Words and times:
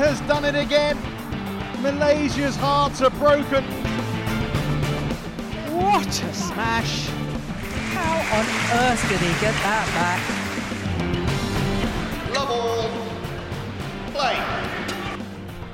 has 0.00 0.18
done 0.22 0.46
it 0.46 0.54
again. 0.54 0.96
Malaysia's 1.82 2.56
hearts 2.56 3.02
are 3.02 3.10
broken. 3.10 3.62
What 5.76 6.08
a 6.08 6.32
smash! 6.32 7.08
How 7.92 8.16
on 8.38 8.46
earth 8.80 9.08
did 9.10 9.20
he 9.20 9.32
get 9.44 9.54
that 9.60 9.86
back? 10.00 10.20
Love 12.34 12.50
all. 12.50 12.88
Play. 14.14 14.36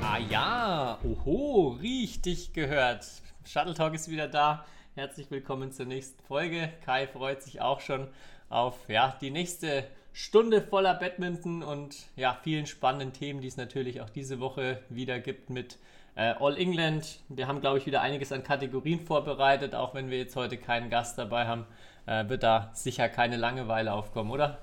Ah 0.03 0.19
ja, 0.19 0.99
oho, 1.05 1.79
richtig 1.81 2.53
gehört. 2.53 3.07
Shuttle 3.45 3.75
Talk 3.75 3.95
ist 3.95 4.11
wieder 4.11 4.27
da. 4.27 4.67
Herzlich 4.97 5.31
willkommen 5.31 5.71
zur 5.71 5.87
nächsten 5.87 6.21
Folge. 6.25 6.73
Kai 6.85 7.07
freut 7.07 7.45
sich 7.45 7.61
auch 7.61 7.81
schon 7.81 8.09
auf 8.49 8.89
ja, 8.89 9.17
die 9.21 9.31
nächste 9.31 9.85
Stunde 10.21 10.63
voller 10.63 10.95
Badminton 10.95 11.63
und 11.63 11.95
ja, 12.17 12.39
vielen 12.43 12.65
spannenden 12.65 13.13
Themen, 13.13 13.43
die 13.43 13.49
es 13.49 13.59
natürlich 13.59 14.01
auch 14.01 14.09
diese 14.09 14.41
Woche 14.41 14.79
wieder 14.89 15.19
gibt 15.19 15.51
mit 15.51 15.77
äh, 16.15 16.33
All 16.41 16.57
England. 16.57 17.21
Wir 17.29 17.47
haben, 17.47 17.61
glaube 17.61 17.77
ich, 17.77 17.85
wieder 17.85 18.01
einiges 18.01 18.33
an 18.33 18.43
Kategorien 18.43 19.01
vorbereitet, 19.01 19.75
auch 19.75 19.95
wenn 19.95 20.09
wir 20.09 20.17
jetzt 20.17 20.35
heute 20.35 20.57
keinen 20.57 20.89
Gast 20.89 21.19
dabei 21.19 21.47
haben, 21.47 21.67
äh, 22.07 22.27
wird 22.31 22.43
da 22.43 22.71
sicher 22.73 23.11
keine 23.11 23.37
Langeweile 23.37 23.93
aufkommen, 23.93 24.31
oder? 24.31 24.57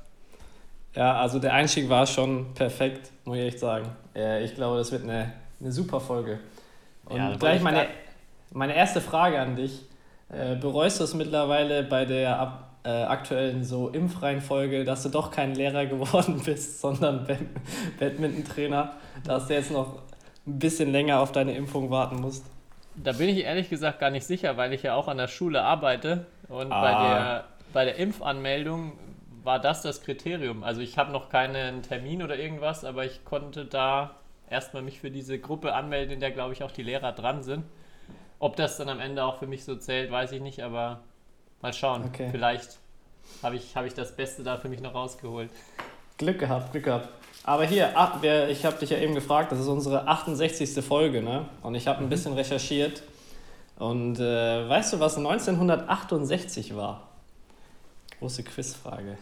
Ja, 0.95 1.17
also 1.21 1.37
der 1.37 1.53
Einstieg 1.53 1.87
war 1.87 2.07
schon 2.07 2.55
perfekt, 2.55 3.11
muss 3.23 3.37
ich 3.37 3.43
echt 3.43 3.59
sagen. 3.59 3.89
Äh, 4.15 4.43
ich 4.43 4.55
glaube, 4.55 4.77
das 4.77 4.91
wird 4.91 5.03
eine, 5.03 5.33
eine 5.61 5.71
super 5.71 5.99
Folge. 5.99 6.39
Und 7.05 7.17
Ja, 7.17 7.35
gleich 7.35 7.61
meine, 7.61 7.77
grad- 7.77 7.87
meine 8.53 8.75
erste 8.75 9.01
Frage 9.01 9.39
an 9.39 9.55
dich. 9.55 9.83
Äh, 10.29 10.55
bereust 10.55 10.99
du 10.99 11.03
es 11.03 11.13
mittlerweile 11.13 11.83
bei 11.83 12.05
der 12.05 12.39
ab, 12.39 12.69
äh, 12.83 12.89
aktuellen 12.89 13.63
so 13.63 13.89
Impfreihenfolge, 13.89 14.83
dass 14.83 15.03
du 15.03 15.09
doch 15.09 15.31
kein 15.31 15.55
Lehrer 15.55 15.85
geworden 15.93 16.41
bist, 16.43 16.81
sondern 16.81 17.25
Bad 17.25 17.39
Badminton-Trainer, 17.99 18.93
dass 19.25 19.47
du 19.47 19.53
jetzt 19.53 19.71
noch 19.71 19.95
ein 20.45 20.59
bisschen 20.59 20.91
länger 20.91 21.19
auf 21.19 21.31
deine 21.31 21.55
Impfung 21.55 21.89
warten 21.89 22.17
musst? 22.19 22.45
Da 22.95 23.13
bin 23.13 23.29
ich 23.29 23.39
ehrlich 23.43 23.69
gesagt 23.69 23.99
gar 23.99 24.09
nicht 24.11 24.25
sicher, 24.25 24.57
weil 24.57 24.73
ich 24.73 24.83
ja 24.83 24.93
auch 24.95 25.07
an 25.07 25.17
der 25.17 25.27
Schule 25.27 25.63
arbeite 25.63 26.25
und 26.49 26.71
Ah. 26.71 26.81
bei, 26.81 26.91
der, 26.91 27.43
bei 27.73 27.85
der 27.85 27.95
Impfanmeldung 27.95 28.93
war 29.43 29.59
das 29.59 29.81
das 29.81 30.01
Kriterium. 30.01 30.63
Also 30.63 30.81
ich 30.81 30.97
habe 30.97 31.11
noch 31.11 31.29
keinen 31.29 31.81
Termin 31.81 32.21
oder 32.21 32.37
irgendwas, 32.37 32.85
aber 32.85 33.03
ich 33.05 33.25
konnte 33.25 33.65
da 33.65 34.11
erstmal 34.49 34.83
mich 34.83 34.99
für 34.99 35.09
diese 35.11 35.39
Gruppe 35.39 35.73
anmelden, 35.73 36.13
in 36.13 36.19
der 36.19 36.31
glaube 36.31 36.53
ich 36.53 36.63
auch 36.63 36.71
die 36.71 36.83
Lehrer 36.83 37.13
dran 37.13 37.43
sind. 37.43 37.63
Ob 38.39 38.55
das 38.57 38.77
dann 38.77 38.89
am 38.89 38.99
Ende 38.99 39.23
auch 39.23 39.39
für 39.39 39.47
mich 39.47 39.63
so 39.63 39.75
zählt, 39.75 40.11
weiß 40.11 40.31
ich 40.33 40.41
nicht, 40.41 40.61
aber 40.63 40.99
mal 41.63 41.73
schauen. 41.73 42.03
Okay. 42.05 42.27
Vielleicht 42.29 42.77
habe 43.41 43.55
ich, 43.55 43.75
habe 43.75 43.87
ich 43.87 43.93
das 43.93 44.15
Beste 44.15 44.43
da 44.43 44.57
für 44.57 44.69
mich 44.69 44.81
noch 44.81 44.93
rausgeholt. 44.93 45.49
Glück 46.17 46.39
gehabt, 46.39 46.71
Glück 46.71 46.83
gehabt. 46.83 47.09
Aber 47.43 47.65
hier, 47.65 47.91
ach, 47.95 48.17
wer, 48.21 48.49
ich 48.49 48.63
habe 48.63 48.77
dich 48.77 48.91
ja 48.91 48.99
eben 48.99 49.15
gefragt, 49.15 49.51
das 49.51 49.59
ist 49.59 49.67
unsere 49.67 50.07
68. 50.07 50.83
Folge, 50.85 51.21
ne? 51.21 51.47
Und 51.61 51.75
ich 51.75 51.87
habe 51.87 51.99
ein 51.99 52.09
bisschen 52.09 52.33
recherchiert. 52.33 53.03
Und 53.79 54.19
äh, 54.19 54.69
weißt 54.69 54.93
du, 54.93 54.99
was 54.99 55.17
1968 55.17 56.75
war? 56.75 57.09
Große 58.19 58.43
Quizfrage. 58.43 59.17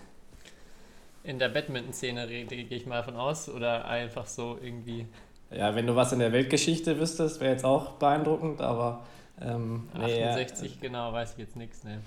In 1.24 1.40
der 1.40 1.50
Badminton-Szene 1.50 2.28
rede 2.28 2.56
gehe 2.56 2.78
ich 2.78 2.86
mal 2.86 3.04
von 3.04 3.16
aus 3.16 3.48
oder 3.48 3.86
einfach 3.86 4.26
so 4.26 4.58
irgendwie 4.62 5.08
Ja, 5.52 5.76
wenn 5.76 5.88
du 5.88 5.96
was 5.96 6.12
in 6.12 6.20
der 6.20 6.32
Weltgeschichte 6.32 7.00
wüsstest, 7.00 7.40
wäre 7.40 7.52
jetzt 7.52 7.66
auch 7.66 7.94
beeindruckend, 7.94 8.62
aber. 8.62 9.04
Ähm, 9.40 9.88
nee, 9.98 10.20
ja. 10.20 10.32
68, 10.32 10.80
genau, 10.80 11.14
weiß 11.14 11.34
ich 11.34 11.38
jetzt 11.40 11.56
nichts. 11.56 11.84
Ne. 11.84 12.02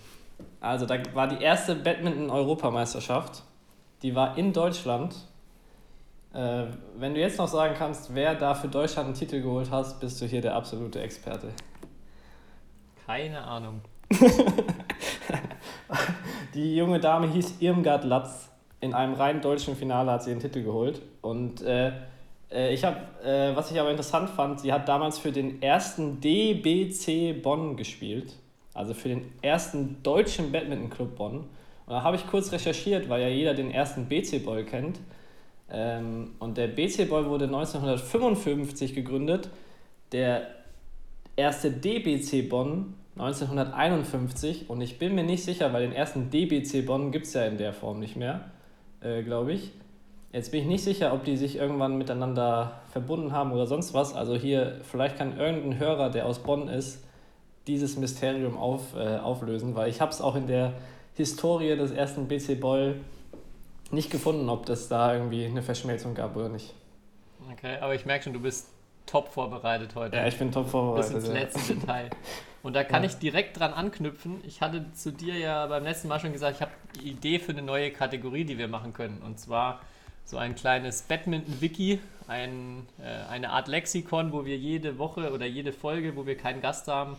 Also, 0.61 0.87
da 0.87 0.97
war 1.15 1.29
die 1.29 1.43
erste 1.43 1.75
Badminton-Europameisterschaft. 1.75 3.43
Die 4.03 4.15
war 4.15 4.37
in 4.37 4.53
Deutschland. 4.53 5.15
Äh, 6.33 6.65
wenn 6.97 7.15
du 7.15 7.21
jetzt 7.21 7.39
noch 7.39 7.49
sagen 7.49 7.75
kannst, 7.77 8.15
wer 8.15 8.35
da 8.35 8.55
für 8.55 8.69
Deutschland 8.69 9.07
einen 9.07 9.15
Titel 9.15 9.41
geholt 9.41 9.71
hat, 9.71 10.01
bist 10.01 10.21
du 10.21 10.27
hier 10.27 10.41
der 10.41 10.57
absolute 10.57 11.01
Experte. 11.01 11.49
Keine 13.07 13.43
Ahnung. 13.43 13.81
Die 16.55 16.77
junge 16.77 17.01
Dame 17.01 17.29
hieß 17.29 17.61
Irmgard 17.61 18.05
Latz. 18.05 18.51
In 18.81 18.95
einem 18.95 19.15
rein 19.15 19.41
deutschen 19.41 19.77
Finale 19.77 20.11
hat 20.11 20.23
sie 20.23 20.31
den 20.31 20.41
Titel 20.41 20.63
geholt. 20.63 21.01
Und 21.21 21.63
äh, 21.63 21.93
äh, 22.51 22.73
ich 22.73 22.85
habe, 22.85 22.99
äh, 23.25 23.55
was 23.57 23.71
ich 23.71 23.81
aber 23.81 23.91
interessant 23.91 24.31
fand, 24.31 24.61
sie 24.61 24.73
hat 24.73 24.89
damals 24.89 25.19
für 25.19 25.33
den 25.33 25.61
ersten 25.63 26.21
DBC 26.21 27.43
Bonn 27.43 27.77
gespielt. 27.77 28.35
Also 28.75 28.93
für 28.93 29.09
den 29.09 29.33
ersten 29.41 30.03
deutschen 30.03 30.53
Badminton-Club 30.53 31.17
Bonn. 31.17 31.37
Und 31.87 31.93
da 31.93 32.03
habe 32.03 32.17
ich 32.17 32.27
kurz 32.27 32.53
recherchiert, 32.53 33.09
weil 33.09 33.23
ja 33.23 33.29
jeder 33.29 33.55
den 33.55 33.71
ersten 33.71 34.07
BC-Boy 34.07 34.65
kennt. 34.65 35.01
Ähm, 35.71 36.33
und 36.41 36.59
der 36.59 36.69
BC-Boy 36.69 37.27
wurde 37.27 37.45
1955 37.47 38.95
gegründet. 38.95 39.49
Der 40.13 40.49
erste 41.37 41.71
DBC 41.71 42.49
Bonn 42.49 42.95
1951 43.17 44.69
und 44.71 44.81
ich 44.81 44.99
bin 44.99 45.15
mir 45.15 45.23
nicht 45.23 45.45
sicher, 45.45 45.73
weil 45.73 45.83
den 45.83 45.93
ersten 45.93 46.31
DBC 46.31 46.85
Bonn 46.85 47.13
gibt 47.13 47.27
es 47.27 47.35
ja 47.35 47.45
in 47.45 47.59
der 47.59 47.73
Form 47.73 48.01
nicht 48.01 48.17
mehr, 48.17 48.51
äh, 49.01 49.23
glaube 49.23 49.53
ich. 49.53 49.71
Jetzt 50.33 50.51
bin 50.51 50.63
ich 50.63 50.67
nicht 50.67 50.83
sicher, 50.83 51.13
ob 51.13 51.25
die 51.25 51.37
sich 51.37 51.57
irgendwann 51.57 51.97
miteinander 51.97 52.81
verbunden 52.91 53.31
haben 53.31 53.53
oder 53.53 53.69
sonst 53.69 53.95
was. 53.95 54.15
Also 54.15 54.35
hier, 54.35 54.81
vielleicht 54.83 55.17
kann 55.17 55.39
irgendein 55.39 55.79
Hörer, 55.79 56.11
der 56.11 56.27
aus 56.27 56.41
Bonn 56.41 56.67
ist, 56.69 57.05
dieses 57.67 57.97
Mysterium 57.97 58.57
auf, 58.57 58.95
äh, 58.97 59.17
auflösen, 59.19 59.75
weil 59.75 59.89
ich 59.91 60.01
habe 60.01 60.11
es 60.13 60.21
auch 60.21 60.37
in 60.37 60.47
der 60.47 60.75
Historie 61.15 61.77
des 61.77 61.91
ersten 61.91 62.29
BC 62.29 62.61
Boll 62.61 62.97
nicht 63.91 64.11
gefunden, 64.11 64.49
ob 64.49 64.67
das 64.67 64.89
da 64.89 65.15
irgendwie 65.15 65.47
eine 65.47 65.63
Verschmelzung 65.63 66.15
gab 66.15 66.37
oder 66.37 66.49
nicht. 66.49 66.75
Okay, 67.53 67.77
aber 67.81 67.95
ich 67.95 68.05
merke 68.07 68.25
schon, 68.25 68.33
du 68.33 68.41
bist 68.41 68.69
top 69.07 69.29
vorbereitet 69.29 69.95
heute. 69.95 70.17
Ja, 70.17 70.27
ich 70.27 70.37
bin 70.39 70.51
top 70.51 70.65
bis 70.65 70.73
vorbereitet. 70.73 71.15
ins 71.17 71.27
ja. 71.29 71.33
letzte 71.35 71.75
Detail. 71.75 72.11
Und 72.63 72.75
da 72.75 72.83
kann 72.85 73.03
Ja. 73.03 73.11
ich 73.11 73.17
direkt 73.17 73.59
dran 73.61 73.73
anknüpfen. 73.75 74.41
Ich 74.47 74.63
hatte 74.63 74.85
zu 74.95 75.13
dir 75.13 75.37
ja 75.37 75.67
beim 75.67 75.85
letzten 75.85 76.09
Mal 76.09 76.19
schon 76.21 76.33
gesagt, 76.33 76.57
ich 76.57 76.63
habe 76.63 76.73
die 76.97 77.11
Idee 77.11 77.39
für 77.39 77.53
eine 77.53 77.63
neue 77.63 77.91
Kategorie, 77.91 78.45
die 78.45 78.57
wir 78.57 78.69
machen 78.69 78.95
können. 78.95 79.21
Und 79.25 79.39
zwar 79.39 79.81
so 80.25 80.39
ein 80.39 80.55
kleines 80.55 81.03
Badminton-Wiki, 81.03 82.01
ein, 82.27 82.87
äh, 82.99 83.31
eine 83.31 83.51
Art 83.51 83.69
Lexikon, 83.69 84.33
wo 84.33 84.47
wir 84.47 84.57
jede 84.57 84.99
Woche 84.99 85.31
oder 85.33 85.45
jede 85.45 85.73
Folge, 85.73 86.17
wo 86.17 86.25
wir 86.25 86.37
keinen 86.39 86.63
Gast 86.63 86.89
haben, 86.89 87.17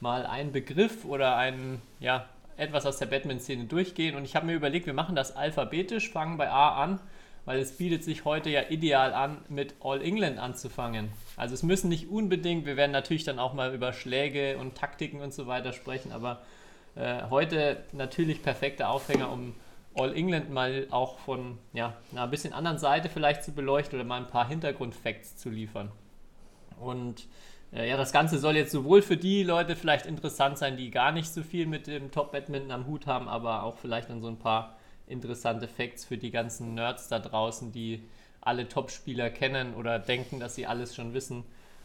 mal 0.00 0.26
einen 0.26 0.52
Begriff 0.52 1.04
oder 1.04 1.36
ein, 1.36 1.80
ja, 2.00 2.26
etwas 2.56 2.86
aus 2.86 2.98
der 2.98 3.06
Badminton-Szene 3.06 3.64
durchgehen. 3.64 4.16
Und 4.16 4.24
ich 4.24 4.34
habe 4.34 4.46
mir 4.46 4.54
überlegt, 4.54 4.86
wir 4.86 4.94
machen 4.94 5.14
das 5.14 5.36
alphabetisch, 5.36 6.10
fangen 6.10 6.36
bei 6.36 6.50
A 6.50 6.82
an, 6.82 7.00
weil 7.44 7.58
es 7.58 7.76
bietet 7.76 8.02
sich 8.02 8.24
heute 8.24 8.50
ja 8.50 8.62
ideal 8.68 9.14
an, 9.14 9.38
mit 9.48 9.74
All 9.80 10.02
England 10.02 10.38
anzufangen. 10.38 11.10
Also 11.36 11.54
es 11.54 11.62
müssen 11.62 11.88
nicht 11.88 12.08
unbedingt, 12.08 12.66
wir 12.66 12.76
werden 12.76 12.92
natürlich 12.92 13.24
dann 13.24 13.38
auch 13.38 13.54
mal 13.54 13.74
über 13.74 13.92
Schläge 13.92 14.58
und 14.58 14.74
Taktiken 14.74 15.20
und 15.20 15.32
so 15.32 15.46
weiter 15.46 15.72
sprechen, 15.72 16.12
aber 16.12 16.42
äh, 16.96 17.22
heute 17.30 17.84
natürlich 17.92 18.42
perfekter 18.42 18.90
Aufhänger, 18.90 19.30
um 19.30 19.54
All 19.94 20.14
England 20.14 20.50
mal 20.50 20.86
auch 20.90 21.18
von 21.18 21.58
ja, 21.72 21.94
einer 22.12 22.26
bisschen 22.26 22.52
anderen 22.52 22.78
Seite 22.78 23.08
vielleicht 23.08 23.44
zu 23.44 23.52
beleuchten 23.52 23.98
oder 23.98 24.06
mal 24.06 24.18
ein 24.18 24.26
paar 24.26 24.48
Hintergrundfacts 24.48 25.36
zu 25.36 25.48
liefern. 25.48 25.90
Und 26.78 27.26
ja, 27.84 27.96
das 27.96 28.12
Ganze 28.12 28.38
soll 28.38 28.56
jetzt 28.56 28.72
sowohl 28.72 29.02
für 29.02 29.16
die 29.16 29.42
Leute 29.42 29.76
vielleicht 29.76 30.06
interessant 30.06 30.56
sein, 30.56 30.76
die 30.76 30.90
gar 30.90 31.12
nicht 31.12 31.32
so 31.32 31.42
viel 31.42 31.66
mit 31.66 31.86
dem 31.86 32.10
Top-Badminton 32.10 32.70
am 32.70 32.86
Hut 32.86 33.06
haben, 33.06 33.28
aber 33.28 33.64
auch 33.64 33.76
vielleicht 33.76 34.08
dann 34.08 34.22
so 34.22 34.28
ein 34.28 34.38
paar 34.38 34.76
interessante 35.06 35.68
Facts 35.68 36.04
für 36.04 36.16
die 36.16 36.30
ganzen 36.30 36.74
Nerds 36.74 37.08
da 37.08 37.18
draußen, 37.18 37.72
die 37.72 38.02
alle 38.40 38.68
Top-Spieler 38.68 39.30
kennen 39.30 39.74
oder 39.74 39.98
denken, 39.98 40.40
dass 40.40 40.54
sie 40.54 40.66
alles 40.66 40.94
schon 40.94 41.12
wissen. 41.12 41.44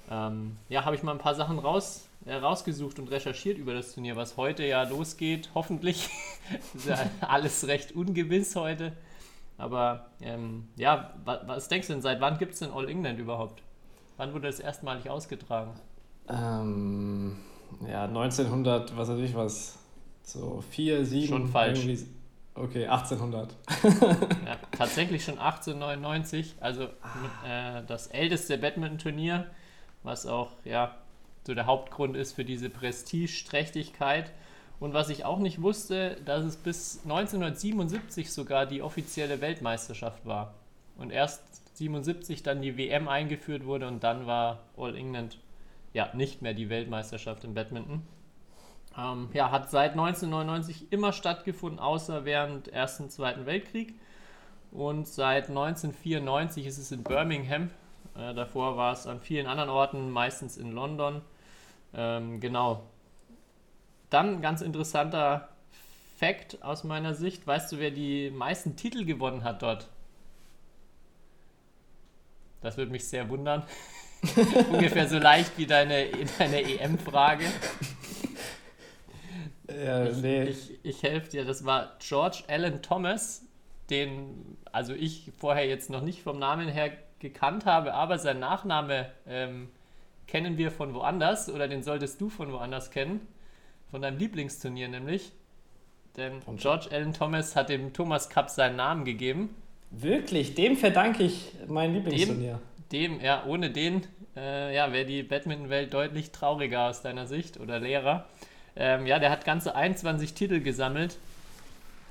Ähm, 0.10 0.58
ja, 0.70 0.86
habe 0.86 0.96
ich 0.96 1.04
mal 1.04 1.14
ein 1.14 1.18
paar 1.18 1.36
Sachen 1.36 1.60
raus, 1.60 2.08
äh, 2.26 2.36
rausgesucht 2.36 3.00
und 3.00 3.10
recherchiert 3.10 3.58
über 3.58 3.74
das 3.74 3.94
Turnier, 3.94 4.16
was 4.16 4.38
heute 4.38 4.64
ja 4.64 4.84
losgeht, 4.84 5.50
hoffentlich. 5.56 6.10
ist 6.76 6.88
ja 6.88 6.98
alles 7.22 7.68
recht 7.68 7.94
ungewiss 7.94 8.56
heute. 8.56 8.94
Aber 9.58 10.08
ähm, 10.22 10.68
ja, 10.76 11.14
wa 11.26 11.42
was 11.46 11.68
denkst 11.68 11.88
du 11.88 11.94
denn, 11.94 12.02
seit 12.02 12.22
wann 12.22 12.38
gibt 12.38 12.54
es 12.54 12.60
denn 12.60 12.72
All 12.72 12.90
England 12.90 13.20
überhaupt? 13.20 13.62
Wann 14.18 14.34
wurde 14.34 14.48
das 14.48 14.60
erstmalig 14.60 15.10
ausgetragen? 15.10 15.74
Ähm, 16.32 17.36
ja, 17.88 18.06
1900, 18.06 18.96
was 18.96 19.10
weiß 19.10 19.20
ich 19.20 19.36
was, 19.36 19.78
so 20.24 20.64
4, 20.70 21.06
7. 21.06 21.28
Schon 21.28 21.48
falsch. 21.48 21.86
Okay, 22.54 22.86
1800. 22.88 23.56
Ja, 24.46 24.58
tatsächlich 24.78 25.24
schon 25.24 25.40
1899, 25.40 26.56
also 26.60 26.84
äh, 26.84 27.82
das 27.88 28.08
älteste 28.08 28.58
Badminton-Turnier, 28.58 29.48
was 30.04 30.26
auch 30.26 30.52
ja 30.66 30.96
so 31.46 31.56
der 31.56 31.66
Hauptgrund 31.66 32.16
ist 32.16 32.34
für 32.34 32.46
diese 32.46 32.70
Prestigeträchtigkeit. 32.70 34.32
Und 34.80 34.94
was 34.94 35.10
ich 35.10 35.26
auch 35.26 35.38
nicht 35.38 35.62
wusste, 35.62 36.18
dass 36.26 36.44
es 36.44 36.58
bis 36.58 37.02
1977 37.04 38.32
sogar 38.32 38.66
die 38.66 38.82
offizielle 38.82 39.40
Weltmeisterschaft 39.40 40.26
war. 40.26 40.56
Und 40.98 41.12
erst 41.12 41.44
77 41.78 42.42
dann 42.42 42.62
die 42.64 42.78
WM 42.78 43.08
eingeführt 43.08 43.66
wurde 43.66 43.88
und 43.88 44.04
dann 44.04 44.26
war 44.26 44.60
All 44.78 44.96
England 44.96 45.38
ja 45.94 46.10
nicht 46.14 46.42
mehr 46.42 46.54
die 46.54 46.70
Weltmeisterschaft 46.70 47.44
im 47.44 47.54
Badminton. 47.54 48.02
Ähm, 48.98 49.30
ja, 49.34 49.52
hat 49.52 49.70
seit 49.70 49.92
1999 49.92 50.92
immer 50.92 51.14
stattgefunden, 51.14 51.80
außer 51.80 52.26
während 52.26 52.68
Ersten 52.68 53.04
und 53.04 53.12
Zweiten 53.12 53.46
Weltkrieg. 53.46 53.94
Und 54.72 55.08
seit 55.08 55.50
1994 55.50 56.66
ist 56.66 56.78
es 56.78 56.92
in 56.92 57.04
Birmingham 57.04 57.70
Äh, 58.16 58.34
davor 58.34 58.76
war 58.76 58.92
es 58.92 59.08
an 59.08 59.22
vielen 59.22 59.48
anderen 59.48 59.70
Orten, 59.70 60.10
meistens 60.10 60.58
in 60.58 60.74
London. 60.74 61.22
Ähm, 61.94 62.42
genau. 62.42 62.84
Dann 64.10 64.42
ganz 64.42 64.62
interessanter 64.62 65.48
Fact 66.18 66.62
aus 66.62 66.84
meiner 66.84 67.14
Sicht. 67.14 67.48
Weißt 67.48 67.72
du, 67.72 67.80
wer 67.80 67.92
die 67.92 68.30
meisten 68.32 68.76
Titel 68.76 69.06
gewonnen 69.06 69.46
hat 69.46 69.62
dort? 69.62 69.88
Das 72.62 72.78
würde 72.78 72.92
mich 72.92 73.08
sehr 73.08 73.30
wundern. 73.30 73.64
Ungefähr 74.72 75.08
so 75.08 75.18
leicht 75.18 75.58
wie 75.58 75.66
deine, 75.66 76.08
deine 76.38 76.62
EM-Frage. 76.62 77.46
Ja, 79.84 80.06
Ich, 80.06 80.18
nee. 80.18 80.44
ich, 80.44 80.80
ich 80.84 81.04
helfe 81.04 81.30
dir, 81.30 81.46
das 81.46 81.66
war 81.66 81.94
George 82.00 82.44
Allen 82.48 82.82
Thomas, 82.82 83.44
den 83.90 84.58
also 84.72 84.94
ich 84.94 85.32
vorher 85.38 85.68
jetzt 85.68 85.90
noch 85.90 86.02
nicht 86.02 86.22
vom 86.22 86.40
Namen 86.40 86.68
her 86.68 86.92
gekannt 87.20 87.66
habe, 87.66 87.94
aber 87.94 88.20
sein 88.20 88.40
Nachname 88.40 89.12
ähm, 89.28 89.70
kennen 90.28 90.58
wir 90.58 90.72
von 90.72 90.94
woanders 90.94 91.50
oder 91.50 91.68
den 91.68 91.84
solltest 91.84 92.20
du 92.20 92.30
von 92.30 92.52
woanders 92.52 92.92
kennen, 92.92 93.22
von 93.90 94.02
deinem 94.02 94.18
Lieblingsturnier 94.18 94.88
nämlich. 94.88 95.32
Denn 96.18 96.42
Von- 96.42 96.58
George 96.58 96.90
Allen 96.92 97.14
Thomas 97.14 97.56
hat 97.56 97.70
dem 97.70 97.94
Thomas 97.94 98.30
Cup 98.30 98.50
seinen 98.50 98.76
Namen 98.76 99.06
gegeben. 99.06 99.56
Wirklich, 99.92 100.56
dem 100.56 100.76
verdanke 100.76 101.24
ich 101.24 101.54
mein 101.68 101.94
Lieblingsturnier. 101.94 102.54
Dem, 102.56 102.71
ja, 102.92 103.44
ohne 103.46 103.72
den 103.72 104.06
äh, 104.36 104.76
ja, 104.76 104.92
wäre 104.94 105.06
die 105.06 105.24
Badminton-Welt 105.24 105.94
deutlich 105.94 106.32
trauriger 106.32 106.90
aus 106.90 107.02
deiner 107.02 107.28
Sicht 107.28 107.60
oder 107.60 107.80
leerer. 107.80 108.26
Ähm, 108.76 109.06
ja, 109.06 109.20
der 109.20 109.32
hat 109.32 109.46
ganze 109.46 109.76
21 109.76 110.34
Titel 110.34 110.62
gesammelt. 110.62 111.18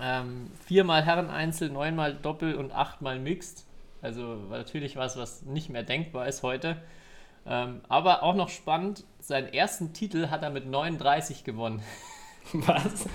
Ähm, 0.00 0.50
viermal 0.66 1.04
Herreneinzel, 1.04 1.70
neunmal 1.70 2.14
Doppel 2.14 2.54
und 2.54 2.72
achtmal 2.72 3.18
Mixed. 3.18 3.64
Also 4.02 4.22
natürlich 4.50 4.96
was, 4.96 5.16
was 5.16 5.42
nicht 5.42 5.68
mehr 5.68 5.82
denkbar 5.82 6.26
ist 6.26 6.42
heute. 6.42 6.76
Ähm, 7.46 7.80
aber 7.88 8.22
auch 8.22 8.34
noch 8.34 8.50
spannend, 8.50 9.04
seinen 9.18 9.52
ersten 9.52 9.92
Titel 9.92 10.28
hat 10.28 10.42
er 10.42 10.50
mit 10.50 10.66
39 10.66 11.44
gewonnen. 11.44 11.82
Was? 12.66 13.06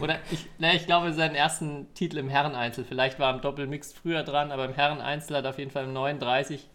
Oder 0.00 0.18
ich, 0.30 0.46
ne, 0.58 0.74
ich 0.76 0.86
glaube, 0.86 1.12
seinen 1.12 1.34
ersten 1.34 1.92
Titel 1.94 2.18
im 2.18 2.28
Herreneinzel. 2.28 2.84
Vielleicht 2.84 3.18
war 3.18 3.34
im 3.34 3.40
Doppelmix 3.40 3.92
früher 3.92 4.22
dran, 4.22 4.50
aber 4.52 4.64
im 4.64 4.74
Herreneinzel 4.74 5.36
hat 5.36 5.44
er 5.44 5.50
auf 5.50 5.58
jeden 5.58 5.70
Fall 5.70 5.86
39 5.86 6.68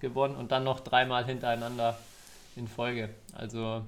gewonnen 0.00 0.36
und 0.36 0.52
dann 0.52 0.64
noch 0.64 0.80
dreimal 0.80 1.24
hintereinander 1.24 1.96
in 2.56 2.68
Folge. 2.68 3.10
Also, 3.32 3.82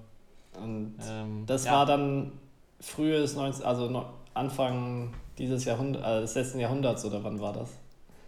Und 0.61 0.97
ähm, 1.09 1.45
das 1.47 1.65
ja, 1.65 1.73
war 1.73 1.87
dann 1.87 2.33
frühes 2.81 3.35
19, 3.35 3.65
also 3.65 4.13
Anfang 4.35 5.15
dieses 5.39 5.65
Jahrhunderts, 5.65 6.07
äh, 6.07 6.21
des 6.21 6.35
letzten 6.35 6.61
Jahrhunderts 6.61 7.05
oder 7.05 7.23
wann 7.25 7.41
war 7.41 7.53
das? 7.53 7.71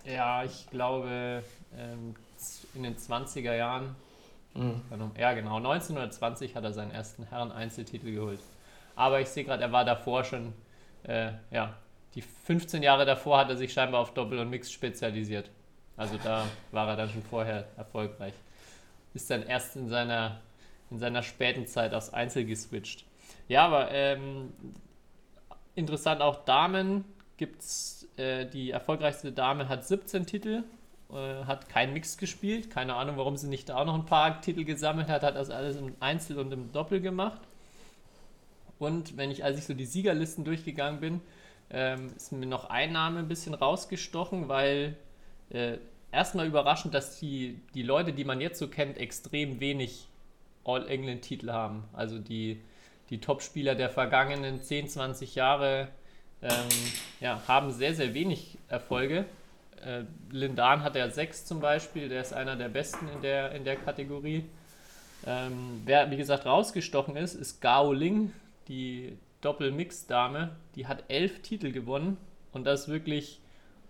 Ja, 0.05 0.44
ich 0.44 0.69
glaube, 0.70 1.43
ähm, 1.76 2.14
in 2.75 2.82
den 2.82 2.96
20er 2.96 3.55
Jahren. 3.55 3.96
Mhm. 4.55 4.82
Ja, 5.19 5.32
genau. 5.32 5.56
1920 5.56 6.55
hat 6.55 6.64
er 6.64 6.73
seinen 6.73 6.93
ersten 6.93 7.25
Herren-Einzeltitel 7.25 8.12
geholt. 8.12 8.41
Aber 8.96 9.20
ich 9.20 9.29
sehe 9.29 9.44
gerade, 9.44 9.62
er 9.62 9.73
war 9.73 9.85
davor 9.85 10.25
schon, 10.25 10.52
äh, 11.05 11.32
ja, 11.50 11.75
die 12.14 12.23
15 12.23 12.82
Jahre 12.82 13.05
davor 13.05 13.38
hat 13.38 13.49
er 13.50 13.56
sich 13.56 13.73
scheinbar 13.73 14.00
auf 14.00 14.14
Doppel 14.14 14.38
und 14.38 14.50
Mix 14.50 14.70
spezialisiert. 14.70 15.50
Also 15.96 16.19
da 16.23 16.46
war 16.70 16.88
er 16.88 16.96
dann 16.96 17.11
schon 17.11 17.23
vorher 17.23 17.67
erfolgreich. 17.76 18.35
Ist 19.14 19.31
dann 19.31 19.44
erst 19.44 19.76
in 19.76 19.88
seiner, 19.88 20.41
in 20.91 20.99
seiner 20.99 21.23
späten 21.23 21.67
Zeit 21.67 21.94
aufs 21.94 22.11
Einzel 22.11 22.44
geswitcht. 22.44 23.05
Ja, 23.49 23.67
aber 23.67 23.91
ähm, 23.91 24.52
interessant 25.75 26.20
auch 26.20 26.44
Damen 26.44 27.05
gibt's 27.37 28.08
äh, 28.17 28.46
die 28.46 28.70
erfolgreichste 28.70 29.32
Dame 29.32 29.69
hat 29.69 29.85
17 29.85 30.26
Titel, 30.26 30.64
äh, 31.12 31.44
hat 31.44 31.69
kein 31.69 31.93
Mix 31.93 32.17
gespielt. 32.17 32.70
Keine 32.70 32.94
Ahnung, 32.94 33.17
warum 33.17 33.37
sie 33.37 33.49
nicht 33.49 33.69
da 33.69 33.76
auch 33.76 33.85
noch 33.85 33.94
ein 33.94 34.06
paar 34.06 34.41
Titel 34.41 34.64
gesammelt 34.64 35.08
hat, 35.08 35.23
hat 35.23 35.37
das 35.37 35.50
alles 35.50 35.76
im 35.76 35.94
Einzel 36.00 36.38
und 36.38 36.52
im 36.52 36.73
Doppel 36.73 37.00
gemacht. 37.00 37.41
Und 38.84 39.16
wenn 39.16 39.31
ich, 39.31 39.44
als 39.44 39.58
ich 39.58 39.64
so 39.64 39.75
die 39.75 39.86
Siegerlisten 39.86 40.44
durchgegangen 40.44 41.00
bin, 41.00 41.20
ähm, 41.70 42.12
ist 42.16 42.32
mir 42.32 42.46
noch 42.46 42.70
ein 42.70 42.92
Name 42.92 43.20
ein 43.20 43.28
bisschen 43.28 43.54
rausgestochen, 43.54 44.48
weil 44.48 44.96
äh, 45.50 45.78
erstmal 46.12 46.46
überraschend, 46.46 46.94
dass 46.94 47.19
die, 47.19 47.60
die 47.75 47.82
Leute, 47.82 48.12
die 48.12 48.25
man 48.25 48.40
jetzt 48.40 48.58
so 48.58 48.69
kennt, 48.69 48.98
extrem 48.98 49.60
wenig 49.60 50.06
All-England-Titel 50.64 51.50
haben. 51.50 51.84
Also 51.92 52.19
die, 52.19 52.60
die 53.10 53.20
Top-Spieler 53.20 53.75
der 53.75 53.90
vergangenen 53.90 54.62
10, 54.62 54.88
20 54.88 55.34
Jahre 55.34 55.88
ähm, 56.42 56.69
ja, 57.20 57.42
haben 57.48 57.70
sehr, 57.72 57.94
sehr 57.94 58.14
wenig 58.14 58.58
Erfolge. 58.69 59.25
Äh, 59.84 60.04
Lindan 60.31 60.82
hat 60.82 60.96
ja 60.96 61.10
sechs 61.10 61.44
zum 61.44 61.60
Beispiel, 61.60 62.08
der 62.08 62.20
ist 62.20 62.32
einer 62.32 62.56
der 62.56 62.69
besten 62.69 63.08
in 63.08 63.22
der, 63.22 63.52
in 63.52 63.64
der 63.64 63.76
Kategorie. 63.76 64.44
Ähm, 65.26 65.82
wer, 65.84 66.10
wie 66.10 66.16
gesagt, 66.16 66.46
rausgestochen 66.46 67.16
ist, 67.16 67.34
ist 67.34 67.60
Gao 67.60 67.92
Ling, 67.92 68.32
die 68.69 69.16
Doppel-Mix-Dame. 69.40 70.56
Die 70.75 70.87
hat 70.87 71.05
elf 71.08 71.43
Titel 71.43 71.70
gewonnen 71.72 72.16
und 72.52 72.64
das 72.64 72.88
wirklich 72.88 73.40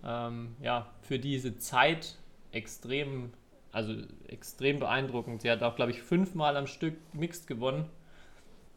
ähm, 0.03 0.55
ja, 0.61 0.87
für 1.01 1.19
diese 1.19 1.57
Zeit 1.57 2.15
extrem, 2.51 3.31
also 3.71 3.93
extrem 4.27 4.79
beeindruckend. 4.79 5.41
Sie 5.41 5.51
hat 5.51 5.63
auch, 5.63 5.75
glaube 5.75 5.91
ich, 5.91 6.01
fünfmal 6.01 6.57
am 6.57 6.67
Stück 6.67 6.95
Mixed 7.13 7.47
gewonnen. 7.47 7.89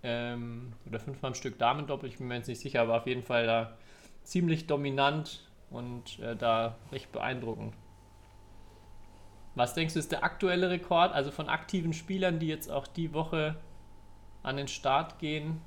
Ähm, 0.02 0.72
oder 0.86 1.00
fünfmal 1.00 1.30
am 1.30 1.34
Stück 1.34 1.58
Damen-Doppel, 1.58 2.08
ich 2.08 2.18
bin 2.18 2.28
mir 2.28 2.36
jetzt 2.36 2.46
nicht 2.46 2.60
sicher, 2.60 2.82
aber 2.82 2.96
auf 2.96 3.06
jeden 3.06 3.22
Fall 3.22 3.46
da 3.46 3.76
ziemlich 4.22 4.66
dominant 4.68 5.50
und 5.70 6.20
äh, 6.20 6.36
da 6.36 6.76
recht 6.92 7.10
beeindruckend. 7.10 7.74
Was 9.56 9.74
denkst 9.74 9.94
du, 9.94 9.98
ist 9.98 10.12
der 10.12 10.22
aktuelle 10.22 10.70
Rekord, 10.70 11.12
also 11.12 11.32
von 11.32 11.48
aktiven 11.48 11.92
Spielern, 11.92 12.38
die 12.38 12.46
jetzt 12.46 12.70
auch 12.70 12.86
die 12.86 13.12
Woche 13.12 13.56
an 14.44 14.56
den 14.56 14.68
Start 14.68 15.18
gehen 15.18 15.60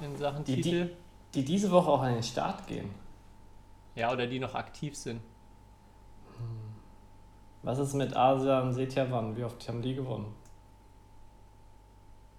in 0.00 0.16
Sachen 0.16 0.44
Die- 0.44 0.56
die- 0.56 0.62
Titel? 0.62 0.96
Die 1.34 1.44
diese 1.44 1.70
Woche 1.70 1.90
auch 1.90 2.02
an 2.02 2.14
den 2.14 2.22
Start 2.22 2.66
gehen. 2.66 2.90
Ja, 3.94 4.12
oder 4.12 4.26
die 4.26 4.38
noch 4.38 4.54
aktiv 4.54 4.96
sind. 4.96 5.20
Was 7.62 7.78
ist 7.78 7.94
mit 7.94 8.14
Asian 8.16 8.72
Setyavan? 8.72 9.36
Wie 9.36 9.44
oft 9.44 9.66
haben 9.68 9.82
die 9.82 9.94
gewonnen? 9.94 10.34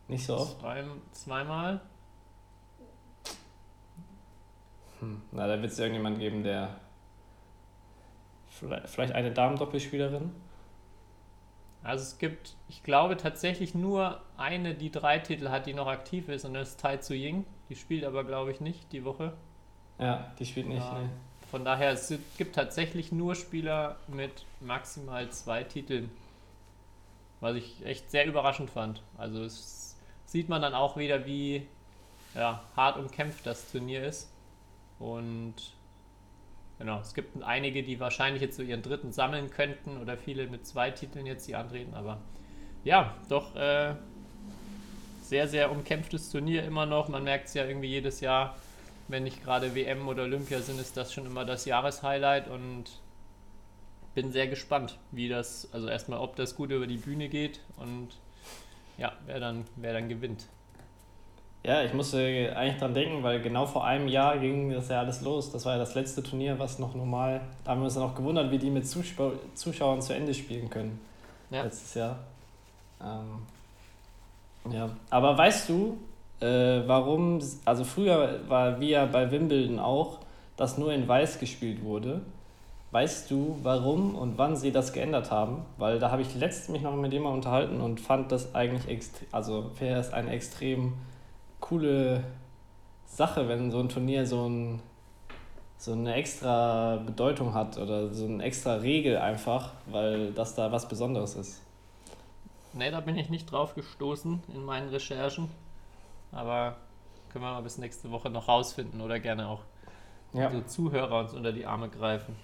Nicht 0.08 0.26
so 0.26 0.38
oft? 0.38 0.60
Zwei, 0.60 0.84
zweimal? 1.12 1.82
Hm. 5.00 5.22
Na, 5.32 5.48
da 5.48 5.62
wird 5.62 5.72
es 5.72 5.78
irgendjemand 5.80 6.18
geben, 6.18 6.44
der. 6.44 6.80
Vielleicht, 8.48 8.88
vielleicht 8.90 9.14
eine 9.14 9.32
Damendoppelspielerin? 9.32 10.32
Also 11.88 12.04
es 12.04 12.18
gibt, 12.18 12.56
ich 12.68 12.84
glaube 12.84 13.16
tatsächlich 13.16 13.74
nur 13.74 14.20
eine, 14.36 14.76
die 14.76 14.92
drei 14.92 15.20
Titel 15.20 15.48
hat, 15.48 15.68
die 15.68 15.74
noch 15.74 15.88
aktiv 15.88 16.28
ist 16.28 16.44
und 16.44 16.54
das 16.54 16.72
ist 16.72 16.82
Tai 16.82 16.98
Tzu 16.98 17.14
Ying. 17.14 17.46
Die 17.70 17.78
spielt 17.78 18.04
aber 18.04 18.26
glaube 18.26 18.52
ich 18.52 18.60
nicht 18.60 18.92
die 18.92 19.06
Woche. 19.06 19.34
Ja, 19.98 20.30
die 20.38 20.46
spielt 20.46 20.68
nicht. 20.68 20.86
Ja. 20.86 21.00
Nee. 21.00 21.10
Von 21.50 21.64
daher, 21.64 21.92
es 21.92 22.14
gibt 22.38 22.56
tatsächlich 22.56 23.14
nur 23.14 23.36
Spieler 23.36 23.96
mit 24.10 24.46
maximal 24.60 25.30
zwei 25.30 25.64
Titeln. 25.64 26.12
Was 27.40 27.56
ich 27.56 27.86
echt 27.86 28.12
sehr 28.12 28.26
überraschend 28.26 28.70
fand. 28.70 29.02
Also 29.18 29.44
es 29.46 29.96
sieht 30.26 30.50
man 30.50 30.62
dann 30.62 30.74
auch 30.74 30.98
wieder, 30.98 31.26
wie 31.26 31.66
ja, 32.36 32.64
hart 32.76 32.98
umkämpft 32.98 33.46
das 33.46 33.72
Turnier 33.72 34.06
ist. 34.06 34.30
Und 35.00 35.56
genau, 36.80 37.00
es 37.00 37.14
gibt 37.14 37.42
einige, 37.44 37.84
die 37.84 38.00
wahrscheinlich 38.00 38.42
jetzt 38.42 38.58
so 38.58 38.64
ihren 38.64 38.82
dritten 38.82 39.12
sammeln 39.12 39.50
könnten 39.50 39.98
oder 39.98 40.18
viele 40.18 40.48
mit 40.48 40.66
zwei 40.66 40.92
Titeln 40.92 41.26
jetzt 41.26 41.48
die 41.48 41.56
antreten. 41.56 41.94
Aber 41.94 42.20
ja, 42.84 43.16
doch 43.30 43.56
äh, 43.56 43.96
sehr, 45.22 45.48
sehr 45.48 45.72
umkämpftes 45.72 46.30
Turnier 46.32 46.64
immer 46.64 46.86
noch. 46.86 47.10
Man 47.10 47.24
merkt 47.24 47.48
es 47.48 47.54
ja 47.54 47.66
irgendwie 47.66 47.90
jedes 47.90 48.22
Jahr 48.22 48.56
wenn 49.08 49.24
nicht 49.24 49.44
gerade 49.44 49.74
WM 49.74 50.08
oder 50.08 50.24
Olympia 50.24 50.60
sind, 50.60 50.80
ist 50.80 50.98
das 50.98 51.14
schon 51.14 51.26
immer 51.26 51.46
das 51.46 51.66
Jahreshighlight 51.66 52.48
und 52.48 52.86
bin 54.14 54.32
sehr 54.32 54.48
gespannt, 54.48 54.98
wie 55.12 55.30
das, 55.30 55.70
also 55.72 55.88
erstmal, 55.88 56.20
ob 56.20 56.36
das 56.36 56.56
gut 56.56 56.72
über 56.72 56.88
die 56.88 56.98
Bühne 56.98 57.30
geht 57.30 57.62
und 57.78 58.10
ja, 58.98 59.14
wer 59.26 59.40
dann, 59.40 59.66
wer 59.76 59.94
dann 59.94 60.10
gewinnt. 60.10 60.48
Ja, 61.68 61.84
ich 61.84 61.94
musste 61.94 62.54
eigentlich 62.56 62.78
dran 62.78 62.94
denken, 62.94 63.24
weil 63.24 63.42
genau 63.42 63.66
vor 63.66 63.84
einem 63.84 64.08
Jahr 64.08 64.38
ging 64.38 64.72
das 64.72 64.88
ja 64.88 65.00
alles 65.00 65.20
los. 65.20 65.52
Das 65.52 65.66
war 65.66 65.74
ja 65.74 65.80
das 65.80 65.96
letzte 65.96 66.24
Turnier, 66.24 66.58
was 66.58 66.80
noch 66.80 66.96
normal. 66.96 67.42
Da 67.66 67.72
haben 67.72 67.82
wir 67.82 67.86
uns 67.86 67.96
dann 67.96 68.04
auch 68.04 68.16
gewundert, 68.16 68.50
wie 68.52 68.58
die 68.58 68.70
mit 68.70 68.88
Zuschau 68.88 69.34
Zuschauern 69.54 70.02
zu 70.02 70.16
Ende 70.16 70.34
spielen 70.34 70.70
können. 70.70 70.98
Ja. 71.50 71.64
Letztes 71.64 71.94
Jahr. 71.96 72.20
Ähm, 73.02 74.72
ja, 74.72 74.90
aber 75.10 75.38
weißt 75.38 75.68
du, 75.68 75.98
äh, 76.40 76.88
warum, 76.88 77.42
also 77.66 77.84
früher 77.84 78.40
war 78.48 78.80
wie 78.80 78.92
ja 78.92 79.06
bei 79.06 79.30
Wimbledon 79.30 79.80
auch, 79.80 80.20
dass 80.56 80.78
nur 80.78 80.94
in 80.94 81.06
Weiß 81.06 81.38
gespielt 81.38 81.84
wurde. 81.84 82.22
Weißt 82.92 83.30
du, 83.30 83.60
warum 83.64 84.16
und 84.16 84.38
wann 84.38 84.56
sie 84.56 84.72
das 84.72 84.94
geändert 84.94 85.32
haben? 85.32 85.66
Weil 85.78 86.00
da 86.00 86.12
habe 86.12 86.22
ich 86.22 86.34
letztens 86.34 86.70
mich 86.70 86.82
noch 86.82 86.96
mit 86.96 87.12
jemandem 87.12 87.40
unterhalten 87.40 87.82
und 87.82 88.00
fand 88.00 88.32
das 88.32 88.56
eigentlich 88.56 89.02
also 89.34 89.72
wäre 89.80 90.00
es 90.00 90.14
eine 90.14 90.32
extrem 90.32 90.94
coole 91.60 92.24
Sache, 93.06 93.48
wenn 93.48 93.72
so 93.72 93.80
ein 93.80 93.90
Turnier 93.90 94.26
so 94.26 94.48
ein 94.48 94.82
so 95.80 95.92
eine 95.92 96.16
extra 96.16 96.96
Bedeutung 97.06 97.54
hat 97.54 97.78
oder 97.78 98.12
so 98.12 98.26
eine 98.26 98.44
extra 98.44 98.76
Regel 98.78 99.18
einfach, 99.18 99.74
weil 99.86 100.32
das 100.32 100.56
da 100.56 100.72
was 100.72 100.88
Besonderes 100.88 101.36
ist. 101.36 101.62
Ne, 102.74 102.90
da 102.90 103.00
bin 103.00 103.16
ich 103.16 103.30
nicht 103.30 103.52
drauf 103.52 103.76
gestoßen 103.76 104.42
in 104.54 104.66
meinen 104.66 104.90
Recherchen. 104.90 105.50
Aber 106.32 106.78
können 107.30 107.44
wir 107.46 107.52
mal 107.52 107.62
bis 107.62 107.78
nächste 107.78 108.10
Woche 108.12 108.30
noch 108.32 108.48
rausfinden 108.48 109.02
oder 109.02 109.20
gerne 109.20 109.48
auch 109.48 109.62
Ja. 110.34 110.48
unsere 110.48 110.66
Zuhörer 110.66 111.20
uns 111.20 111.34
unter 111.34 111.52
die 111.54 111.66
Arme 111.68 111.90
greifen. 111.90 112.36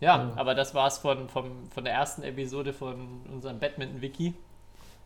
Ja, 0.00 0.16
Ja. 0.18 0.32
aber 0.36 0.54
das 0.54 0.74
war's 0.74 0.98
von, 0.98 1.28
vom, 1.30 1.70
von 1.70 1.84
der 1.84 1.94
ersten 1.94 2.22
Episode 2.22 2.72
von 2.74 3.22
unserem 3.32 3.58
Badminton-Wiki. 3.58 4.34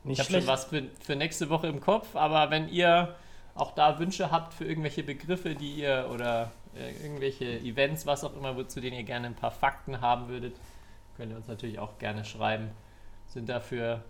Ich 0.05 0.11
Nicht 0.11 0.21
habe 0.21 0.33
schon 0.33 0.47
was 0.47 0.65
für, 0.67 0.85
für 1.01 1.17
nächste 1.17 1.51
Woche 1.51 1.67
im 1.67 1.81
Kopf, 1.81 2.15
aber 2.17 2.51
wenn 2.51 2.69
ihr 2.69 3.15
auch 3.55 3.73
da 3.73 3.99
Wünsche 3.99 4.31
habt 4.31 4.55
für 4.55 4.65
irgendwelche 4.65 5.03
Begriffe, 5.03 5.55
die 5.55 5.75
ihr 5.75 6.09
oder 6.13 6.53
äh, 6.77 6.93
irgendwelche 7.03 7.59
Events, 7.61 8.07
was 8.07 8.25
auch 8.25 8.35
immer, 8.37 8.67
zu 8.69 8.81
denen 8.81 8.97
ihr 8.97 9.03
gerne 9.05 9.27
ein 9.27 9.35
paar 9.35 9.51
Fakten 9.51 10.01
haben 10.01 10.29
würdet, 10.29 10.55
könnt 11.17 11.33
ihr 11.33 11.37
uns 11.37 11.49
natürlich 11.49 11.79
auch 11.79 11.99
gerne 11.99 12.25
schreiben. 12.25 12.71
Sind 13.27 13.49
dafür, 13.49 14.05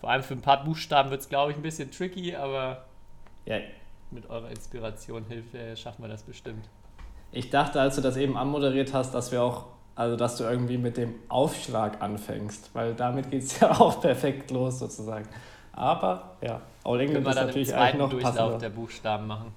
vor 0.00 0.10
allem 0.10 0.22
für 0.22 0.34
ein 0.34 0.42
paar 0.42 0.62
Buchstaben 0.64 1.10
wird 1.10 1.22
es, 1.22 1.28
glaube 1.28 1.52
ich, 1.52 1.56
ein 1.56 1.62
bisschen 1.62 1.90
tricky, 1.90 2.36
aber 2.36 2.84
Ja, 3.46 3.58
mit 4.10 4.28
eurer 4.30 4.50
Inspiration, 4.50 5.24
Hilfe 5.24 5.76
schaffen 5.76 6.02
wir 6.02 6.08
das 6.08 6.22
bestimmt. 6.22 6.68
ich 7.32 7.50
dachte, 7.50 7.80
als 7.80 7.96
du 7.96 8.02
das 8.02 8.16
eben 8.16 8.36
anmoderiert 8.36 8.92
hast, 8.94 9.12
dass 9.14 9.32
wir 9.32 9.42
auch, 9.42 9.66
also 9.96 10.16
dass 10.16 10.36
du 10.36 10.44
irgendwie 10.44 10.78
mit 10.78 10.96
dem 10.96 11.14
Aufschlag 11.28 12.02
anfängst, 12.02 12.70
weil 12.74 12.94
damit 12.94 13.30
geht 13.30 13.42
es 13.44 13.60
ja 13.60 13.70
auch 13.80 14.00
perfekt 14.00 14.50
los 14.50 14.78
sozusagen. 14.78 15.28
Aber 15.72 16.36
ja, 16.40 16.60
All 16.84 17.00
England 17.00 17.26
ist 17.26 17.34
dann 17.34 17.42
im 17.42 17.46
natürlich 17.48 17.74
eigentlich 17.74 17.94
noch 17.98 18.10
Durchlauf 18.10 18.34
passender. 18.34 18.58
der 18.58 18.70
Buchstaben 18.70 19.26
machen. 19.26 19.52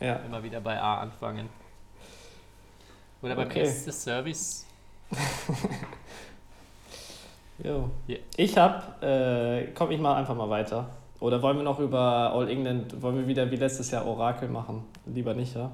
Ja. 0.00 0.14
Immer 0.26 0.42
wieder 0.42 0.60
bei 0.60 0.80
A 0.80 1.00
anfangen. 1.00 1.48
Oder 3.20 3.34
beim 3.34 3.46
Okay. 3.48 3.62
S 3.62 3.84
des 3.84 4.02
Service. 4.02 4.66
Jo. 7.62 7.90
Ja. 8.06 8.16
Ich 8.36 8.56
hab, 8.56 9.02
äh, 9.02 9.72
komm, 9.74 9.90
ich 9.90 9.98
mach 10.00 10.16
einfach 10.16 10.34
mal 10.36 10.48
weiter. 10.48 10.88
Oder 11.20 11.42
wollen 11.42 11.56
wir 11.56 11.64
noch 11.64 11.80
über 11.80 12.32
All 12.32 12.48
England, 12.48 13.02
wollen 13.02 13.16
wir 13.16 13.26
wieder 13.26 13.50
wie 13.50 13.56
letztes 13.56 13.90
Jahr 13.90 14.06
Orakel 14.06 14.48
machen? 14.48 14.84
Lieber 15.06 15.34
nicht, 15.34 15.56
ja? 15.56 15.70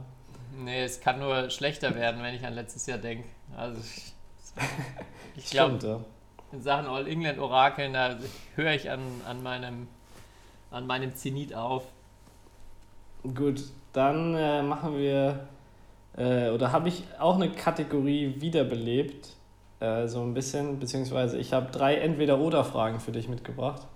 Nee, 0.56 0.84
es 0.84 1.00
kann 1.00 1.18
nur 1.18 1.50
schlechter 1.50 1.94
werden, 1.94 2.22
wenn 2.22 2.34
ich 2.34 2.44
an 2.44 2.54
letztes 2.54 2.86
Jahr 2.86 2.98
denke. 2.98 3.28
Also 3.56 3.80
ich, 3.80 4.12
ich 5.36 5.50
glaube, 5.50 5.78
ja. 5.86 6.00
in 6.52 6.62
Sachen 6.62 6.86
All 6.86 7.06
England 7.06 7.38
Orakeln, 7.38 7.92
da 7.92 8.16
höre 8.54 8.72
ich 8.72 8.90
an, 8.90 9.00
an, 9.26 9.42
meinem, 9.42 9.88
an 10.70 10.86
meinem 10.86 11.14
Zenit 11.14 11.54
auf. 11.54 11.84
Gut, 13.22 13.62
dann 13.92 14.34
äh, 14.34 14.62
machen 14.62 14.98
wir, 14.98 15.48
äh, 16.16 16.50
oder 16.50 16.72
habe 16.72 16.88
ich 16.88 17.04
auch 17.18 17.36
eine 17.36 17.50
Kategorie 17.50 18.34
wiederbelebt, 18.38 19.30
äh, 19.80 20.06
so 20.06 20.20
ein 20.22 20.34
bisschen, 20.34 20.78
beziehungsweise 20.78 21.38
ich 21.38 21.52
habe 21.52 21.70
drei 21.70 21.96
Entweder-Oder-Fragen 21.96 23.00
für 23.00 23.12
dich 23.12 23.28
mitgebracht, 23.28 23.86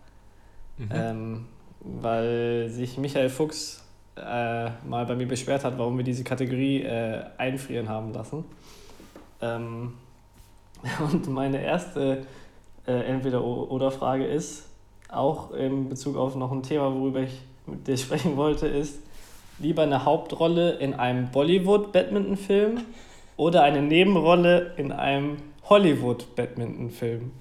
ähm, 0.91 1.47
weil 1.81 2.69
sich 2.71 2.97
Michael 2.99 3.29
Fuchs 3.29 3.85
äh, 4.19 4.71
mal 4.89 5.07
bei 5.07 5.15
mir 5.15 5.27
beschwert 5.27 5.65
hat, 5.65 5.79
warum 5.79 5.97
wir 5.97 6.05
diese 6.05 6.25
Kategorie 6.25 6.83
äh, 6.83 7.25
einfrieren 7.37 7.89
haben 7.89 8.13
lassen. 8.13 8.45
Ähm, 9.41 9.95
und 11.13 11.29
meine 11.29 11.63
erste 11.63 12.27
äh, 12.87 12.93
Entweder-Oder-Frage 12.93 14.27
ist, 14.27 14.69
auch 15.09 15.53
in 15.53 15.89
Bezug 15.89 16.17
auf 16.17 16.37
noch 16.37 16.53
ein 16.53 16.63
Thema, 16.63 16.95
worüber 16.95 17.21
ich 17.21 17.41
mit 17.67 17.87
dir 17.87 17.97
sprechen 17.99 18.37
wollte, 18.37 18.67
ist, 18.67 19.01
lieber 19.59 19.83
eine 19.83 20.05
Hauptrolle 20.05 20.73
in 20.73 20.95
einem 20.95 21.31
Bollywood-Badminton-Film 21.31 22.83
oder 23.37 23.63
eine 23.63 23.83
Nebenrolle 23.83 24.75
in 24.77 24.93
einem 24.93 25.37
Hollywood-Badminton-Film? 25.69 27.33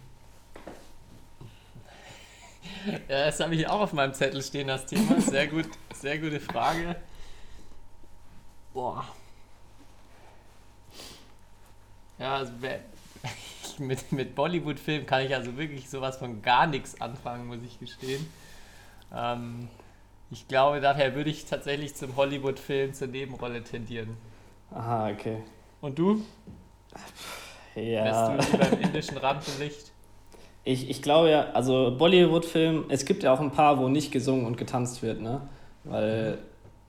Ja, 3.10 3.26
das 3.26 3.40
habe 3.40 3.56
ich 3.56 3.68
auch 3.68 3.82
auf 3.82 3.94
meinem 3.94 4.14
Zettel 4.14 4.42
stehen, 4.42 4.68
das 4.68 4.86
Thema. 4.86 5.20
Sehr 5.20 5.48
gut, 5.48 5.66
sehr 6.02 6.18
gute 6.20 6.40
Frage. 6.40 6.96
Boah. 8.74 9.06
Ja, 12.20 12.36
also 12.36 12.52
mit, 13.80 14.12
mit 14.12 14.36
Bollywood-Film 14.36 15.06
kann 15.06 15.26
ich 15.26 15.36
also 15.36 15.58
wirklich 15.58 15.90
sowas 15.90 16.18
von 16.18 16.42
gar 16.42 16.68
nichts 16.68 17.00
anfangen, 17.02 17.48
muss 17.48 17.60
ich 17.66 17.80
gestehen. 17.80 18.26
Ähm, 19.14 19.68
ich 20.30 20.48
glaube, 20.48 20.82
daher 20.82 21.16
würde 21.16 21.30
ich 21.30 21.46
tatsächlich 21.46 21.96
zum 21.96 22.16
Hollywood-Film 22.16 22.94
zur 22.94 23.08
Nebenrolle 23.08 23.64
tendieren. 23.64 24.18
Aha, 24.72 25.10
okay. 25.10 25.38
Und 25.82 25.98
du? 25.98 26.24
Ja. 27.76 28.04
Wärst 28.04 28.52
du 28.52 28.58
lieber 28.58 28.74
im 28.74 28.82
indischen 28.82 29.18
Rampenlicht? 29.18 29.92
Ich, 30.64 30.90
ich 30.90 31.02
glaube 31.02 31.30
ja, 31.30 31.52
also 31.52 31.96
Bollywood-Film, 31.98 32.86
es 32.90 33.06
gibt 33.06 33.24
ja 33.24 33.32
auch 33.32 33.40
ein 33.40 33.52
paar, 33.52 33.80
wo 33.80 33.88
nicht 33.88 34.12
gesungen 34.12 34.46
und 34.46 34.58
getanzt 34.58 35.02
wird, 35.02 35.22
ne? 35.22 35.48
Weil, 35.90 36.38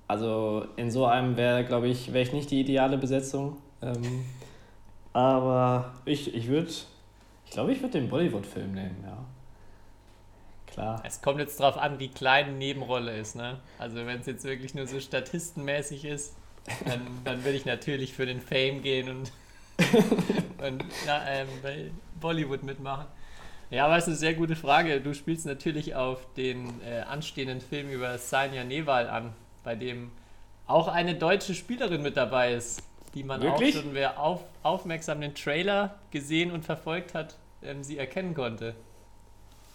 also 0.07 0.67
in 0.76 0.90
so 0.90 1.07
einem 1.07 1.37
wäre, 1.37 1.64
glaube 1.64 1.88
ich, 1.88 2.12
wäre 2.12 2.23
ich 2.23 2.33
nicht 2.33 2.50
die 2.50 2.61
ideale 2.61 2.99
Besetzung. 2.99 3.57
Ähm, 3.83 4.25
aber 5.12 5.93
ich, 6.05 6.49
würde, 6.49 6.71
ich 7.45 7.50
glaube, 7.50 7.73
ich 7.73 7.81
würde 7.81 7.99
den 7.99 8.09
Bollywood-Film 8.09 8.73
nehmen, 8.73 9.05
ja. 9.05 9.19
Klar. 10.67 11.02
Es 11.05 11.23
kommt 11.23 11.40
jetzt 11.40 11.59
drauf 11.59 11.76
an, 11.78 11.99
wie 11.99 12.09
klein 12.09 12.47
die 12.47 12.67
Nebenrolle 12.67 13.17
ist, 13.17 13.35
ne? 13.35 13.59
Also 13.78 13.97
wenn 13.97 14.21
es 14.21 14.26
jetzt 14.26 14.45
wirklich 14.45 14.75
nur 14.75 14.87
so 14.87 15.00
statistenmäßig 15.00 16.05
ist, 16.05 16.37
dann, 16.85 17.00
dann 17.25 17.45
würde 17.45 17.57
ich 17.57 17.64
natürlich 17.64 18.14
für 18.14 18.26
den 18.26 18.40
Fame 18.40 18.83
gehen 18.83 19.09
und, 19.09 19.33
und 20.64 20.85
ja, 21.07 21.25
ähm, 21.26 21.49
Bollywood 22.21 22.62
mitmachen. 22.62 23.07
Ja, 23.71 23.85
aber 23.85 23.97
es 23.97 24.05
ist 24.05 24.09
eine 24.09 24.17
sehr 24.17 24.35
gute 24.35 24.57
Frage. 24.57 25.01
Du 25.01 25.13
spielst 25.15 25.45
natürlich 25.47 25.95
auf 25.95 26.21
den 26.35 26.81
äh, 26.83 27.01
anstehenden 27.01 27.61
Film 27.61 27.91
über 27.91 28.17
Sanya 28.19 28.65
Newal 28.65 29.09
an, 29.09 29.35
bei 29.63 29.75
dem 29.75 30.11
auch 30.67 30.89
eine 30.89 31.15
deutsche 31.15 31.55
Spielerin 31.55 32.03
mit 32.03 32.17
dabei 32.17 32.55
ist, 32.55 32.83
die 33.15 33.25
man 33.25 33.41
Wirklich? 33.43 33.77
auch 33.77 33.83
schon, 33.83 33.95
wer 33.95 34.21
auf, 34.21 34.41
aufmerksam 34.63 35.21
den 35.21 35.35
Trailer 35.35 35.97
gesehen 36.11 36.51
und 36.51 36.65
verfolgt 36.65 37.15
hat, 37.15 37.37
ähm, 37.63 37.83
sie 37.85 37.99
erkennen 37.99 38.35
konnte. 38.35 38.75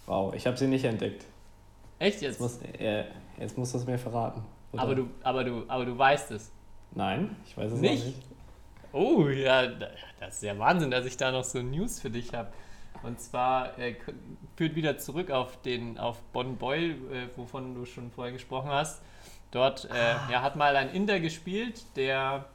Wow, 0.07 0.33
ich 0.33 0.45
habe 0.47 0.57
sie 0.57 0.67
nicht 0.67 0.85
entdeckt. 0.85 1.25
Echt 1.99 2.21
Jetzt 2.21 2.39
jetzt? 2.39 2.41
muss, 2.41 2.59
äh, 2.79 3.05
jetzt 3.39 3.57
musst 3.57 3.73
du 3.73 3.77
es 3.77 3.85
mir 3.85 3.97
verraten. 3.97 4.43
oder? 4.71 4.81
Aber 4.83 4.95
du, 4.95 5.09
aber 5.23 5.43
du, 5.43 5.63
aber 5.67 5.85
du 5.85 5.97
weißt 5.97 6.31
es. 6.31 6.51
Nein, 6.95 7.35
ich 7.47 7.55
weiß 7.55 7.71
es 7.73 7.79
Nicht? 7.79 8.05
nicht. 8.05 8.17
Oh, 8.91 9.27
ja, 9.29 9.67
da- 9.67 9.89
das 10.19 10.35
ist 10.35 10.43
ja 10.43 10.57
Wahnsinn, 10.59 10.91
dass 10.91 11.05
ich 11.05 11.17
da 11.17 11.31
noch 11.31 11.43
so 11.43 11.61
News 11.61 11.99
für 11.99 12.09
dich 12.09 12.33
habe. 12.33 12.51
Und 13.03 13.19
zwar 13.19 13.77
äh, 13.77 13.95
führt 14.55 14.75
wieder 14.75 14.97
zurück 14.97 15.29
auf 15.29 15.61
den 15.61 15.97
auf 15.97 16.21
Bonn 16.31 16.57
Boyle, 16.57 16.93
äh, 16.93 17.27
wovon 17.35 17.75
du 17.75 17.85
schon 17.85 18.11
vorher 18.11 18.33
gesprochen 18.33 18.69
hast. 18.69 19.01
Dort 19.51 19.85
äh, 19.85 20.31
ja, 20.31 20.41
hat 20.41 20.55
mal 20.55 20.75
ein 20.75 20.89
Inder 20.91 21.19
gespielt, 21.19 21.83
der 21.95 22.45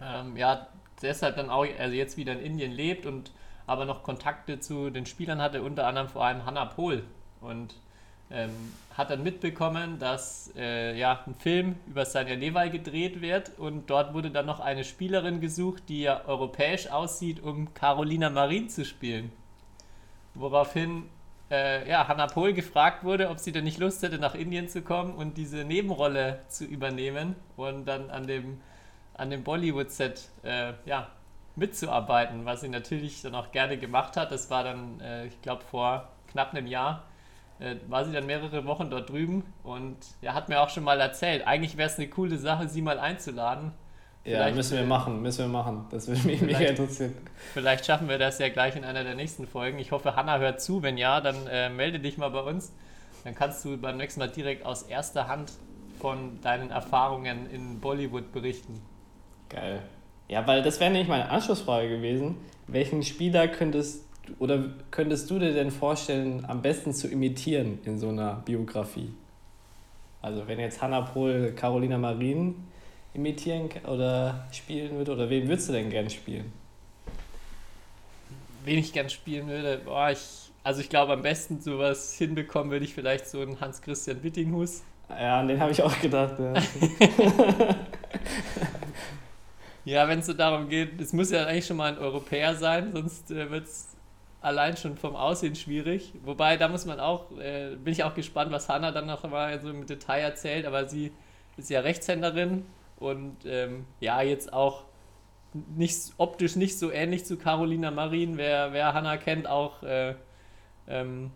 ähm, 0.00 0.36
ja 0.36 0.68
deshalb 1.00 1.36
dann 1.36 1.50
auch 1.50 1.66
also 1.78 1.94
jetzt 1.94 2.16
wieder 2.16 2.32
in 2.32 2.40
Indien 2.40 2.72
lebt 2.72 3.06
und 3.06 3.32
aber 3.66 3.84
noch 3.84 4.02
Kontakte 4.02 4.60
zu 4.60 4.90
den 4.90 5.06
Spielern 5.06 5.40
hatte, 5.40 5.62
unter 5.62 5.86
anderem 5.86 6.08
vor 6.08 6.24
allem 6.24 6.44
Hannah 6.44 6.66
Pohl. 6.66 7.04
Und 7.40 7.74
ähm, 8.30 8.50
hat 8.96 9.10
dann 9.10 9.22
mitbekommen, 9.22 9.98
dass 9.98 10.52
äh, 10.56 10.98
ja, 10.98 11.20
ein 11.26 11.34
Film 11.34 11.76
über 11.86 12.04
Sanja 12.04 12.36
Newal 12.36 12.70
gedreht 12.70 13.20
wird 13.20 13.58
und 13.58 13.90
dort 13.90 14.14
wurde 14.14 14.30
dann 14.30 14.46
noch 14.46 14.60
eine 14.60 14.84
Spielerin 14.84 15.40
gesucht, 15.40 15.84
die 15.88 16.02
ja 16.02 16.24
europäisch 16.26 16.88
aussieht, 16.88 17.42
um 17.42 17.74
Carolina 17.74 18.30
Marin 18.30 18.68
zu 18.68 18.84
spielen. 18.84 19.32
Woraufhin 20.34 21.08
äh, 21.50 21.88
ja, 21.88 22.08
Hannah 22.08 22.26
Pohl 22.26 22.54
gefragt 22.54 23.04
wurde, 23.04 23.28
ob 23.28 23.38
sie 23.38 23.52
denn 23.52 23.64
nicht 23.64 23.78
Lust 23.78 24.02
hätte, 24.02 24.18
nach 24.18 24.34
Indien 24.34 24.68
zu 24.68 24.82
kommen 24.82 25.14
und 25.14 25.36
diese 25.36 25.64
Nebenrolle 25.64 26.40
zu 26.48 26.64
übernehmen 26.64 27.36
und 27.56 27.84
dann 27.84 28.10
an 28.10 28.26
dem, 28.26 28.60
an 29.14 29.30
dem 29.30 29.44
Bollywood-Set 29.44 30.30
äh, 30.42 30.72
ja, 30.86 31.08
mitzuarbeiten, 31.56 32.46
was 32.46 32.62
sie 32.62 32.68
natürlich 32.68 33.20
dann 33.22 33.34
auch 33.34 33.52
gerne 33.52 33.76
gemacht 33.76 34.16
hat. 34.16 34.32
Das 34.32 34.50
war 34.50 34.64
dann, 34.64 35.00
äh, 35.00 35.26
ich 35.26 35.42
glaube, 35.42 35.62
vor 35.62 36.08
knapp 36.28 36.54
einem 36.54 36.66
Jahr 36.66 37.04
äh, 37.58 37.76
war 37.88 38.04
sie 38.04 38.12
dann 38.12 38.26
mehrere 38.26 38.64
Wochen 38.64 38.88
dort 38.88 39.10
drüben 39.10 39.44
und 39.62 39.96
ja, 40.22 40.32
hat 40.34 40.48
mir 40.48 40.60
auch 40.60 40.70
schon 40.70 40.84
mal 40.84 41.00
erzählt, 41.00 41.46
eigentlich 41.46 41.76
wäre 41.76 41.90
es 41.90 41.98
eine 41.98 42.08
coole 42.08 42.38
Sache, 42.38 42.68
sie 42.68 42.82
mal 42.82 42.98
einzuladen. 42.98 43.72
Ja, 44.24 44.36
Vielleicht, 44.38 44.56
müssen 44.56 44.76
wir 44.78 44.84
machen, 44.84 45.20
müssen 45.20 45.38
wir 45.40 45.48
machen. 45.48 45.84
Das 45.90 46.06
würde 46.06 46.20
mich 46.28 46.40
mega 46.42 46.58
vielleicht- 46.58 46.78
interessieren. 46.78 47.14
Vielleicht 47.54 47.84
schaffen 47.86 48.08
wir 48.08 48.18
das 48.18 48.38
ja 48.38 48.48
gleich 48.50 48.76
in 48.76 48.84
einer 48.84 49.02
der 49.02 49.16
nächsten 49.16 49.48
Folgen. 49.48 49.78
Ich 49.80 49.90
hoffe, 49.90 50.14
Hanna 50.14 50.38
hört 50.38 50.60
zu. 50.60 50.82
Wenn 50.82 50.96
ja, 50.96 51.20
dann 51.20 51.34
äh, 51.50 51.68
melde 51.68 51.98
dich 51.98 52.18
mal 52.18 52.28
bei 52.30 52.40
uns. 52.40 52.72
Dann 53.24 53.34
kannst 53.34 53.64
du 53.64 53.76
beim 53.76 53.96
nächsten 53.96 54.20
Mal 54.20 54.28
direkt 54.28 54.64
aus 54.64 54.82
erster 54.84 55.26
Hand 55.26 55.50
von 56.00 56.40
deinen 56.42 56.70
Erfahrungen 56.70 57.50
in 57.50 57.80
Bollywood 57.80 58.32
berichten. 58.32 58.80
Geil. 59.48 59.80
Ja, 60.28 60.46
weil 60.46 60.62
das 60.62 60.78
wäre 60.78 60.90
nämlich 60.90 61.08
meine 61.08 61.28
Anschlussfrage 61.28 61.88
gewesen. 61.88 62.36
Welchen 62.68 63.02
Spieler 63.02 63.48
könntest 63.48 64.04
du- 64.26 64.34
oder 64.38 64.64
könntest 64.92 65.28
du 65.30 65.40
dir 65.40 65.52
denn 65.52 65.72
vorstellen, 65.72 66.44
am 66.46 66.62
besten 66.62 66.92
zu 66.94 67.08
imitieren 67.08 67.80
in 67.84 67.98
so 67.98 68.08
einer 68.08 68.34
Biografie? 68.44 69.12
Also 70.20 70.46
wenn 70.46 70.60
jetzt 70.60 70.80
Hannah 70.80 71.00
Pohl 71.02 71.52
Carolina 71.56 71.98
Marin 71.98 72.54
imitieren 73.14 73.68
oder 73.86 74.46
spielen 74.52 74.96
würde? 74.96 75.12
Oder 75.12 75.28
wen 75.28 75.48
würdest 75.48 75.68
du 75.68 75.72
denn 75.72 75.90
gern 75.90 76.08
spielen? 76.10 76.52
Wen 78.64 78.78
ich 78.78 78.92
gern 78.92 79.10
spielen 79.10 79.48
würde? 79.48 79.80
Boah, 79.84 80.10
ich, 80.10 80.50
also 80.62 80.80
ich 80.80 80.88
glaube, 80.88 81.12
am 81.12 81.22
besten 81.22 81.60
sowas 81.60 82.14
hinbekommen 82.14 82.70
würde 82.70 82.84
ich 82.84 82.94
vielleicht 82.94 83.26
so 83.26 83.40
einen 83.40 83.60
Hans-Christian 83.60 84.22
Wittinghus. 84.22 84.82
Ja, 85.08 85.40
an 85.40 85.48
den 85.48 85.60
habe 85.60 85.72
ich 85.72 85.82
auch 85.82 86.00
gedacht. 86.00 86.38
Ja. 86.38 86.54
ja, 89.84 90.08
wenn 90.08 90.20
es 90.20 90.26
so 90.26 90.32
darum 90.32 90.68
geht, 90.68 91.00
es 91.00 91.12
muss 91.12 91.30
ja 91.30 91.44
eigentlich 91.46 91.66
schon 91.66 91.76
mal 91.76 91.92
ein 91.92 91.98
Europäer 91.98 92.54
sein, 92.54 92.92
sonst 92.92 93.30
äh, 93.30 93.50
wird 93.50 93.64
es 93.64 93.88
allein 94.40 94.76
schon 94.76 94.96
vom 94.96 95.16
Aussehen 95.16 95.54
schwierig. 95.54 96.12
Wobei, 96.24 96.56
da 96.56 96.68
muss 96.68 96.86
man 96.86 96.98
auch, 96.98 97.30
äh, 97.38 97.76
bin 97.76 97.92
ich 97.92 98.04
auch 98.04 98.14
gespannt, 98.14 98.52
was 98.52 98.68
Hanna 98.68 98.90
dann 98.90 99.06
noch 99.06 99.28
mal 99.28 99.60
so 99.60 99.68
im 99.68 99.86
Detail 99.86 100.20
erzählt, 100.20 100.64
aber 100.64 100.88
sie 100.88 101.12
ist 101.56 101.68
ja 101.68 101.80
Rechtshänderin 101.80 102.64
und 103.02 103.36
ähm, 103.44 103.86
ja, 104.00 104.22
jetzt 104.22 104.52
auch 104.52 104.84
nicht, 105.52 106.12
optisch 106.16 106.56
nicht 106.56 106.78
so 106.78 106.90
ähnlich 106.90 107.26
zu 107.26 107.36
Carolina 107.36 107.90
Marin. 107.90 108.36
Wer, 108.38 108.72
wer 108.72 108.94
Hanna 108.94 109.16
kennt, 109.16 109.46
auch 109.46 109.82
äh, 109.82 110.14
ähm, 110.88 111.30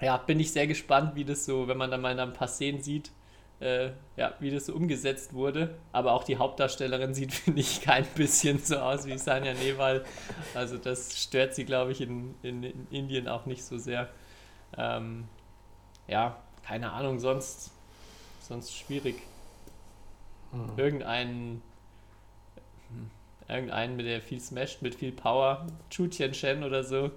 ja, 0.00 0.16
bin 0.16 0.38
ich 0.38 0.52
sehr 0.52 0.66
gespannt, 0.66 1.14
wie 1.14 1.24
das 1.24 1.44
so, 1.44 1.66
wenn 1.68 1.76
man 1.76 1.90
dann 1.90 2.00
mal 2.00 2.18
ein 2.18 2.32
paar 2.32 2.48
Szenen 2.48 2.82
sieht, 2.82 3.10
äh, 3.60 3.90
ja, 4.16 4.34
wie 4.38 4.50
das 4.50 4.66
so 4.66 4.74
umgesetzt 4.74 5.32
wurde. 5.32 5.74
Aber 5.92 6.12
auch 6.12 6.24
die 6.24 6.36
Hauptdarstellerin 6.36 7.14
sieht, 7.14 7.32
finde 7.34 7.60
ich, 7.60 7.80
kein 7.82 8.06
bisschen 8.14 8.58
so 8.58 8.78
aus 8.78 9.06
wie 9.06 9.18
Sanja 9.18 9.54
Newal. 9.54 10.04
Also 10.54 10.78
das 10.78 11.20
stört 11.20 11.54
sie, 11.54 11.64
glaube 11.64 11.92
ich, 11.92 12.00
in, 12.00 12.34
in, 12.42 12.62
in, 12.62 12.86
Indien 12.90 13.28
auch 13.28 13.46
nicht 13.46 13.64
so 13.64 13.78
sehr. 13.78 14.08
Ähm, 14.76 15.24
ja, 16.06 16.36
keine 16.64 16.92
Ahnung, 16.92 17.18
sonst, 17.18 17.72
sonst 18.40 18.74
schwierig. 18.74 19.16
Mhm. 20.52 20.78
Irgendeinen 20.78 21.62
hm, 22.90 23.10
irgendeinen, 23.48 23.96
mit 23.96 24.06
der 24.06 24.20
viel 24.20 24.40
smasht, 24.40 24.82
mit 24.82 24.94
viel 24.94 25.12
Power, 25.12 25.66
Chu 25.90 26.06
Tien 26.06 26.34
Shen 26.34 26.62
oder 26.62 26.84
so. 26.84 27.10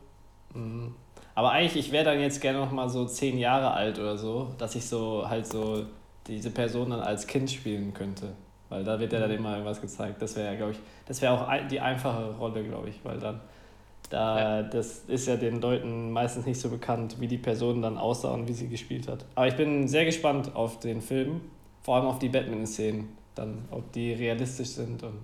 Mhm. 0.54 0.96
Aber 1.36 1.52
eigentlich, 1.52 1.88
ich 1.88 1.92
wäre 1.92 2.06
dann 2.06 2.20
jetzt 2.20 2.42
gerne 2.42 2.60
noch 2.60 2.72
mal 2.72 2.90
so 2.90 3.06
zehn 3.06 3.38
Jahre 3.38 3.72
alt 3.72 4.00
oder 4.00 4.18
so, 4.18 4.54
dass 4.58 4.76
ich 4.76 4.86
so 4.86 5.28
halt 5.28 5.48
so 5.48 5.86
diese 6.28 6.52
Person 6.52 6.92
dann 6.92 7.00
als 7.00 7.28
Kind 7.28 7.50
spielen 7.50 7.94
könnte. 7.94 8.34
Weil 8.70 8.84
da 8.84 9.00
wird 9.00 9.12
ja 9.14 9.20
dann 9.20 9.32
mhm. 9.32 9.38
immer 9.38 9.52
irgendwas 9.52 9.82
gezeigt. 9.82 10.22
Das 10.22 10.36
wäre, 10.36 10.56
glaube 10.56 10.72
ich, 10.74 10.80
das 11.06 11.22
wäre 11.22 11.34
auch 11.34 11.68
die 11.68 11.80
einfache 11.80 12.36
Rolle, 12.36 12.64
glaube 12.64 12.90
ich, 12.90 13.04
weil 13.04 13.20
dann 13.20 13.42
da, 14.10 14.60
ja. 14.60 14.64
das 14.64 15.06
ist 15.08 15.28
ja 15.28 15.38
den 15.38 15.62
Leuten 15.62 16.12
meistens 16.12 16.46
nicht 16.46 16.60
so 16.60 16.70
bekannt, 16.70 17.18
wie 17.20 17.28
die 17.28 17.38
Person 17.38 17.82
dann 17.82 17.98
aussah 17.98 18.34
und 18.34 18.48
wie 18.48 18.54
sie 18.54 18.68
gespielt 18.68 19.08
hat. 19.08 19.26
Aber 19.36 19.48
ich 19.48 19.56
bin 19.56 19.88
sehr 19.88 20.04
gespannt 20.04 20.54
auf 20.54 20.80
den 20.80 21.02
Film, 21.02 21.42
vor 21.82 21.96
allem 21.96 22.06
auf 22.06 22.20
die 22.20 22.28
Batman-Szenen, 22.28 23.08
dann, 23.36 23.66
ob 23.72 23.92
die 23.92 24.14
realistisch 24.14 24.70
sind 24.70 25.04
und. 25.04 25.20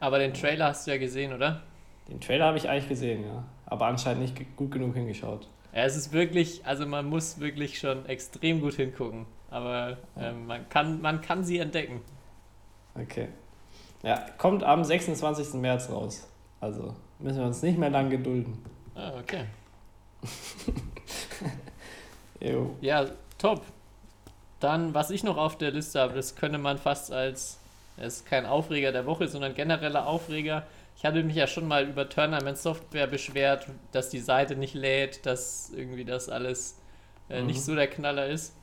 Aber 0.00 0.18
den 0.18 0.34
Trailer 0.34 0.66
hast 0.66 0.86
du 0.86 0.90
ja 0.90 0.98
gesehen, 0.98 1.32
oder? 1.32 1.62
Den 2.08 2.20
Trailer 2.20 2.46
habe 2.46 2.58
ich 2.58 2.68
eigentlich 2.68 2.88
gesehen, 2.88 3.24
ja. 3.24 3.44
Aber 3.66 3.86
anscheinend 3.86 4.22
nicht 4.22 4.56
gut 4.56 4.70
genug 4.70 4.94
hingeschaut. 4.94 5.48
Ja, 5.72 5.84
es 5.84 5.96
ist 5.96 6.12
wirklich, 6.12 6.64
also 6.64 6.86
man 6.86 7.06
muss 7.06 7.40
wirklich 7.40 7.78
schon 7.78 8.06
extrem 8.06 8.60
gut 8.60 8.74
hingucken. 8.74 9.26
Aber 9.50 9.98
ähm, 10.18 10.46
man, 10.46 10.68
kann, 10.68 11.00
man 11.00 11.20
kann 11.20 11.44
sie 11.44 11.58
entdecken. 11.58 12.00
Okay. 12.94 13.28
Ja, 14.02 14.24
kommt 14.38 14.62
am 14.62 14.84
26. 14.84 15.54
März 15.54 15.90
raus. 15.90 16.28
Also 16.60 16.94
müssen 17.18 17.38
wir 17.38 17.46
uns 17.46 17.62
nicht 17.62 17.78
mehr 17.78 17.90
lang 17.90 18.10
gedulden. 18.10 18.62
Ah, 18.94 19.12
okay. 19.18 19.44
ja, 22.80 23.06
top. 23.38 23.62
Dann, 24.60 24.94
was 24.94 25.10
ich 25.10 25.22
noch 25.22 25.36
auf 25.36 25.58
der 25.58 25.70
Liste 25.70 26.00
habe, 26.00 26.14
das 26.14 26.36
könnte 26.36 26.58
man 26.58 26.78
fast 26.78 27.12
als, 27.12 27.58
es 27.98 28.18
ist 28.18 28.26
kein 28.26 28.46
Aufreger 28.46 28.92
der 28.92 29.06
Woche, 29.06 29.28
sondern 29.28 29.54
genereller 29.54 30.06
Aufreger 30.06 30.66
ich 30.96 31.04
hatte 31.04 31.22
mich 31.22 31.36
ja 31.36 31.46
schon 31.46 31.68
mal 31.68 31.86
über 31.86 32.08
Tournament 32.08 32.56
Software 32.56 33.06
beschwert, 33.06 33.66
dass 33.92 34.08
die 34.08 34.18
Seite 34.18 34.56
nicht 34.56 34.74
lädt, 34.74 35.26
dass 35.26 35.70
irgendwie 35.74 36.06
das 36.06 36.30
alles 36.30 36.78
äh, 37.28 37.40
mhm. 37.40 37.48
nicht 37.48 37.62
so 37.62 37.74
der 37.74 37.86
Knaller 37.86 38.26
ist. 38.26 38.54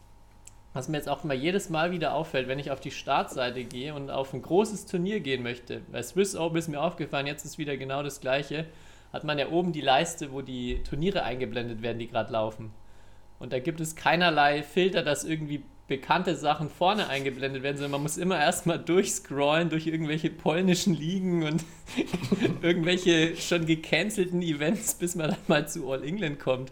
Was 0.74 0.88
mir 0.88 0.98
jetzt 0.98 1.10
auch 1.10 1.24
mal 1.24 1.36
jedes 1.36 1.70
Mal 1.70 1.92
wieder 1.92 2.16
auffällt, 2.16 2.48
wenn 2.48 2.58
ich 2.58 2.72
auf 2.72 2.80
die 2.80 2.90
Startseite 2.90 3.64
gehe 3.64 3.94
und 3.94 4.10
auf 4.10 4.34
ein 4.34 4.42
großes 4.42 4.88
Turnier 4.88 5.20
gehen 5.20 5.44
möchte. 5.44 5.82
Bei 5.92 6.02
Swiss 6.02 6.36
Open 6.36 6.58
ist 6.58 6.68
mir 6.68 6.82
aufgefallen, 6.82 7.28
jetzt 7.28 7.46
ist 7.46 7.60
wieder 7.60 7.78
genau 7.78 8.02
das 8.02 8.20
gleiche. 8.20 8.66
Hat 9.14 9.24
man 9.24 9.38
ja 9.38 9.50
oben 9.50 9.72
die 9.72 9.82
Leiste, 9.82 10.32
wo 10.32 10.42
die 10.42 10.82
Turniere 10.82 11.22
eingeblendet 11.22 11.84
werden, 11.84 12.00
die 12.00 12.08
gerade 12.08 12.34
laufen. 12.34 12.74
Und 13.38 13.54
da 13.54 13.60
gibt 13.60 13.80
es 13.80 13.96
keinerlei 13.96 14.64
Filter, 14.64 15.04
dass 15.04 15.24
irgendwie 15.24 15.62
bekannte 15.94 16.36
Sachen 16.36 16.72
vorne 16.72 17.08
eingeblendet 17.08 17.62
werden, 17.62 17.78
sondern 17.78 17.92
man 17.92 18.02
muss 18.02 18.18
immer 18.18 18.40
erstmal 18.40 18.80
durchscrollen 18.80 19.70
durch 19.70 19.86
irgendwelche 19.86 20.32
polnischen 20.32 20.96
Ligen 20.96 21.44
und 21.44 21.64
irgendwelche 22.64 23.36
schon 23.36 23.68
gecancelten 23.68 24.42
Events, 24.42 24.96
bis 24.96 25.14
man 25.14 25.30
dann 25.30 25.40
mal 25.48 25.68
zu 25.68 25.92
All 25.92 26.04
England 26.04 26.40
kommt. 26.40 26.72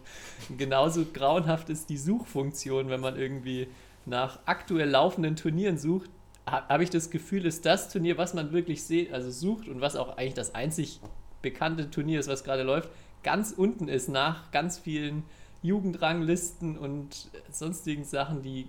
Und 0.49 0.57
genauso 0.57 1.05
grauenhaft 1.05 1.69
ist 1.69 1.91
die 1.91 1.97
Suchfunktion, 1.97 2.89
wenn 2.89 2.99
man 2.99 3.15
irgendwie 3.15 3.67
nach 4.07 4.39
aktuell 4.47 4.89
laufenden 4.89 5.35
Turnieren 5.35 5.77
sucht, 5.77 6.09
habe 6.47 6.83
ich 6.83 6.89
das 6.89 7.11
Gefühl, 7.11 7.45
ist 7.45 7.67
das 7.67 7.89
Turnier, 7.89 8.17
was 8.17 8.33
man 8.33 8.51
wirklich 8.51 8.83
sieht, 8.83 9.13
also 9.13 9.29
sucht 9.29 9.67
und 9.67 9.81
was 9.81 9.95
auch 9.95 10.17
eigentlich 10.17 10.33
das 10.33 10.55
einzig 10.55 10.99
bekannte 11.43 11.91
Turnier 11.91 12.19
ist, 12.19 12.27
was 12.27 12.43
gerade 12.43 12.63
läuft, 12.63 12.89
ganz 13.21 13.51
unten 13.51 13.87
ist 13.87 14.09
nach 14.09 14.49
ganz 14.49 14.79
vielen 14.79 15.21
Jugendranglisten 15.61 16.75
und 16.75 17.29
sonstigen 17.51 18.03
Sachen, 18.03 18.41
die 18.41 18.67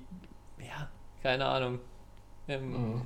keine 1.23 1.47
Ahnung, 1.47 1.79
ähm, 2.49 2.95
mhm. 2.95 3.03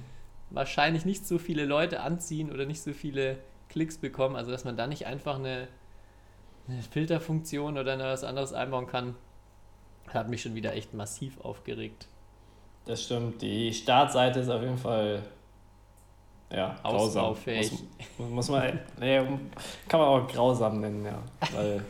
wahrscheinlich 0.51 1.05
nicht 1.05 1.27
so 1.27 1.39
viele 1.39 1.65
Leute 1.65 2.01
anziehen 2.01 2.51
oder 2.51 2.67
nicht 2.67 2.83
so 2.83 2.93
viele 2.93 3.39
Klicks 3.69 3.99
bekommen. 3.99 4.37
Also, 4.37 4.51
dass 4.51 4.65
man 4.65 4.77
da 4.77 4.87
nicht 4.87 5.07
einfach 5.07 5.37
eine, 5.37 5.69
eine 6.69 6.83
Filterfunktion 6.83 7.79
oder 7.79 7.99
was 7.99 8.25
anderes 8.25 8.53
einbauen 8.53 8.87
kann, 8.87 9.15
hat 10.09 10.29
mich 10.29 10.43
schon 10.43 10.55
wieder 10.55 10.75
echt 10.75 10.95
massiv 10.95 11.41
aufgeregt. 11.41 12.09
Das 12.87 13.03
stimmt. 13.03 13.43
Die 13.43 13.73
Startseite 13.73 14.41
ist 14.41 14.49
auf 14.49 14.63
jeden 14.63 14.79
Fall 14.79 15.23
ja, 16.51 16.77
grausam. 16.83 17.37
Muss, 17.45 17.85
muss 18.19 18.49
man, 18.49 18.79
nee, 19.01 19.19
kann 19.89 20.01
man 20.01 20.09
auch 20.09 20.29
grausam 20.29 20.81
nennen, 20.81 21.05
ja. 21.05 21.21
Weil 21.53 21.83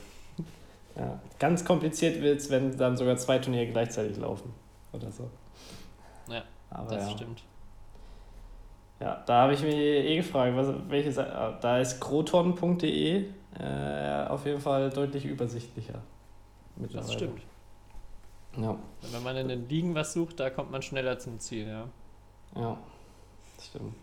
ja, 0.96 1.20
ganz 1.38 1.64
kompliziert 1.64 2.22
wird 2.22 2.40
es, 2.40 2.50
wenn 2.50 2.76
dann 2.76 2.96
sogar 2.96 3.18
zwei 3.18 3.38
Turniere 3.38 3.66
gleichzeitig 3.66 4.16
laufen 4.16 4.54
oder 4.92 5.12
so. 5.12 5.30
Aber 6.70 6.94
das 6.94 7.11
ja. 7.11 7.16
stimmt. 7.16 7.42
Ja, 9.00 9.22
da 9.26 9.42
habe 9.42 9.55
ich 9.55 9.62
mich 9.62 9.74
eh 9.74 10.16
gefragt, 10.16 10.57
was, 10.57 10.68
welche 10.88 11.12
Seite, 11.12 11.35
ah, 11.37 11.59
da 11.61 11.79
ist 11.79 12.00
croton.de 12.00 13.24
äh, 13.59 14.26
auf 14.29 14.46
jeden 14.46 14.61
Fall 14.61 14.90
deutlich 14.90 15.24
übersichtlicher. 15.26 16.00
Das 16.76 17.12
stimmt. 17.12 17.42
Ja. 18.57 18.76
Wenn 19.12 19.22
man 19.22 19.37
in 19.37 19.48
den 19.48 19.68
Ligen 19.68 19.94
was 19.94 20.14
sucht, 20.14 20.40
da 20.40 20.48
kommt 20.48 20.70
man 20.70 20.81
schneller 20.81 21.18
zum 21.18 21.38
Ziel, 21.40 21.68
ja. 21.68 21.85
Ja, 22.61 22.79
das 23.57 23.66
stimmt. 23.66 23.94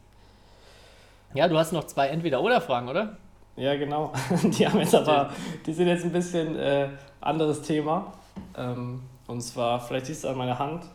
Ja, 1.34 1.47
du 1.47 1.58
hast 1.58 1.71
noch 1.71 1.86
zwei 1.86 2.10
Entweder-Oder-Fragen, 2.10 2.88
oder? 2.88 3.17
Ja, 3.56 3.76
genau. 3.76 4.13
Die 4.43 4.67
haben 4.67 4.80
jetzt 4.80 4.93
aber, 4.93 5.32
die 5.65 5.73
sind 5.73 5.88
jetzt 5.88 6.04
ein 6.04 6.12
bisschen 6.12 6.58
äh, 6.58 6.89
anderes 7.21 7.62
Thema. 7.62 8.13
Ähm, 8.56 9.04
und 9.28 9.41
zwar, 9.41 9.80
vielleicht 9.80 10.08
siehst 10.08 10.23
du 10.23 10.30
an 10.30 10.38
meiner 10.38 10.58
Hand, 10.58 10.86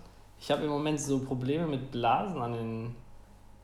ich 0.41 0.51
habe 0.51 0.65
im 0.65 0.71
Moment 0.71 1.01
so 1.01 1.19
Probleme 1.19 1.67
mit 1.67 1.91
Blasen 1.91 2.41
an 2.41 2.53
den, 2.53 2.95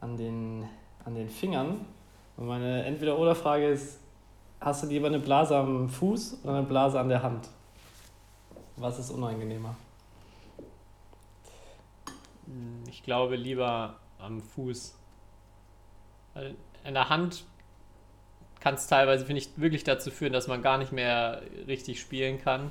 an 0.01 0.17
den, 0.17 0.69
an 1.05 1.15
den 1.15 1.29
Fingern. 1.29 1.85
Und 2.37 2.47
meine 2.47 2.85
Entweder-Oder-Frage 2.85 3.69
ist, 3.69 4.01
hast 4.61 4.83
du 4.83 4.89
lieber 4.89 5.07
eine 5.07 5.21
Blase 5.21 5.57
am 5.57 5.89
Fuß 5.89 6.41
oder 6.43 6.55
eine 6.55 6.67
Blase 6.67 6.99
an 6.99 7.09
der 7.09 7.23
Hand? 7.23 7.49
Was 8.77 8.99
ist 8.99 9.11
unangenehmer? 9.11 9.77
Ich 12.89 13.03
glaube 13.03 13.37
lieber 13.37 13.97
am 14.19 14.41
Fuß. 14.41 14.99
In 16.85 16.95
der 16.95 17.09
Hand 17.09 17.45
kann 18.61 18.75
es 18.75 18.87
teilweise, 18.87 19.25
finde 19.25 19.43
ich, 19.43 19.51
wirklich 19.57 19.85
dazu 19.85 20.11
führen, 20.11 20.33
dass 20.33 20.49
man 20.49 20.63
gar 20.63 20.79
nicht 20.79 20.91
mehr 20.91 21.43
richtig 21.67 22.01
spielen 22.01 22.41
kann. 22.41 22.71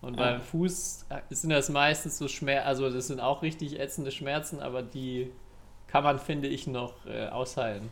Und 0.00 0.16
ja. 0.16 0.24
beim 0.24 0.40
Fuß 0.40 1.06
äh, 1.08 1.34
sind 1.34 1.50
das 1.50 1.68
meistens 1.68 2.18
so 2.18 2.28
Schmerzen, 2.28 2.66
also 2.66 2.90
das 2.90 3.08
sind 3.08 3.20
auch 3.20 3.42
richtig 3.42 3.78
ätzende 3.80 4.10
Schmerzen, 4.10 4.60
aber 4.60 4.82
die 4.82 5.30
kann 5.88 6.04
man, 6.04 6.18
finde 6.18 6.48
ich, 6.48 6.66
noch 6.66 6.94
äh, 7.06 7.28
ausheilen. 7.28 7.88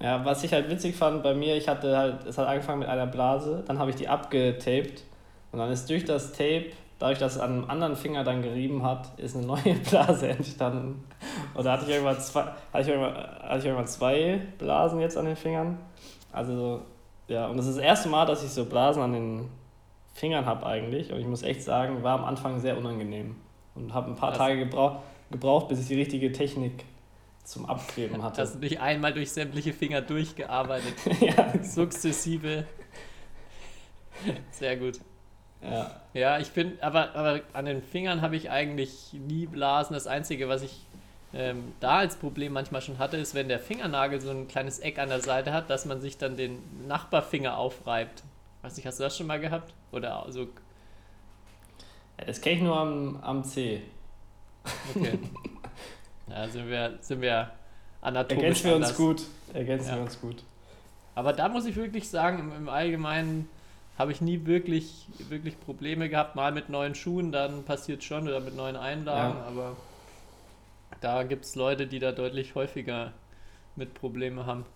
Ja, 0.00 0.24
was 0.24 0.42
ich 0.44 0.52
halt 0.52 0.68
witzig 0.68 0.96
fand 0.96 1.22
bei 1.22 1.34
mir, 1.34 1.56
ich 1.56 1.68
hatte 1.68 1.96
halt, 1.96 2.26
es 2.26 2.36
hat 2.36 2.48
angefangen 2.48 2.80
mit 2.80 2.88
einer 2.88 3.06
Blase, 3.06 3.62
dann 3.66 3.78
habe 3.78 3.90
ich 3.90 3.96
die 3.96 4.08
abgetaped 4.08 5.04
und 5.52 5.58
dann 5.58 5.70
ist 5.70 5.88
durch 5.88 6.04
das 6.04 6.32
Tape, 6.32 6.66
dadurch, 6.98 7.18
dass 7.18 7.36
es 7.36 7.40
an 7.40 7.52
einem 7.52 7.70
anderen 7.70 7.96
Finger 7.96 8.24
dann 8.24 8.42
gerieben 8.42 8.82
hat, 8.82 9.18
ist 9.18 9.36
eine 9.36 9.46
neue 9.46 9.74
Blase 9.90 10.28
entstanden. 10.28 11.04
Und 11.54 11.64
da 11.64 11.72
hatte 11.72 11.84
ich 11.84 11.90
irgendwann 11.90 12.18
zwei, 12.20 12.42
hatte 12.42 12.82
ich 12.82 12.88
irgendwann, 12.88 13.14
hatte 13.14 13.58
ich 13.58 13.64
irgendwann 13.64 13.86
zwei 13.86 14.40
Blasen 14.58 15.00
jetzt 15.00 15.16
an 15.16 15.26
den 15.26 15.36
Fingern. 15.36 15.78
Also, 16.32 16.82
ja, 17.28 17.46
und 17.46 17.56
das 17.56 17.66
ist 17.66 17.76
das 17.76 17.84
erste 17.84 18.08
Mal, 18.08 18.26
dass 18.26 18.44
ich 18.44 18.50
so 18.50 18.64
Blasen 18.64 19.02
an 19.02 19.12
den 19.12 19.50
Fingern 20.16 20.46
habe 20.46 20.64
eigentlich. 20.66 21.12
Und 21.12 21.20
ich 21.20 21.26
muss 21.26 21.42
echt 21.42 21.62
sagen, 21.62 22.02
war 22.02 22.18
am 22.18 22.24
Anfang 22.24 22.58
sehr 22.58 22.78
unangenehm. 22.78 23.36
Und 23.74 23.92
habe 23.92 24.10
ein 24.10 24.16
paar 24.16 24.30
also. 24.30 24.38
Tage 24.38 24.58
gebraucht, 24.58 25.00
gebraucht, 25.30 25.68
bis 25.68 25.80
ich 25.80 25.88
die 25.88 25.96
richtige 25.96 26.32
Technik 26.32 26.84
zum 27.44 27.66
Abkleben 27.66 28.22
hatte. 28.22 28.40
Hast 28.40 28.54
du 28.54 28.58
dich 28.58 28.80
einmal 28.80 29.12
durch 29.12 29.30
sämtliche 29.30 29.74
Finger 29.74 30.00
durchgearbeitet. 30.00 30.94
ja. 31.20 31.62
Sukzessive. 31.62 32.64
Sehr 34.50 34.76
gut. 34.78 35.00
ja. 35.62 36.00
Ja, 36.14 36.38
ich 36.38 36.50
bin, 36.52 36.78
aber, 36.80 37.14
aber 37.14 37.40
an 37.52 37.66
den 37.66 37.82
Fingern 37.82 38.22
habe 38.22 38.36
ich 38.36 38.50
eigentlich 38.50 39.12
nie 39.12 39.46
Blasen. 39.46 39.92
Das 39.92 40.06
Einzige, 40.06 40.48
was 40.48 40.62
ich 40.62 40.86
ähm, 41.34 41.74
da 41.80 41.98
als 41.98 42.16
Problem 42.16 42.54
manchmal 42.54 42.80
schon 42.80 42.98
hatte, 42.98 43.18
ist, 43.18 43.34
wenn 43.34 43.48
der 43.48 43.60
Fingernagel 43.60 44.22
so 44.22 44.30
ein 44.30 44.48
kleines 44.48 44.78
Eck 44.78 44.98
an 44.98 45.10
der 45.10 45.20
Seite 45.20 45.52
hat, 45.52 45.68
dass 45.68 45.84
man 45.84 46.00
sich 46.00 46.16
dann 46.16 46.38
den 46.38 46.58
Nachbarfinger 46.88 47.58
aufreibt. 47.58 48.22
Weiß 48.66 48.76
nicht, 48.76 48.84
hast 48.86 48.98
du 48.98 49.04
das 49.04 49.16
schon 49.16 49.28
mal 49.28 49.38
gehabt? 49.38 49.72
Oder 49.92 50.26
so, 50.28 50.48
Ja, 52.18 52.24
Das 52.26 52.40
kenne 52.40 52.56
ich 52.56 52.62
nur 52.62 52.76
am, 52.76 53.16
am 53.22 53.44
C. 53.44 53.80
okay. 54.92 55.20
ja, 56.28 56.48
sind 56.48 56.68
wir, 56.68 56.98
sind 57.00 57.20
wir 57.20 57.52
anatomisch 58.00 58.42
Ergänzen 58.42 58.64
wir 58.70 58.74
uns 58.74 58.84
anders. 58.86 58.96
gut. 58.96 59.22
Ergänzen 59.54 59.88
Ja. 59.90 59.94
wir 59.94 60.02
uns 60.02 60.20
gut. 60.20 60.42
Aber 61.14 61.32
da 61.32 61.48
muss 61.48 61.64
ich 61.66 61.76
wirklich 61.76 62.08
sagen, 62.10 62.40
im, 62.40 62.52
im 62.56 62.68
Allgemeinen 62.68 63.48
habe 63.96 64.10
ich 64.10 64.20
nie 64.20 64.44
wirklich, 64.46 65.06
wirklich 65.28 65.60
Probleme 65.60 66.08
gehabt. 66.08 66.34
Mal 66.34 66.50
mit 66.50 66.68
neuen 66.68 66.96
Schuhen, 66.96 67.30
dann 67.30 67.62
passiert 67.62 68.02
schon, 68.02 68.26
oder 68.26 68.40
mit 68.40 68.56
neuen 68.56 68.74
Einlagen, 68.76 69.38
Ja. 69.38 69.44
aber 69.46 69.76
da 71.00 71.22
gibt 71.22 71.44
es 71.44 71.54
Leute, 71.54 71.86
die 71.86 72.00
da 72.00 72.10
deutlich 72.10 72.56
häufiger 72.56 73.12
mit 73.76 73.94
Probleme 73.94 74.44
haben. 74.44 74.66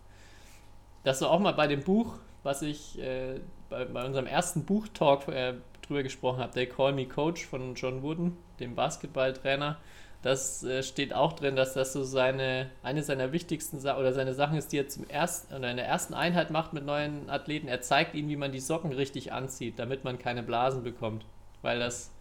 Das 1.02 1.20
war 1.22 1.30
auch 1.32 1.40
mal 1.40 1.54
bei 1.54 1.66
dem 1.66 1.82
Buch, 1.82 2.14
was 2.44 2.62
ich 2.62 2.96
äh, 3.00 3.40
bei, 3.70 3.86
bei 3.86 4.04
unserem 4.04 4.26
ersten 4.26 4.64
Buchtalk 4.66 5.28
äh, 5.28 5.54
drüber 5.82 6.02
gesprochen 6.02 6.40
habe, 6.40 6.52
They 6.52 6.66
Call 6.66 6.92
Me 6.92 7.06
Coach 7.06 7.46
von 7.46 7.74
John 7.76 8.02
Wooden, 8.02 8.36
dem 8.60 8.74
Basketballtrainer. 8.76 9.78
Das 10.22 10.62
äh, 10.64 10.82
steht 10.82 11.14
auch 11.14 11.32
drin, 11.32 11.56
dass 11.56 11.72
das 11.74 11.94
so 11.94 12.04
seine, 12.04 12.70
eine 12.82 13.02
seiner 13.02 13.32
wichtigsten 13.32 13.80
Sa 13.80 13.98
oder 13.98 14.12
seine 14.12 14.34
Sachen 14.34 14.58
ist, 14.58 14.72
die 14.72 14.78
er 14.78 14.88
zum 14.88 15.08
ersten 15.08 15.54
oder 15.54 15.70
in 15.70 15.78
der 15.78 15.86
ersten 15.86 16.14
Einheit 16.14 16.50
macht 16.50 16.74
mit 16.74 16.84
neuen 16.84 17.30
Athleten. 17.30 17.68
Er 17.68 17.80
zeigt 17.80 18.14
ihnen, 18.14 18.28
wie 18.28 18.36
man 18.36 18.52
die 18.52 18.60
Socken 18.60 18.92
richtig 18.92 19.32
anzieht, 19.32 19.78
damit 19.78 20.04
man 20.04 20.18
keine 20.18 20.42
Blasen 20.42 20.82
bekommt. 20.84 21.24
Weil 21.62 21.78
das, 21.78 22.12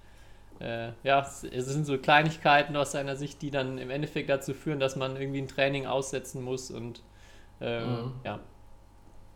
äh, 0.59 0.91
ja, 1.03 1.21
es 1.21 1.41
sind 1.41 1.85
so 1.85 1.97
Kleinigkeiten 1.97 2.75
aus 2.77 2.91
seiner 2.93 3.15
Sicht, 3.17 3.41
die 3.41 3.51
dann 3.51 3.77
im 3.77 3.89
Endeffekt 3.89 4.29
dazu 4.29 4.53
führen, 4.53 4.79
dass 4.79 4.95
man 4.95 5.17
irgendwie 5.17 5.41
ein 5.41 5.47
Training 5.47 5.85
aussetzen 5.87 6.43
muss 6.43 6.71
und 6.71 7.03
äh, 7.61 7.81
Mhm. 7.85 8.13
ja. 8.25 8.39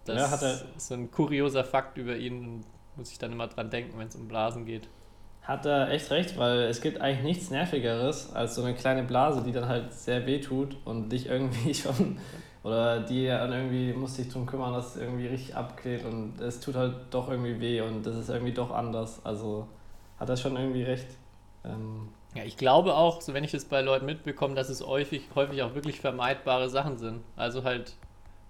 Das 0.06 0.18
Ja, 0.18 0.30
hat 0.30 0.42
er- 0.42 0.62
ist 0.76 0.88
so 0.88 0.94
ein 0.96 1.12
kurioser 1.12 1.64
Fakt 1.64 1.98
über 1.98 2.16
ihn 2.16 2.40
und 2.46 2.64
muss 2.96 3.12
ich 3.12 3.18
dann 3.20 3.32
immer 3.32 3.48
dran 3.48 3.70
denken, 3.70 3.98
wenn 3.98 4.08
es 4.08 4.16
um 4.16 4.28
Blasen 4.28 4.66
geht. 4.66 4.88
Hat 5.44 5.66
er 5.66 5.90
echt 5.92 6.10
recht, 6.12 6.38
weil 6.38 6.62
es 6.64 6.80
gibt 6.82 7.02
eigentlich 7.02 7.24
nichts 7.24 7.50
Nervigeres 7.52 8.34
als 8.34 8.56
so 8.56 8.64
eine 8.64 8.76
kleine 8.76 9.04
Blase, 9.04 9.44
die 9.44 9.52
dann 9.52 9.68
halt 9.68 9.92
sehr 9.94 10.26
weh 10.26 10.40
tut 10.40 10.78
und 10.86 11.10
dich 11.10 11.26
irgendwie 11.28 11.74
schon, 11.74 12.18
oder 12.64 13.02
die 13.02 13.28
dann 13.28 13.52
irgendwie, 13.52 13.92
muss 13.94 14.16
dich 14.16 14.30
drum 14.30 14.46
kümmern, 14.46 14.74
dass 14.74 14.96
es 14.96 15.02
irgendwie 15.02 15.28
richtig 15.28 15.56
abklebt 15.56 16.06
und 16.06 16.40
es 16.40 16.60
tut 16.62 16.76
halt 16.76 16.96
doch 17.12 17.30
irgendwie 17.30 17.60
weh 17.60 17.82
und 17.82 18.06
das 18.06 18.16
ist 18.16 18.30
irgendwie 18.30 18.54
doch 18.54 18.72
anders. 18.72 19.20
Also 19.26 19.68
hat 20.18 20.30
er 20.30 20.38
schon 20.38 20.56
irgendwie 20.56 20.84
recht. 20.84 21.08
Ähm, 21.66 22.08
Ja, 22.36 22.44
ich 22.44 22.56
glaube 22.56 22.96
auch, 22.96 23.20
so 23.22 23.34
wenn 23.34 23.44
ich 23.44 23.52
das 23.52 23.66
bei 23.66 23.82
Leuten 23.82 24.06
mitbekomme, 24.06 24.56
dass 24.56 24.70
es 24.70 24.86
häufig, 24.86 25.24
häufig 25.36 25.62
auch 25.62 25.76
wirklich 25.76 26.00
vermeidbare 26.00 26.70
Sachen 26.70 26.98
sind. 26.98 27.22
Also 27.36 27.64
halt 27.66 27.96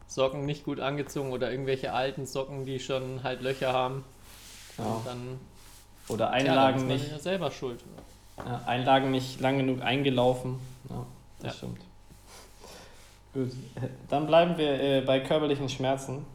Socken 0.07 0.45
nicht 0.45 0.63
gut 0.65 0.79
angezogen 0.79 1.31
oder 1.31 1.51
irgendwelche 1.51 1.93
alten 1.93 2.25
Socken, 2.25 2.65
die 2.65 2.79
schon 2.79 3.23
halt 3.23 3.41
Löcher 3.41 3.73
haben. 3.73 4.03
ja. 4.77 5.01
Dann, 5.05 5.39
Oder 6.09 6.25
dann 6.25 6.33
Einlagen 6.33 6.79
man 6.79 6.87
nicht, 6.97 7.11
ja 7.11 7.19
selber 7.19 7.49
schuld. 7.51 7.79
ja, 8.37 8.61
Einlagen 8.65 9.11
nicht 9.11 9.39
lang 9.39 9.57
genug 9.57 9.81
eingelaufen. 9.81 10.59
Ja, 10.89 11.05
das 11.39 11.53
Ja. 11.53 11.57
stimmt. 11.57 11.81
Gut, 13.33 13.51
dann 14.09 14.27
bleiben 14.27 14.57
wir 14.57 14.79
äh, 14.79 15.01
bei 15.01 15.19
körperlichen 15.19 15.67
Schmerzen. 15.69 16.25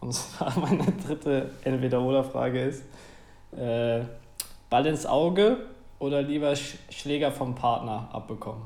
Und 0.00 0.12
zwar 0.14 0.58
meine 0.58 0.84
dritte 1.06 1.50
Entweder-Oder-Frage 1.64 2.62
ist: 2.62 2.84
äh, 3.56 4.00
Ball 4.70 4.86
ins 4.86 5.04
Auge 5.04 5.58
oder 5.98 6.22
lieber 6.22 6.54
Sch 6.56 6.76
Schläger 6.90 7.32
vom 7.32 7.54
Partner 7.54 8.08
abbekommen? 8.12 8.62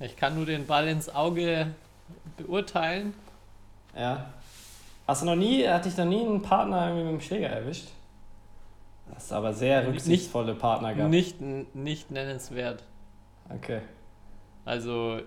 Ich 0.00 0.16
kann 0.16 0.34
nur 0.34 0.46
den 0.46 0.66
Ball 0.66 0.88
ins 0.88 1.08
Auge 1.08 1.68
beurteilen. 2.36 3.14
Ja. 3.96 4.26
Hast 5.06 5.22
du 5.22 5.26
noch 5.26 5.36
nie, 5.36 5.66
hat 5.66 5.84
dich 5.84 5.96
noch 5.96 6.04
nie 6.04 6.24
ein 6.24 6.42
Partner 6.42 6.88
irgendwie 6.88 7.04
mit 7.04 7.12
dem 7.12 7.20
Schläger 7.20 7.48
erwischt? 7.48 7.88
Hast 9.14 9.32
aber 9.32 9.52
sehr 9.52 9.82
Nicht- 9.82 9.94
rücksichtsvolle 9.94 10.54
Partner 10.54 10.94
gehabt. 10.94 11.10
Nicht, 11.10 11.40
nicht 11.40 12.10
nennenswert. 12.10 12.82
Okay. 13.54 13.80
Also, 14.64 15.20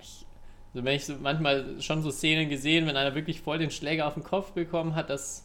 ich, 0.00 0.26
also 0.72 0.84
wenn 0.84 0.96
ich 0.96 1.04
so 1.04 1.14
manchmal 1.20 1.80
schon 1.82 2.02
so 2.02 2.10
Szenen 2.10 2.48
gesehen, 2.48 2.86
wenn 2.86 2.96
einer 2.96 3.14
wirklich 3.14 3.42
voll 3.42 3.58
den 3.58 3.70
Schläger 3.70 4.06
auf 4.06 4.14
den 4.14 4.24
Kopf 4.24 4.52
bekommen 4.52 4.94
hat, 4.94 5.10
das 5.10 5.44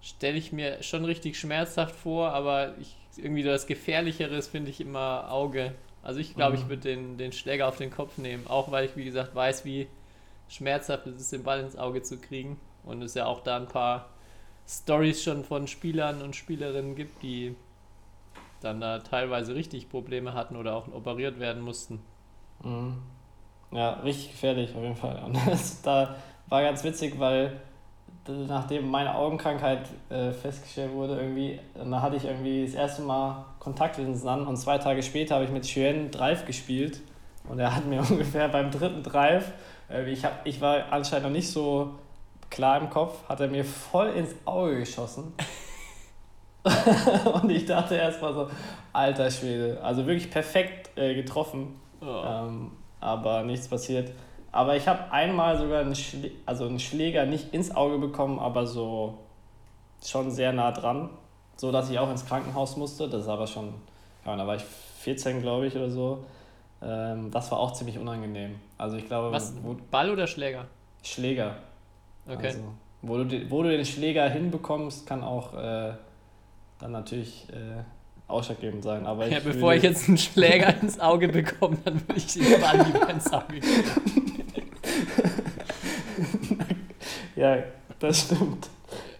stelle 0.00 0.36
ich 0.36 0.52
mir 0.52 0.82
schon 0.82 1.04
richtig 1.04 1.38
schmerzhaft 1.38 1.94
vor, 1.94 2.30
aber 2.32 2.74
ich, 2.78 2.96
irgendwie 3.16 3.44
das 3.44 3.66
Gefährlichere 3.68 4.34
ist, 4.34 4.48
finde 4.48 4.70
ich 4.70 4.80
immer 4.80 5.30
Auge. 5.30 5.72
Also 6.04 6.20
ich 6.20 6.36
glaube, 6.36 6.56
ich 6.56 6.66
Mhm. 6.66 6.68
würde 6.68 6.82
den, 6.82 7.18
den 7.18 7.32
Schläger 7.32 7.68
auf 7.68 7.78
den 7.78 7.90
Kopf 7.90 8.18
nehmen, 8.18 8.46
auch 8.48 8.70
weil 8.72 8.86
ich, 8.86 8.96
wie 8.96 9.04
gesagt, 9.06 9.34
weiß, 9.34 9.64
wie 9.66 9.88
schmerzhaft 10.48 11.06
es 11.08 11.20
ist, 11.20 11.32
den 11.32 11.44
Ball 11.44 11.60
ins 11.60 11.76
Auge 11.76 12.02
zu 12.02 12.18
kriegen. 12.20 12.60
Und 12.84 13.02
es 13.02 13.14
ja 13.14 13.26
auch 13.26 13.42
da 13.42 13.56
ein 13.56 13.68
paar 13.68 14.10
Stories 14.68 15.22
schon 15.24 15.44
von 15.44 15.68
Spielern 15.68 16.22
und 16.22 16.36
Spielerinnen 16.36 16.96
gibt, 16.96 17.22
die 17.22 17.56
dann 18.60 18.80
da 18.80 18.98
teilweise 18.98 19.54
richtig 19.54 19.88
Probleme 19.88 20.34
hatten 20.34 20.56
oder 20.56 20.74
auch 20.74 20.88
operiert 20.88 21.38
werden 21.38 21.62
mussten. 21.62 22.02
Mhm. 22.62 23.02
Ja, 23.72 23.94
richtig 24.00 24.32
gefährlich 24.32 24.74
auf 24.76 24.82
jeden 24.82 24.96
Fall. 24.96 25.22
Und 25.24 25.34
das 25.46 25.82
da 25.82 26.16
war 26.48 26.62
ganz 26.62 26.84
witzig, 26.84 27.18
weil 27.18 27.60
nachdem 28.26 28.90
meine 28.90 29.14
Augenkrankheit 29.14 29.88
äh, 30.08 30.32
festgestellt 30.32 30.92
wurde, 30.92 31.16
irgendwie, 31.16 31.60
da 31.74 32.00
hatte 32.00 32.16
ich 32.16 32.24
irgendwie 32.24 32.64
das 32.64 32.74
erste 32.74 33.02
Mal 33.02 33.44
Kontaktlinsen 33.58 34.28
an 34.28 34.46
und 34.46 34.56
zwei 34.56 34.78
Tage 34.78 35.02
später 35.02 35.34
habe 35.36 35.44
ich 35.44 35.50
mit 35.50 35.64
Chuen 35.64 36.10
Drive 36.10 36.46
gespielt 36.46 37.00
und 37.48 37.58
er 37.58 37.74
hat 37.74 37.86
mir 37.86 38.00
ungefähr 38.10 38.48
beim 38.48 38.70
dritten 38.70 39.02
Drive, 39.02 39.52
äh, 39.90 40.10
ich, 40.10 40.24
hab, 40.24 40.46
ich 40.46 40.60
war 40.60 40.92
anscheinend 40.92 41.26
noch 41.26 41.32
nicht 41.32 41.50
so 41.50 41.90
klar 42.50 42.80
im 42.80 42.90
Kopf, 42.90 43.28
hat 43.28 43.40
er 43.40 43.48
mir 43.48 43.64
voll 43.64 44.08
ins 44.10 44.34
Auge 44.44 44.78
geschossen. 44.78 45.34
und 47.42 47.50
ich 47.50 47.66
dachte 47.66 47.94
erstmal 47.96 48.32
so, 48.32 48.48
alter 48.92 49.30
Schwede, 49.30 49.78
also 49.82 50.06
wirklich 50.06 50.30
perfekt 50.30 50.96
äh, 50.96 51.14
getroffen. 51.14 51.78
Oh. 52.00 52.22
Ähm, 52.26 52.72
aber 53.00 53.42
nichts 53.42 53.68
passiert. 53.68 54.12
Aber 54.54 54.76
ich 54.76 54.86
habe 54.86 55.10
einmal 55.10 55.58
sogar 55.58 55.80
einen, 55.80 55.96
Schlä 55.96 56.30
also 56.46 56.66
einen 56.66 56.78
Schläger 56.78 57.26
nicht 57.26 57.52
ins 57.52 57.74
Auge 57.74 57.98
bekommen, 57.98 58.38
aber 58.38 58.66
so 58.66 59.18
schon 60.04 60.30
sehr 60.30 60.52
nah 60.52 60.70
dran, 60.70 61.10
so 61.56 61.72
dass 61.72 61.90
ich 61.90 61.98
auch 61.98 62.08
ins 62.10 62.24
Krankenhaus 62.24 62.76
musste. 62.76 63.08
Das 63.08 63.22
ist 63.22 63.28
aber 63.28 63.48
schon, 63.48 63.74
ja, 64.24 64.36
da 64.36 64.46
war 64.46 64.54
ich 64.54 64.62
14, 65.00 65.42
glaube 65.42 65.66
ich, 65.66 65.74
oder 65.74 65.90
so. 65.90 66.24
Ähm, 66.82 67.32
das 67.32 67.50
war 67.50 67.58
auch 67.58 67.72
ziemlich 67.72 67.98
unangenehm. 67.98 68.54
Also 68.78 68.96
ich 68.96 69.06
glaube, 69.08 69.32
Was? 69.32 69.54
wo, 69.62 69.74
Ball 69.90 70.10
oder 70.10 70.28
Schläger? 70.28 70.66
Schläger. 71.02 71.56
Okay. 72.28 72.46
Also, 72.46 72.60
wo, 73.02 73.16
du, 73.16 73.24
den- 73.24 73.50
wo 73.50 73.62
du 73.64 73.70
den 73.70 73.84
Schläger 73.84 74.28
hinbekommst, 74.28 75.04
kann 75.04 75.24
auch 75.24 75.52
äh, 75.54 75.94
dann 76.78 76.92
natürlich 76.92 77.48
äh, 77.50 77.82
ausschlaggebend 78.28 78.84
sein. 78.84 79.04
Aber 79.04 79.26
ja, 79.26 79.38
ich 79.38 79.44
bevor 79.44 79.70
will- 79.70 79.78
ich 79.78 79.82
jetzt 79.82 80.06
einen 80.08 80.16
Schläger 80.18 80.80
ins 80.80 81.00
Auge 81.00 81.26
bekomme, 81.28 81.76
dann 81.84 82.00
würde 82.06 82.14
ich 82.18 82.26
den 82.34 82.60
Ball 82.60 82.86
lieber 82.86 83.10
ins 83.10 83.32
Auge 83.32 83.58
kriegen. 83.60 84.23
Ja, 87.36 87.62
das 87.98 88.22
stimmt. 88.22 88.68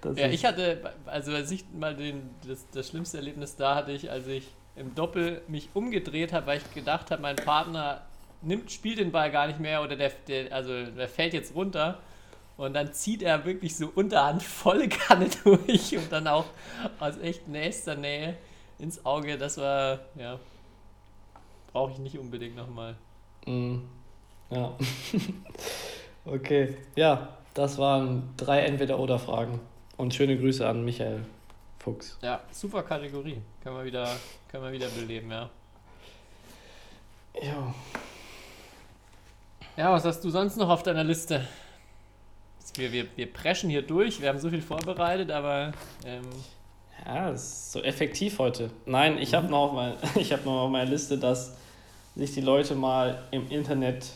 Das 0.00 0.18
Ja, 0.18 0.28
ich 0.28 0.44
hatte, 0.44 0.92
also 1.06 1.32
als 1.32 1.50
ich 1.50 1.64
mal 1.72 1.94
den, 1.96 2.30
das, 2.46 2.66
das 2.70 2.88
schlimmste 2.88 3.18
Erlebnis 3.18 3.56
da 3.56 3.74
hatte 3.74 3.92
ich, 3.92 4.10
als 4.10 4.26
ich 4.26 4.46
im 4.76 4.94
Doppel 4.94 5.42
mich 5.48 5.68
umgedreht 5.74 6.32
habe, 6.32 6.46
weil 6.46 6.58
ich 6.58 6.74
gedacht 6.74 7.10
habe, 7.10 7.22
mein 7.22 7.36
Partner 7.36 8.02
nimmt, 8.42 8.70
spielt 8.70 8.98
den 8.98 9.12
Ball 9.12 9.30
gar 9.30 9.46
nicht 9.46 9.60
mehr 9.60 9.82
oder 9.82 9.96
der, 9.96 10.10
der, 10.28 10.52
also 10.52 10.84
der 10.84 11.08
fällt 11.08 11.34
jetzt 11.34 11.54
runter. 11.54 11.98
Und 12.56 12.74
dann 12.74 12.92
zieht 12.92 13.22
er 13.22 13.44
wirklich 13.44 13.76
so 13.76 13.90
unterhand 13.94 14.42
volle 14.42 14.88
Kanne 14.88 15.28
durch 15.44 15.96
und 15.96 16.12
dann 16.12 16.28
auch 16.28 16.44
aus 17.00 17.18
echt 17.18 17.48
nächster 17.48 17.96
Nähe 17.96 18.36
ins 18.78 19.04
Auge. 19.04 19.38
Das 19.38 19.58
war, 19.58 20.00
ja, 20.16 20.38
brauche 21.72 21.92
ich 21.92 21.98
nicht 21.98 22.18
unbedingt 22.18 22.56
nochmal. 22.56 22.94
Mm, 23.46 23.78
Ja. 24.50 24.76
okay. 26.24 26.76
Ja, 26.94 27.36
das 27.54 27.78
waren 27.78 28.34
drei 28.36 28.60
Entweder-Oder-Fragen. 28.60 29.60
Und 29.96 30.12
schöne 30.12 30.36
Grüße 30.36 30.66
an 30.66 30.84
Michael 30.84 31.24
Fuchs. 31.78 32.18
Ja, 32.20 32.40
super 32.50 32.82
Kategorie. 32.82 33.40
Kann 33.62 33.74
man 33.74 33.84
wieder, 33.84 34.08
kann 34.50 34.60
man 34.60 34.72
wieder 34.72 34.88
beleben, 34.88 35.30
ja. 35.30 35.48
Ja. 37.40 37.74
Ja, 39.76 39.92
was 39.92 40.04
hast 40.04 40.20
du 40.24 40.30
sonst 40.30 40.56
noch 40.56 40.68
auf 40.68 40.82
deiner 40.82 41.04
Liste? 41.04 41.46
Wir, 42.76 42.90
wir, 42.90 43.06
wir 43.16 43.32
preschen 43.32 43.70
hier 43.70 43.82
durch, 43.82 44.20
wir 44.20 44.28
haben 44.28 44.38
so 44.38 44.50
viel 44.50 44.62
vorbereitet, 44.62 45.30
aber 45.30 45.72
ähm, 46.04 46.24
Ja, 47.04 47.30
das 47.30 47.42
ist 47.42 47.72
so 47.72 47.82
effektiv 47.82 48.38
heute. 48.38 48.70
Nein, 48.86 49.18
ich 49.18 49.34
habe 49.34 49.46
noch, 49.48 49.68
auf 49.68 49.72
mein, 49.74 49.94
ich 50.16 50.32
hab 50.32 50.44
noch 50.44 50.62
auf 50.62 50.70
meiner 50.70 50.90
Liste, 50.90 51.18
dass 51.18 51.56
sich 52.16 52.32
die 52.32 52.40
Leute 52.40 52.74
mal 52.74 53.22
im 53.30 53.48
Internet 53.50 54.06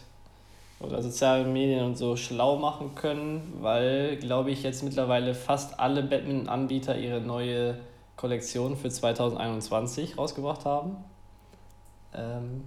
oder 0.80 1.02
sozialen 1.02 1.52
Medien 1.52 1.84
und 1.84 1.96
so 1.96 2.16
schlau 2.16 2.56
machen 2.56 2.94
können, 2.94 3.54
weil, 3.60 4.16
glaube 4.16 4.50
ich, 4.50 4.62
jetzt 4.62 4.82
mittlerweile 4.84 5.34
fast 5.34 5.80
alle 5.80 6.02
Badminton-Anbieter 6.02 6.96
ihre 6.96 7.20
neue 7.20 7.78
Kollektion 8.16 8.76
für 8.76 8.88
2021 8.88 10.16
rausgebracht 10.16 10.64
haben. 10.64 10.96
Ähm, 12.14 12.64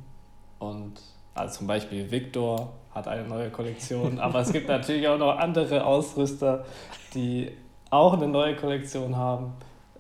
und 0.60 0.94
also 1.34 1.60
zum 1.60 1.68
Beispiel 1.68 2.12
Victor 2.12 2.74
hat 2.94 3.08
eine 3.08 3.28
neue 3.28 3.50
Kollektion, 3.50 4.20
aber 4.20 4.42
es 4.42 4.52
gibt 4.52 4.68
natürlich 4.68 5.08
auch 5.08 5.18
noch 5.18 5.38
andere 5.38 5.86
Ausrüster, 5.86 6.66
die 7.14 7.52
auch 7.90 8.14
eine 8.14 8.28
neue 8.28 8.56
Kollektion 8.56 9.16
haben. 9.16 9.54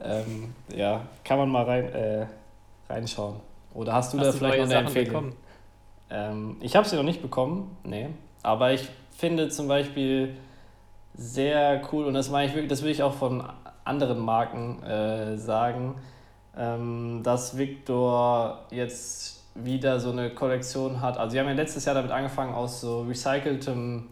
Ähm, 0.04 0.54
ja, 0.76 1.02
kann 1.24 1.38
man 1.38 1.50
mal 1.50 1.63
rein, 1.63 1.93
äh, 1.93 2.26
reinschauen. 2.89 3.36
Oder 3.74 3.93
hast 3.93 4.13
du 4.13 4.19
hast 4.19 4.28
da 4.28 4.32
vielleicht 4.34 4.58
noch 4.58 4.63
eine 4.63 4.74
Sachen 4.74 4.88
Empfehlung? 4.88 5.08
Bekommen? 5.08 5.36
Ähm, 6.12 6.58
ich 6.60 6.76
habe 6.76 6.88
sie 6.88 6.95
noch 6.95 7.04
nicht 7.04 7.21
bekommen, 7.21 7.76
nee. 7.84 8.10
Aber 8.43 8.74
ich 8.74 8.89
finde 9.12 9.50
zum 9.50 9.67
Beispiel 9.67 10.36
sehr 11.13 11.82
cool, 11.91 12.06
und 12.06 12.13
das 12.13 12.30
meine 12.30 12.47
ich 12.47 12.54
wirklich, 12.54 12.69
das 12.69 12.84
will 12.84 12.91
ich 12.91 13.02
auch 13.02 13.13
von 13.13 13.43
anderen 13.84 14.19
Marken 14.19 14.84
äh, 14.84 15.38
sagen, 15.38 15.95
ähm, 16.58 17.21
dass 17.24 17.58
Victor 17.58 18.65
jetzt 18.71 19.43
wieder 19.56 20.00
so 20.00 20.12
eine 20.12 20.34
Kollektion 20.34 21.02
hat. 21.02 21.17
Also, 21.17 21.32
sie 21.32 21.39
haben 21.39 21.47
ja 21.47 21.54
letztes 21.54 21.86
Jahr 21.86 21.95
damit 21.95 22.12
angefangen, 22.12 22.54
aus 22.54 22.82
so 22.82 23.02
recyceltem 23.02 24.10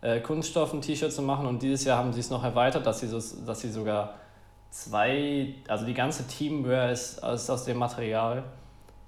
äh, 0.00 0.20
Kunststoff 0.20 0.72
ein 0.72 0.80
T-Shirt 0.80 1.12
zu 1.12 1.22
machen, 1.22 1.46
und 1.46 1.62
dieses 1.62 1.84
Jahr 1.84 1.98
haben 1.98 2.12
sie 2.12 2.20
es 2.20 2.30
noch 2.30 2.44
erweitert, 2.44 2.86
dass 2.86 3.00
sie, 3.00 3.08
so, 3.08 3.20
dass 3.44 3.60
sie 3.60 3.70
sogar 3.70 4.14
zwei, 4.70 5.54
also 5.68 5.86
die 5.86 5.94
ganze 5.94 6.26
Teamwear 6.26 6.90
ist, 6.90 7.22
ist 7.24 7.50
aus 7.50 7.64
dem 7.64 7.78
Material. 7.78 8.44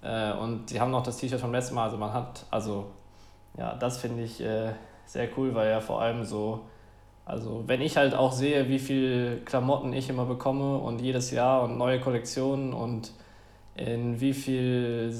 Äh, 0.02 0.32
und 0.32 0.70
sie 0.70 0.80
haben 0.80 0.90
noch 0.90 1.02
das 1.02 1.16
T-Shirt 1.16 1.40
vom 1.40 1.52
letzten 1.52 1.74
Mal. 1.74 1.84
Also 1.84 1.96
man 1.96 2.12
hat, 2.12 2.44
also 2.50 2.86
ja, 3.56 3.74
das 3.74 3.98
finde 3.98 4.22
ich 4.22 4.40
äh, 4.40 4.72
sehr 5.06 5.28
cool, 5.36 5.54
weil 5.54 5.70
ja 5.70 5.80
vor 5.80 6.00
allem 6.00 6.24
so, 6.24 6.60
also 7.24 7.64
wenn 7.66 7.80
ich 7.80 7.96
halt 7.96 8.14
auch 8.14 8.32
sehe, 8.32 8.68
wie 8.68 8.78
viel 8.78 9.42
Klamotten 9.44 9.92
ich 9.92 10.08
immer 10.08 10.24
bekomme 10.24 10.78
und 10.78 11.00
jedes 11.00 11.30
Jahr 11.30 11.62
und 11.62 11.76
neue 11.76 12.00
Kollektionen 12.00 12.72
und 12.72 13.12
in 13.74 14.20
wie 14.20 14.32
viel 14.32 15.14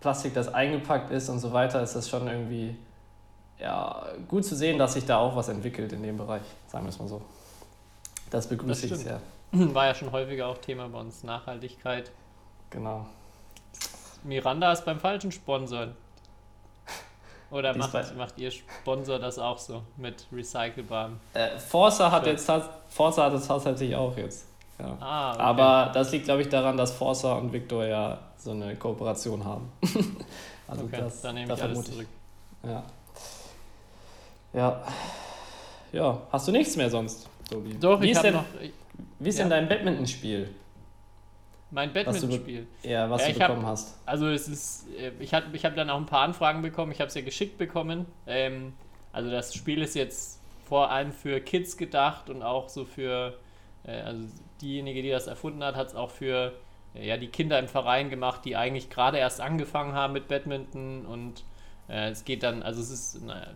Plastik 0.00 0.34
das 0.34 0.52
eingepackt 0.52 1.10
ist 1.10 1.28
und 1.28 1.38
so 1.38 1.52
weiter, 1.52 1.82
ist 1.82 1.94
das 1.94 2.08
schon 2.08 2.26
irgendwie 2.26 2.76
ja, 3.60 4.04
gut 4.28 4.44
zu 4.44 4.56
sehen, 4.56 4.78
dass 4.78 4.94
sich 4.94 5.06
da 5.06 5.18
auch 5.18 5.36
was 5.36 5.48
entwickelt 5.48 5.92
in 5.92 6.02
dem 6.02 6.16
Bereich, 6.16 6.42
sagen 6.66 6.84
wir 6.84 6.90
es 6.90 6.98
mal 6.98 7.08
so. 7.08 7.22
Das 8.30 8.48
begrüße 8.48 8.86
ich 8.86 8.96
sehr. 8.96 9.20
War 9.52 9.86
ja 9.86 9.94
schon 9.94 10.10
häufiger 10.10 10.48
auch 10.48 10.58
Thema 10.58 10.88
bei 10.88 10.98
uns, 10.98 11.22
Nachhaltigkeit. 11.22 12.10
Genau. 12.70 13.06
Miranda 14.24 14.72
ist 14.72 14.84
beim 14.84 15.00
falschen 15.00 15.32
Sponsor. 15.32 15.88
Oder 17.50 17.76
macht, 17.76 18.16
macht 18.16 18.38
ihr 18.38 18.50
Sponsor 18.50 19.18
das 19.18 19.38
auch 19.38 19.58
so 19.58 19.82
mit 19.98 20.26
recycelbarem? 20.32 21.20
Äh, 21.34 21.58
Forza, 21.58 22.10
hat 22.10 22.26
jetzt, 22.26 22.50
Forza 22.88 23.24
hat 23.24 23.34
es 23.34 23.46
tatsächlich 23.46 23.94
auch 23.94 24.16
jetzt. 24.16 24.46
Ja. 24.78 24.96
Ah, 25.00 25.32
okay. 25.32 25.42
Aber 25.42 25.90
das 25.92 26.10
liegt, 26.12 26.24
glaube 26.24 26.42
ich, 26.42 26.48
daran, 26.48 26.78
dass 26.78 26.92
Forza 26.92 27.34
und 27.34 27.52
Victor 27.52 27.84
ja 27.84 28.18
so 28.38 28.52
eine 28.52 28.74
Kooperation 28.76 29.44
haben. 29.44 29.70
also 30.66 30.84
okay, 30.84 30.96
das, 30.98 31.20
dann 31.20 31.34
nehme 31.34 31.52
ich 31.52 31.62
alles 31.62 31.84
zurück. 31.84 32.06
Ja. 32.64 32.82
Ja. 34.54 34.82
Ja, 35.92 36.18
hast 36.32 36.48
du 36.48 36.52
nichts 36.52 36.74
mehr 36.76 36.88
sonst, 36.88 37.28
Tobi? 37.50 37.74
Doch, 37.78 38.00
wie 38.00 38.12
ich 38.12 38.16
habe 38.16 38.32
noch... 38.32 38.44
Wie 39.18 39.28
ist 39.28 39.38
ja. 39.38 39.44
denn 39.44 39.50
dein 39.50 39.68
Badmintonspiel? 39.68 40.54
Mein 41.72 41.92
Badmintonspiel. 41.92 42.66
Ja, 42.82 43.08
was 43.08 43.22
ja, 43.22 43.32
du 43.32 43.38
bekommen 43.38 43.62
hab, 43.62 43.72
hast. 43.72 43.98
Also 44.04 44.28
es 44.28 44.46
ist, 44.46 44.86
äh, 44.98 45.10
ich 45.18 45.32
habe 45.32 45.46
ich 45.56 45.64
hab 45.64 45.74
dann 45.74 45.88
auch 45.88 45.96
ein 45.96 46.06
paar 46.06 46.22
Anfragen 46.22 46.60
bekommen. 46.60 46.92
Ich 46.92 47.00
habe 47.00 47.08
es 47.08 47.14
ja 47.14 47.22
geschickt 47.22 47.56
bekommen. 47.56 48.04
Ähm, 48.26 48.74
also 49.10 49.30
das 49.30 49.54
Spiel 49.54 49.80
ist 49.80 49.94
jetzt 49.94 50.40
vor 50.64 50.90
allem 50.90 51.12
für 51.12 51.40
Kids 51.40 51.78
gedacht 51.78 52.28
und 52.28 52.42
auch 52.42 52.68
so 52.68 52.84
für, 52.84 53.38
äh, 53.84 54.00
also 54.02 54.28
diejenige, 54.60 55.02
die 55.02 55.10
das 55.10 55.26
erfunden 55.26 55.64
hat, 55.64 55.74
hat 55.76 55.88
es 55.88 55.94
auch 55.94 56.10
für 56.10 56.52
äh, 56.94 57.08
ja, 57.08 57.16
die 57.16 57.28
Kinder 57.28 57.58
im 57.58 57.68
Verein 57.68 58.10
gemacht, 58.10 58.44
die 58.44 58.54
eigentlich 58.54 58.90
gerade 58.90 59.16
erst 59.16 59.40
angefangen 59.40 59.94
haben 59.94 60.12
mit 60.12 60.28
Badminton 60.28 61.06
und 61.06 61.42
äh, 61.88 62.10
es 62.10 62.24
geht 62.24 62.42
dann, 62.42 62.62
also 62.62 62.82
es 62.82 62.90
ist 62.90 63.20
na, 63.24 63.46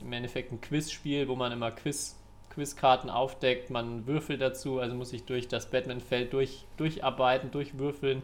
im 0.00 0.12
Endeffekt 0.12 0.52
ein 0.52 0.60
Quizspiel, 0.60 1.26
wo 1.26 1.36
man 1.36 1.52
immer 1.52 1.70
Quiz 1.70 2.16
Quizkarten 2.56 3.10
aufdeckt, 3.10 3.68
man 3.68 4.06
würfelt 4.06 4.40
dazu, 4.40 4.80
also 4.80 4.96
muss 4.96 5.10
sich 5.10 5.24
durch 5.24 5.46
das 5.46 5.70
Batman-Feld 5.70 6.32
durch, 6.32 6.64
durcharbeiten, 6.78 7.50
durchwürfeln. 7.50 8.22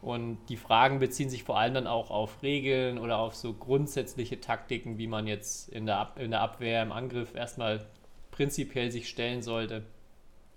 Und 0.00 0.38
die 0.48 0.56
Fragen 0.56 1.00
beziehen 1.00 1.28
sich 1.28 1.42
vor 1.42 1.58
allem 1.58 1.74
dann 1.74 1.86
auch 1.88 2.10
auf 2.10 2.42
Regeln 2.42 2.98
oder 2.98 3.18
auf 3.18 3.34
so 3.34 3.52
grundsätzliche 3.52 4.40
Taktiken, 4.40 4.96
wie 4.96 5.08
man 5.08 5.26
jetzt 5.26 5.68
in 5.70 5.86
der, 5.86 5.98
Ab 5.98 6.18
in 6.20 6.30
der 6.30 6.40
Abwehr, 6.40 6.82
im 6.82 6.92
Angriff 6.92 7.34
erstmal 7.34 7.84
prinzipiell 8.30 8.92
sich 8.92 9.08
stellen 9.08 9.42
sollte. 9.42 9.82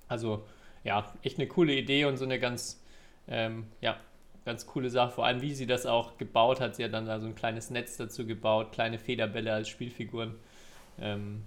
Also 0.07 0.43
ja, 0.83 1.11
echt 1.23 1.39
eine 1.39 1.47
coole 1.47 1.73
Idee 1.73 2.05
und 2.05 2.17
so 2.17 2.25
eine 2.25 2.39
ganz, 2.39 2.83
ähm, 3.27 3.67
ja, 3.81 3.97
ganz 4.45 4.67
coole 4.67 4.89
Sache. 4.91 5.11
Vor 5.11 5.25
allem, 5.25 5.41
wie 5.41 5.53
sie 5.55 5.65
das 5.65 5.87
auch 5.87 6.17
gebaut 6.17 6.61
hat. 6.61 6.75
Sie 6.75 6.83
hat 6.83 6.93
dann 6.93 7.07
da 7.07 7.19
so 7.19 7.25
ein 7.27 7.35
kleines 7.35 7.71
Netz 7.71 7.97
dazu 7.97 8.27
gebaut, 8.27 8.73
kleine 8.73 8.99
Federbälle 8.99 9.53
als 9.53 9.69
Spielfiguren. 9.69 10.35
Ähm, 10.99 11.43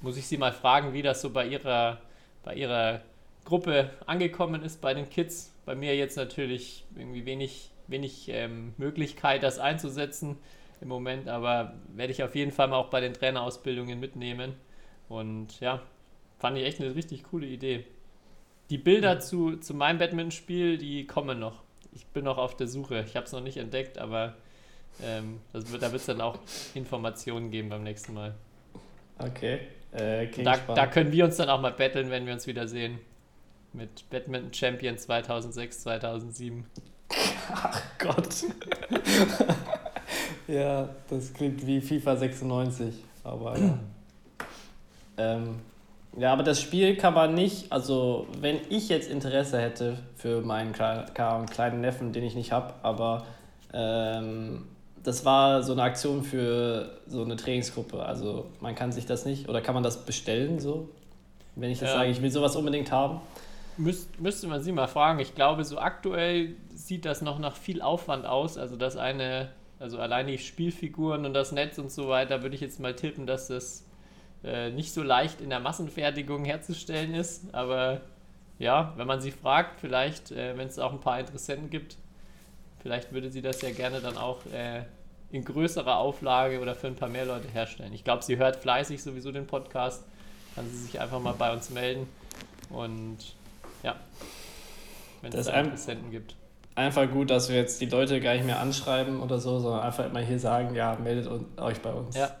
muss 0.00 0.16
ich 0.16 0.26
sie 0.26 0.36
mal 0.36 0.52
fragen, 0.52 0.92
wie 0.92 1.02
das 1.02 1.20
so 1.20 1.30
bei 1.30 1.46
ihrer, 1.46 2.00
bei 2.44 2.54
ihrer 2.54 3.02
Gruppe 3.44 3.90
angekommen 4.06 4.62
ist, 4.62 4.80
bei 4.80 4.94
den 4.94 5.08
Kids. 5.08 5.52
Bei 5.64 5.74
mir 5.74 5.96
jetzt 5.96 6.16
natürlich 6.16 6.84
irgendwie 6.94 7.26
wenig, 7.26 7.70
wenig 7.86 8.28
ähm, 8.28 8.74
Möglichkeit, 8.76 9.42
das 9.42 9.58
einzusetzen 9.58 10.36
im 10.80 10.88
Moment, 10.88 11.28
aber 11.28 11.74
werde 11.94 12.12
ich 12.12 12.22
auf 12.22 12.34
jeden 12.34 12.52
Fall 12.52 12.68
mal 12.68 12.76
auch 12.76 12.90
bei 12.90 13.00
den 13.00 13.14
Trainerausbildungen 13.14 13.98
mitnehmen. 13.98 14.54
Und 15.08 15.60
ja, 15.60 15.82
fand 16.38 16.58
ich 16.58 16.64
echt 16.64 16.80
eine 16.80 16.94
richtig 16.94 17.24
coole 17.24 17.46
Idee. 17.46 17.84
Die 18.70 18.78
Bilder 18.78 19.20
zu, 19.20 19.56
zu 19.56 19.74
meinem 19.74 19.98
Badminton-Spiel, 19.98 20.78
die 20.78 21.06
kommen 21.06 21.38
noch. 21.38 21.62
Ich 21.92 22.06
bin 22.06 22.24
noch 22.24 22.36
auf 22.36 22.56
der 22.56 22.66
Suche. 22.66 23.04
Ich 23.06 23.16
habe 23.16 23.26
es 23.26 23.32
noch 23.32 23.40
nicht 23.40 23.56
entdeckt, 23.56 23.96
aber 23.96 24.34
ähm, 25.02 25.40
das 25.52 25.70
wird, 25.70 25.82
da 25.82 25.92
wird 25.92 26.00
es 26.00 26.06
dann 26.06 26.20
auch 26.20 26.38
Informationen 26.74 27.50
geben 27.50 27.68
beim 27.68 27.84
nächsten 27.84 28.12
Mal. 28.14 28.34
Okay. 29.18 29.60
Äh, 29.96 30.28
da, 30.42 30.56
da, 30.74 30.86
können 30.86 31.10
wir 31.10 31.24
uns 31.24 31.36
dann 31.36 31.48
auch 31.48 31.60
mal 31.60 31.72
battlen, 31.72 32.10
wenn 32.10 32.26
wir 32.26 32.34
uns 32.34 32.46
wieder 32.46 32.68
sehen. 32.68 32.98
Mit 33.72 34.08
Badminton 34.10 34.52
Champion 34.52 34.98
2006, 34.98 35.80
2007. 35.82 36.66
Ach 37.52 37.82
Gott. 37.98 38.44
ja, 40.48 40.88
das 41.08 41.32
klingt 41.32 41.66
wie 41.66 41.80
FIFA 41.80 42.16
96. 42.16 42.94
Aber 43.24 43.58
ja. 43.58 43.78
ähm, 45.18 45.56
ja, 46.18 46.32
aber 46.32 46.42
das 46.42 46.60
Spiel 46.60 46.96
kann 46.96 47.14
man 47.14 47.34
nicht, 47.34 47.70
also 47.70 48.26
wenn 48.40 48.58
ich 48.70 48.88
jetzt 48.88 49.10
Interesse 49.10 49.60
hätte 49.60 49.98
für 50.14 50.40
meinen 50.40 50.72
kleinen 50.72 51.80
Neffen, 51.80 52.12
den 52.12 52.24
ich 52.24 52.34
nicht 52.34 52.52
habe, 52.52 52.74
aber 52.82 53.26
ähm, 53.74 54.66
das 55.06 55.24
war 55.24 55.62
so 55.62 55.72
eine 55.72 55.82
Aktion 55.82 56.24
für 56.24 56.98
so 57.06 57.22
eine 57.22 57.36
Trainingsgruppe. 57.36 58.04
Also 58.04 58.46
man 58.60 58.74
kann 58.74 58.90
sich 58.90 59.06
das 59.06 59.24
nicht, 59.24 59.48
oder 59.48 59.60
kann 59.60 59.74
man 59.74 59.84
das 59.84 60.04
bestellen 60.04 60.58
so? 60.58 60.88
Wenn 61.54 61.70
ich 61.70 61.80
jetzt 61.80 61.90
ja. 61.90 61.98
sage, 61.98 62.10
ich 62.10 62.20
will 62.20 62.30
sowas 62.30 62.56
unbedingt 62.56 62.90
haben. 62.90 63.20
Müsst, 63.76 64.20
müsste 64.20 64.48
man 64.48 64.62
sie 64.62 64.72
mal 64.72 64.88
fragen. 64.88 65.20
Ich 65.20 65.34
glaube, 65.34 65.64
so 65.64 65.78
aktuell 65.78 66.56
sieht 66.74 67.04
das 67.04 67.22
noch 67.22 67.38
nach 67.38 67.54
viel 67.54 67.82
Aufwand 67.82 68.26
aus. 68.26 68.58
Also 68.58 68.76
das 68.76 68.96
eine, 68.96 69.50
also 69.78 69.98
allein 69.98 70.26
die 70.26 70.38
Spielfiguren 70.38 71.24
und 71.24 71.34
das 71.34 71.52
Netz 71.52 71.78
und 71.78 71.92
so 71.92 72.08
weiter, 72.08 72.42
würde 72.42 72.56
ich 72.56 72.60
jetzt 72.60 72.80
mal 72.80 72.96
tippen, 72.96 73.26
dass 73.26 73.46
das 73.46 73.86
äh, 74.42 74.70
nicht 74.70 74.92
so 74.92 75.04
leicht 75.04 75.40
in 75.40 75.50
der 75.50 75.60
Massenfertigung 75.60 76.44
herzustellen 76.44 77.14
ist. 77.14 77.54
Aber 77.54 78.00
ja, 78.58 78.92
wenn 78.96 79.06
man 79.06 79.20
sie 79.20 79.30
fragt, 79.30 79.80
vielleicht, 79.80 80.32
äh, 80.32 80.58
wenn 80.58 80.66
es 80.66 80.80
auch 80.80 80.92
ein 80.92 81.00
paar 81.00 81.20
Interessenten 81.20 81.70
gibt, 81.70 81.96
vielleicht 82.86 83.12
würde 83.12 83.30
sie 83.30 83.42
das 83.42 83.62
ja 83.62 83.70
gerne 83.70 84.00
dann 84.00 84.16
auch 84.16 84.46
äh, 84.46 84.82
in 85.32 85.44
größerer 85.44 85.98
Auflage 85.98 86.60
oder 86.60 86.76
für 86.76 86.86
ein 86.86 86.94
paar 86.94 87.08
mehr 87.08 87.26
Leute 87.26 87.48
herstellen. 87.48 87.92
Ich 87.92 88.04
glaube, 88.04 88.22
sie 88.22 88.36
hört 88.36 88.54
fleißig 88.58 89.02
sowieso 89.02 89.32
den 89.32 89.48
Podcast. 89.48 90.04
Kann 90.54 90.70
sie 90.70 90.76
sich 90.76 91.00
einfach 91.00 91.18
mal 91.18 91.34
bei 91.34 91.52
uns 91.52 91.70
melden. 91.70 92.06
Und 92.70 93.18
ja, 93.82 93.96
wenn 95.20 95.32
es 95.32 95.46
da 95.46 95.60
Interessenten 95.60 96.12
gibt. 96.12 96.36
Einfach 96.76 97.10
gut, 97.10 97.30
dass 97.30 97.48
wir 97.48 97.56
jetzt 97.56 97.80
die 97.80 97.86
Leute 97.86 98.20
gar 98.20 98.34
nicht 98.34 98.46
mehr 98.46 98.60
anschreiben 98.60 99.20
oder 99.20 99.40
so, 99.40 99.58
sondern 99.58 99.80
einfach 99.80 100.06
immer 100.06 100.20
hier 100.20 100.38
sagen, 100.38 100.76
ja, 100.76 100.96
meldet 101.02 101.28
euch 101.58 101.80
bei 101.80 101.92
uns. 101.92 102.16
Ja. 102.16 102.36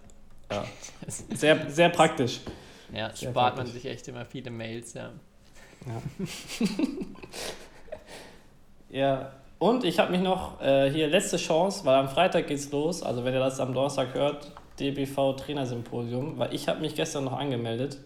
ja. 0.52 0.64
Sehr, 1.34 1.68
sehr 1.70 1.88
praktisch. 1.88 2.40
Ja, 2.92 3.10
sehr 3.12 3.30
spart 3.30 3.56
praktisch. 3.56 3.74
man 3.74 3.82
sich 3.82 3.90
echt 3.90 4.06
immer 4.06 4.24
viele 4.24 4.52
Mails, 4.52 4.94
ja. 4.94 5.10
Ja. 5.86 6.26
ja, 8.96 9.32
und 9.58 9.84
ich 9.84 9.98
habe 9.98 10.12
mich 10.12 10.20
noch 10.20 10.60
äh, 10.60 10.90
hier 10.90 11.08
letzte 11.08 11.36
Chance, 11.36 11.84
weil 11.84 11.94
am 11.96 12.08
Freitag 12.08 12.46
geht's 12.48 12.70
los, 12.72 13.02
also 13.02 13.24
wenn 13.24 13.32
ihr 13.34 13.40
das 13.40 13.58
am 13.60 13.72
Donnerstag 13.74 14.14
hört, 14.14 14.52
DBV 14.80 15.34
Trainersymposium, 15.34 16.38
weil 16.38 16.52
ich 16.54 16.68
habe 16.68 16.80
mich 16.80 16.94
gestern 16.94 17.24
noch 17.24 17.38
angemeldet, 17.38 17.98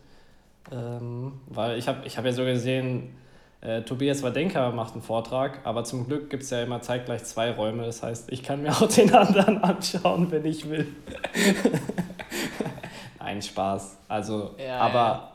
ähm, 0.72 1.40
weil 1.48 1.78
ich 1.78 1.88
habe 1.88 2.06
ich 2.06 2.16
hab 2.16 2.24
ja 2.24 2.32
so 2.32 2.44
gesehen, 2.44 3.16
Äh, 3.62 3.82
Tobias 3.82 4.22
Wadenka 4.22 4.70
macht 4.70 4.94
einen 4.94 5.02
Vortrag, 5.02 5.60
aber 5.64 5.84
zum 5.84 6.06
Glück 6.06 6.30
gibt 6.30 6.44
es 6.44 6.50
ja 6.50 6.62
immer 6.62 6.80
zeitgleich 6.80 7.24
zwei 7.24 7.50
Räume. 7.50 7.84
Das 7.84 8.02
heißt, 8.02 8.32
ich 8.32 8.42
kann 8.42 8.62
mir 8.62 8.70
auch 8.72 8.88
den 8.88 9.12
anderen 9.14 9.62
anschauen, 9.62 10.30
wenn 10.30 10.46
ich 10.46 10.70
will. 10.70 10.86
Nein, 13.18 13.42
Spaß. 13.42 13.98
Also, 14.08 14.52
Ja, 14.58 14.78
aber, 14.78 14.98
ja. 14.98 15.32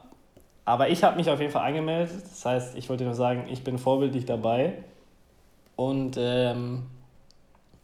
aber 0.66 0.90
ich 0.90 1.04
habe 1.04 1.18
mich 1.18 1.30
auf 1.30 1.40
jeden 1.40 1.52
Fall 1.52 1.68
angemeldet. 1.68 2.12
Das 2.24 2.44
heißt, 2.46 2.76
ich 2.78 2.90
wollte 2.90 3.04
nur 3.04 3.14
sagen, 3.14 3.46
ich 3.50 3.64
bin 3.64 3.78
vorbildlich 3.78 4.26
dabei. 4.26 4.74
Und 5.76 6.16
ähm, 6.18 6.84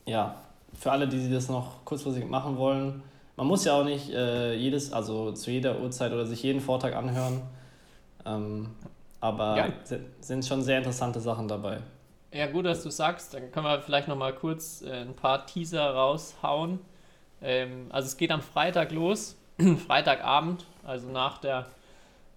ja, 0.06 0.36
für 0.74 0.92
alle, 0.92 1.08
die 1.08 1.32
das 1.32 1.50
noch 1.50 1.86
kurzfristig 1.86 2.30
machen 2.30 2.58
wollen, 2.58 3.04
man 3.36 3.48
muss 3.48 3.66
ja 3.66 3.74
auch 3.80 3.84
nicht 3.84 4.10
äh, 4.12 4.54
jedes, 4.56 4.94
also 4.94 5.32
zu 5.32 5.52
jeder 5.52 5.80
Uhrzeit 5.80 6.12
oder 6.12 6.26
sich 6.26 6.44
jeden 6.44 6.62
Vortrag 6.62 6.96
anhören. 6.96 7.42
Ähm, 8.26 8.72
aber 9.22 9.56
Ja. 9.58 9.74
si- 9.84 10.00
sind 10.22 10.46
schon 10.46 10.62
sehr 10.64 10.78
interessante 10.80 11.20
Sachen 11.20 11.48
dabei. 11.48 11.80
Ja, 12.34 12.48
gut, 12.48 12.66
dass 12.66 12.84
du 12.84 12.90
sagst. 12.90 13.34
Dann 13.34 13.52
können 13.52 13.66
wir 13.66 13.82
vielleicht 13.82 14.08
noch 14.08 14.16
mal 14.16 14.34
kurz 14.34 14.82
äh, 14.82 15.02
ein 15.02 15.16
paar 15.16 15.46
Teaser 15.46 15.92
raushauen. 15.94 16.80
Ähm, 17.42 17.88
also 17.90 18.08
es 18.08 18.18
geht 18.18 18.32
am 18.32 18.42
Freitag 18.42 18.92
los, 18.92 19.36
Freitagabend, 19.88 20.66
also 20.84 21.10
nach 21.10 21.40
der 21.40 21.68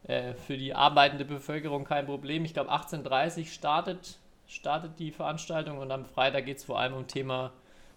äh, 0.05 0.35
für 0.35 0.57
die 0.57 0.75
arbeitende 0.75 1.25
Bevölkerung 1.25 1.85
kein 1.85 2.07
Problem. 2.07 2.45
Ich 2.45 2.55
glaube 2.55 2.71
18.30 2.73 3.41
Uhr 3.41 3.47
startet, 3.47 4.19
startet 4.47 4.99
die 4.99 5.11
Veranstaltung 5.11 5.79
und 5.79 5.91
am 5.91 6.05
Freitag 6.05 6.47
geht 6.47 6.59
es 6.59 6.65
vor 6.65 6.79
allem 6.79 6.95
um 6.95 7.07
Thema 7.07 7.53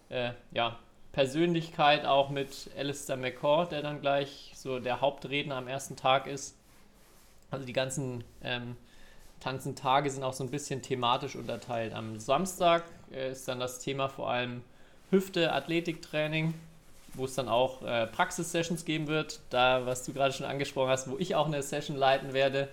äh, 0.08 0.32
ja, 0.52 0.78
Persönlichkeit, 1.12 2.04
auch 2.06 2.30
mit 2.30 2.70
Alistair 2.76 3.16
McCaw, 3.16 3.66
der 3.68 3.82
dann 3.82 4.00
gleich 4.00 4.52
so 4.54 4.78
der 4.78 5.00
Hauptredner 5.00 5.56
am 5.56 5.68
ersten 5.68 5.96
Tag 5.96 6.26
ist. 6.26 6.56
Also 7.50 7.64
die 7.64 7.72
ganzen 7.72 8.24
ähm, 8.42 8.76
Tanzentage 9.40 10.10
sind 10.10 10.22
auch 10.22 10.32
so 10.32 10.44
ein 10.44 10.50
bisschen 10.50 10.82
thematisch 10.82 11.36
unterteilt. 11.36 11.94
Am 11.94 12.18
Samstag 12.18 12.84
äh, 13.12 13.32
ist 13.32 13.48
dann 13.48 13.60
das 13.60 13.78
Thema 13.78 14.08
vor 14.08 14.30
allem 14.30 14.62
Hüfte, 15.10 15.52
Athletiktraining, 15.52 16.54
wo 17.14 17.24
es 17.24 17.34
dann 17.34 17.48
auch 17.48 17.82
äh, 17.82 18.06
Praxissessions 18.06 18.84
geben 18.84 19.06
wird. 19.06 19.40
Da, 19.50 19.86
was 19.86 20.04
du 20.04 20.12
gerade 20.12 20.32
schon 20.32 20.46
angesprochen 20.46 20.90
hast, 20.90 21.10
wo 21.10 21.16
ich 21.18 21.34
auch 21.34 21.46
eine 21.46 21.62
Session 21.62 21.96
leiten 21.96 22.32
werde. 22.32 22.68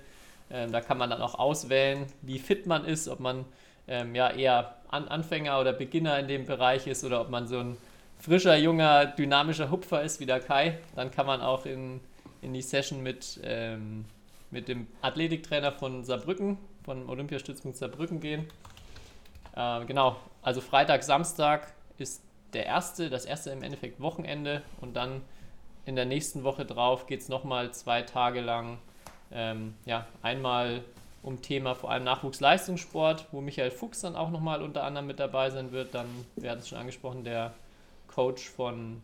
Ähm, 0.51 0.71
da 0.71 0.81
kann 0.81 0.97
man 0.97 1.09
dann 1.09 1.21
auch 1.21 1.35
auswählen, 1.35 2.05
wie 2.21 2.39
fit 2.39 2.67
man 2.67 2.85
ist, 2.85 3.07
ob 3.07 3.19
man 3.19 3.45
ähm, 3.87 4.15
ja 4.15 4.29
eher 4.31 4.75
An 4.89 5.07
Anfänger 5.07 5.59
oder 5.59 5.73
Beginner 5.73 6.19
in 6.19 6.27
dem 6.27 6.45
Bereich 6.45 6.87
ist 6.87 7.03
oder 7.03 7.21
ob 7.21 7.29
man 7.29 7.47
so 7.47 7.59
ein 7.59 7.77
frischer, 8.19 8.55
junger, 8.55 9.05
dynamischer 9.05 9.69
Hupfer 9.69 10.01
ist 10.03 10.19
wie 10.19 10.25
der 10.25 10.39
Kai. 10.39 10.79
Dann 10.95 11.11
kann 11.11 11.25
man 11.25 11.41
auch 11.41 11.65
in, 11.65 11.99
in 12.41 12.53
die 12.53 12.61
Session 12.61 13.03
mit, 13.03 13.39
ähm, 13.43 14.05
mit 14.51 14.67
dem 14.67 14.87
Athletiktrainer 15.01 15.71
von 15.71 16.03
Saarbrücken, 16.03 16.57
von 16.83 17.07
Olympiastützpunkt 17.09 17.77
Saarbrücken 17.77 18.19
gehen. 18.19 18.47
Äh, 19.55 19.85
genau, 19.85 20.17
also 20.41 20.61
Freitag, 20.61 21.03
Samstag 21.03 21.73
ist 21.97 22.21
der 22.53 22.65
erste, 22.65 23.09
das 23.09 23.25
erste 23.25 23.49
im 23.51 23.63
Endeffekt 23.63 23.99
Wochenende 23.99 24.61
und 24.81 24.95
dann 24.95 25.21
in 25.85 25.95
der 25.95 26.05
nächsten 26.05 26.43
Woche 26.43 26.65
drauf 26.65 27.05
geht 27.05 27.21
es 27.21 27.29
nochmal 27.29 27.71
zwei 27.73 28.01
Tage 28.01 28.41
lang, 28.41 28.79
ähm, 29.31 29.75
ja, 29.85 30.07
einmal 30.21 30.83
um 31.25 31.41
Thema 31.41 31.73
vor 31.73 31.89
allem 31.89 32.03
Nachwuchsleistungssport, 32.03 33.29
wo 33.31 33.41
Michael 33.41 33.71
Fuchs 33.71 34.01
dann 34.01 34.15
auch 34.15 34.29
nochmal 34.29 34.61
unter 34.61 34.83
anderem 34.83 35.07
mit 35.07 35.19
dabei 35.19 35.49
sein 35.49 35.71
wird. 35.71 35.95
Dann, 35.95 36.05
wir 36.35 36.51
hatten 36.51 36.61
es 36.61 36.67
schon 36.67 36.77
angesprochen, 36.77 37.23
der 37.23 37.55
Coach 38.05 38.47
von 38.47 39.01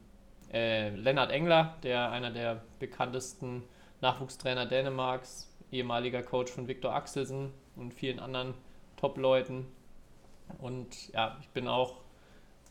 äh, 0.53 0.89
Lennart 0.89 1.31
Engler, 1.31 1.77
der 1.81 2.11
einer 2.11 2.29
der 2.29 2.61
bekanntesten 2.77 3.63
Nachwuchstrainer 4.01 4.67
Dänemarks, 4.67 5.51
ehemaliger 5.71 6.21
Coach 6.21 6.51
von 6.51 6.67
Viktor 6.67 6.93
Axelsen 6.93 7.51
und 7.75 7.91
vielen 7.91 8.19
anderen 8.19 8.53
Top-Leuten. 8.97 9.65
Und 10.59 11.11
ja, 11.13 11.39
ich 11.41 11.49
bin 11.49 11.67
auch 11.67 12.01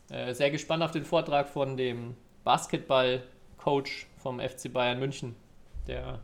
äh, 0.09 0.33
sehr 0.33 0.49
gespannt 0.49 0.81
auf 0.81 0.91
den 0.91 1.03
Vortrag 1.03 1.49
von 1.49 1.75
dem 1.75 2.15
Basketball-Coach 2.45 4.07
vom 4.15 4.39
FC 4.39 4.71
Bayern 4.71 4.99
München, 4.99 5.35
der 5.87 6.21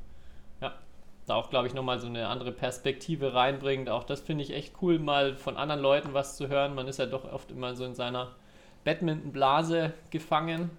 da 1.28 1.36
auch, 1.36 1.50
glaube 1.50 1.68
ich, 1.68 1.74
nochmal 1.74 2.00
so 2.00 2.08
eine 2.08 2.30
andere 2.30 2.54
Perspektive 2.54 3.34
reinbringt. 3.34 3.90
Auch 3.90 4.06
das 4.06 4.22
finde 4.22 4.44
ich 4.44 4.54
echt 4.54 4.76
cool, 4.82 4.98
mal 4.98 5.36
von 5.36 5.58
anderen 5.58 5.82
Leuten 5.82 6.14
was 6.14 6.38
zu 6.38 6.48
hören. 6.48 6.74
Man 6.74 6.88
ist 6.88 7.00
ja 7.00 7.06
doch 7.06 7.32
oft 7.32 7.52
immer 7.52 7.76
so 7.76 7.84
in 7.84 7.94
seiner 7.94 8.32
Badminton-Blase 8.86 9.94
gefangen. 10.10 10.72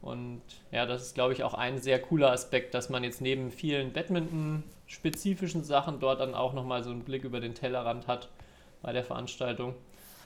Und 0.00 0.40
ja, 0.72 0.86
das 0.86 1.02
ist, 1.02 1.14
glaube 1.14 1.34
ich, 1.34 1.44
auch 1.44 1.52
ein 1.52 1.78
sehr 1.78 2.00
cooler 2.00 2.32
Aspekt, 2.32 2.72
dass 2.72 2.88
man 2.88 3.04
jetzt 3.04 3.20
neben 3.20 3.50
vielen 3.50 3.92
Badminton-spezifischen 3.92 5.62
Sachen 5.62 6.00
dort 6.00 6.20
dann 6.20 6.34
auch 6.34 6.54
nochmal 6.54 6.82
so 6.82 6.90
einen 6.90 7.04
Blick 7.04 7.24
über 7.24 7.40
den 7.40 7.54
Tellerrand 7.54 8.06
hat 8.06 8.30
bei 8.80 8.92
der 8.92 9.04
Veranstaltung. 9.04 9.74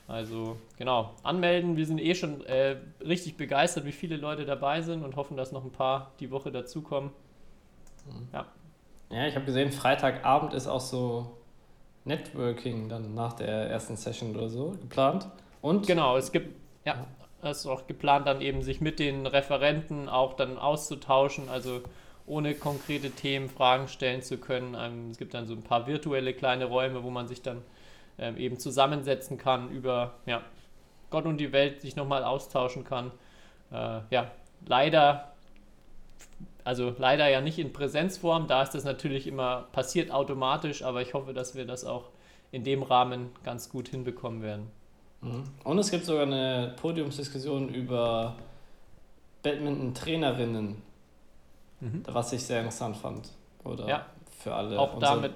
Also 0.07 0.59
genau, 0.77 1.11
anmelden. 1.25 1.77
Wir 1.77 1.87
sind 1.87 1.99
eh 1.99 2.15
schon 2.15 2.45
äh, 2.47 2.77
richtig 3.01 3.37
begeistert, 3.37 3.85
wie 3.85 3.93
viele 3.93 4.17
Leute 4.17 4.45
dabei 4.45 4.83
sind 4.83 5.03
und 5.03 5.17
hoffen, 5.17 5.37
dass 5.37 5.51
noch 5.51 5.65
ein 5.65 5.73
paar 5.73 6.13
die 6.21 6.31
Woche 6.31 6.53
dazukommen. 6.53 7.11
Ja, 8.33 8.47
Ja, 9.11 9.27
ich 9.27 9.35
habe 9.35 9.45
gesehen, 9.45 9.73
Freitagabend 9.73 10.55
ist 10.55 10.67
auch 10.69 10.81
so 10.81 11.37
Networking 12.05 12.89
dann 12.89 13.15
nach 13.15 13.35
der 13.35 13.69
ersten 13.71 13.97
Session 13.97 14.35
oder 14.37 14.49
so 14.49 14.71
geplant. 14.81 15.29
Und 15.61 15.87
Genau, 15.87 16.17
es 16.17 16.33
gibt, 16.33 16.57
ja, 16.85 17.07
es 17.43 17.59
ist 17.59 17.67
auch 17.67 17.87
geplant, 17.87 18.27
dann 18.27 18.41
eben 18.41 18.63
sich 18.63 18.81
mit 18.81 18.99
den 18.99 19.27
Referenten 19.27 20.09
auch 20.09 20.35
dann 20.35 20.59
auszutauschen, 20.59 21.49
also 21.49 21.81
ohne 22.27 22.55
konkrete 22.55 23.11
Themen 23.11 23.49
Fragen 23.49 23.89
stellen 23.89 24.23
zu 24.23 24.39
können. 24.39 24.77
Ähm, 24.79 25.11
Es 25.11 25.19
gibt 25.19 25.35
dann 25.35 25.47
so 25.47 25.55
ein 25.55 25.63
paar 25.63 25.87
virtuelle 25.87 26.33
kleine 26.33 26.67
Räume, 26.67 27.03
wo 27.03 27.11
man 27.11 27.27
sich 27.27 27.43
dann 27.43 27.63
ähm, 28.19 28.37
eben 28.37 28.59
zusammensetzen 28.59 29.39
kann 29.39 29.71
über 29.71 30.15
ja, 30.27 30.43
Gott 31.11 31.27
und 31.27 31.39
die 31.39 31.53
Welt, 31.53 31.81
sich 31.81 31.97
nochmal 31.97 32.23
austauschen 32.25 32.85
kann. 32.85 33.11
Äh, 33.73 34.01
ja, 34.11 34.31
leider, 34.67 35.33
also 36.71 36.95
leider 36.99 37.27
ja 37.29 37.41
nicht 37.41 37.59
in 37.59 37.73
Präsenzform, 37.73 38.47
da 38.47 38.63
ist 38.63 38.77
das 38.77 38.85
natürlich 38.85 39.27
immer 39.27 39.67
passiert 39.73 40.13
automatisch, 40.13 40.85
aber 40.85 41.03
ich 41.03 41.15
hoffe, 41.15 41.35
dass 41.35 41.57
wir 41.57 41.67
das 41.67 41.85
auch 41.85 42.11
in 42.53 42.63
dem 42.63 42.85
Rahmen 42.85 43.31
ganz 43.43 43.69
gut 43.69 43.89
hinbekommen 43.89 44.41
werden. 44.41 44.71
Mhm. 45.21 45.43
Und 45.65 45.79
es 45.81 45.91
gibt 45.91 46.05
sogar 46.05 46.23
eine 46.27 46.77
Podiumsdiskussion 46.81 47.71
über 47.71 48.37
Badminton-Trainerinnen, 49.43 50.81
Mhm. 51.81 52.03
was 52.07 52.33
ich 52.33 52.45
sehr 52.45 52.59
interessant 52.61 52.97
fand. 52.97 53.31
Oder 53.65 53.89
Ja. 53.89 54.07
für 54.39 54.55
alle 54.55 54.79
Auch 54.79 54.97
damit 55.01 55.33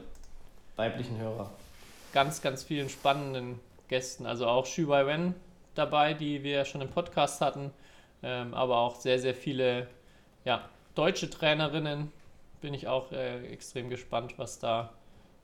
weiblichen 0.76 1.18
Hörer. 1.18 1.50
ganz, 2.12 2.42
ganz 2.42 2.62
vielen 2.62 2.88
spannenden 2.88 3.58
Gästen. 3.88 4.24
Also 4.24 4.46
auch 4.46 4.64
Xu 4.66 4.86
Wei 4.86 5.04
Wen 5.08 5.34
dabei, 5.74 6.14
die 6.14 6.44
wir 6.44 6.52
ja 6.58 6.64
schon 6.64 6.80
im 6.80 6.90
Podcast 6.90 7.40
hatten. 7.40 7.72
Ähm, 8.22 8.54
aber 8.54 8.78
auch 8.78 8.94
sehr, 8.96 9.18
sehr 9.18 9.34
viele 9.34 9.88
ja, 10.44 10.62
deutsche 10.94 11.30
Trainerinnen. 11.30 12.12
Bin 12.60 12.74
ich 12.74 12.88
auch 12.88 13.12
äh, 13.12 13.46
extrem 13.46 13.90
gespannt, 13.90 14.34
was 14.38 14.58
da, 14.58 14.92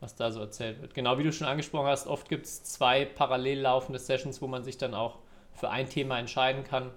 was 0.01 0.15
da 0.15 0.31
so 0.31 0.41
erzählt 0.41 0.81
wird. 0.81 0.95
Genau 0.95 1.19
wie 1.19 1.23
du 1.23 1.33
schon 1.33 1.47
angesprochen 1.47 1.87
hast, 1.87 2.07
oft 2.07 2.29
gibt 2.29 2.47
es 2.47 2.63
zwei 2.65 3.05
parallel 3.05 3.61
laufende 3.61 3.99
Sessions, 3.99 4.41
wo 4.41 4.47
man 4.47 4.65
sich 4.65 4.79
dann 4.79 4.95
auch 4.95 5.19
für 5.53 5.71
ein 5.71 5.89
Thema 5.89 6.19
entscheiden 6.19 6.65
kann. 6.65 6.91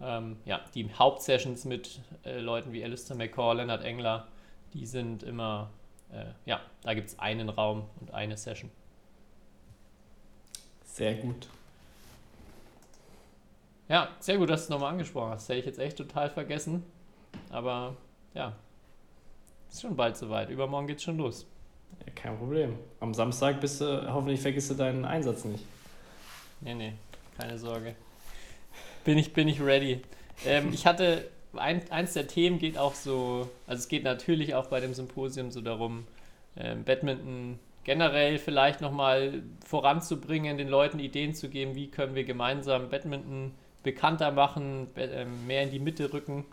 Ähm, 0.00 0.36
ja, 0.44 0.60
die 0.74 0.92
Hauptsessions 0.92 1.64
mit 1.64 2.00
äh, 2.24 2.38
Leuten 2.38 2.72
wie 2.72 2.84
Alistair 2.84 3.16
McCaw, 3.16 3.54
Leonard 3.54 3.82
Engler, 3.82 4.28
die 4.74 4.86
sind 4.86 5.22
immer, 5.22 5.70
äh, 6.12 6.26
ja, 6.44 6.60
da 6.82 6.94
gibt 6.94 7.08
es 7.08 7.18
einen 7.18 7.48
Raum 7.48 7.88
und 8.00 8.12
eine 8.12 8.36
Session. 8.36 8.70
Sehr 10.84 11.14
gut. 11.14 11.48
Ja, 13.88 14.08
sehr 14.18 14.38
gut, 14.38 14.50
dass 14.50 14.62
du 14.62 14.64
es 14.64 14.70
nochmal 14.70 14.92
angesprochen 14.92 15.30
hast. 15.30 15.42
Das 15.42 15.48
hätte 15.50 15.60
ich 15.60 15.66
jetzt 15.66 15.78
echt 15.78 15.96
total 15.96 16.28
vergessen. 16.28 16.84
Aber 17.50 17.96
ja, 18.34 18.54
ist 19.70 19.82
schon 19.82 19.96
bald 19.96 20.16
soweit. 20.16 20.50
Übermorgen 20.50 20.86
geht's 20.86 21.02
schon 21.02 21.18
los. 21.18 21.46
Ja, 22.04 22.12
kein 22.14 22.38
Problem. 22.38 22.78
Am 23.00 23.14
Samstag 23.14 23.60
bist 23.60 23.80
du, 23.80 24.12
hoffentlich 24.12 24.40
vergisst 24.40 24.70
du 24.70 24.74
deinen 24.74 25.04
Einsatz 25.04 25.44
nicht. 25.44 25.64
Nee, 26.60 26.74
nee, 26.74 26.92
keine 27.38 27.58
Sorge. 27.58 27.94
Bin 29.04 29.18
ich, 29.18 29.32
bin 29.32 29.48
ich 29.48 29.60
ready. 29.60 30.02
Ähm, 30.44 30.72
ich 30.72 30.86
hatte, 30.86 31.28
ein, 31.54 31.90
eins 31.90 32.14
der 32.14 32.26
Themen 32.26 32.58
geht 32.58 32.78
auch 32.78 32.94
so, 32.94 33.48
also 33.66 33.80
es 33.80 33.88
geht 33.88 34.04
natürlich 34.04 34.54
auch 34.54 34.66
bei 34.66 34.80
dem 34.80 34.94
Symposium 34.94 35.50
so 35.50 35.60
darum, 35.60 36.06
ähm, 36.56 36.84
Badminton 36.84 37.58
generell 37.84 38.38
vielleicht 38.38 38.80
nochmal 38.80 39.42
voranzubringen, 39.64 40.58
den 40.58 40.68
Leuten 40.68 40.98
Ideen 40.98 41.34
zu 41.34 41.48
geben, 41.48 41.76
wie 41.76 41.88
können 41.88 42.14
wir 42.14 42.24
gemeinsam 42.24 42.88
Badminton 42.90 43.52
bekannter 43.84 44.32
machen, 44.32 44.88
ähm, 44.96 45.46
mehr 45.46 45.62
in 45.62 45.70
die 45.70 45.78
Mitte 45.78 46.12
rücken. 46.12 46.44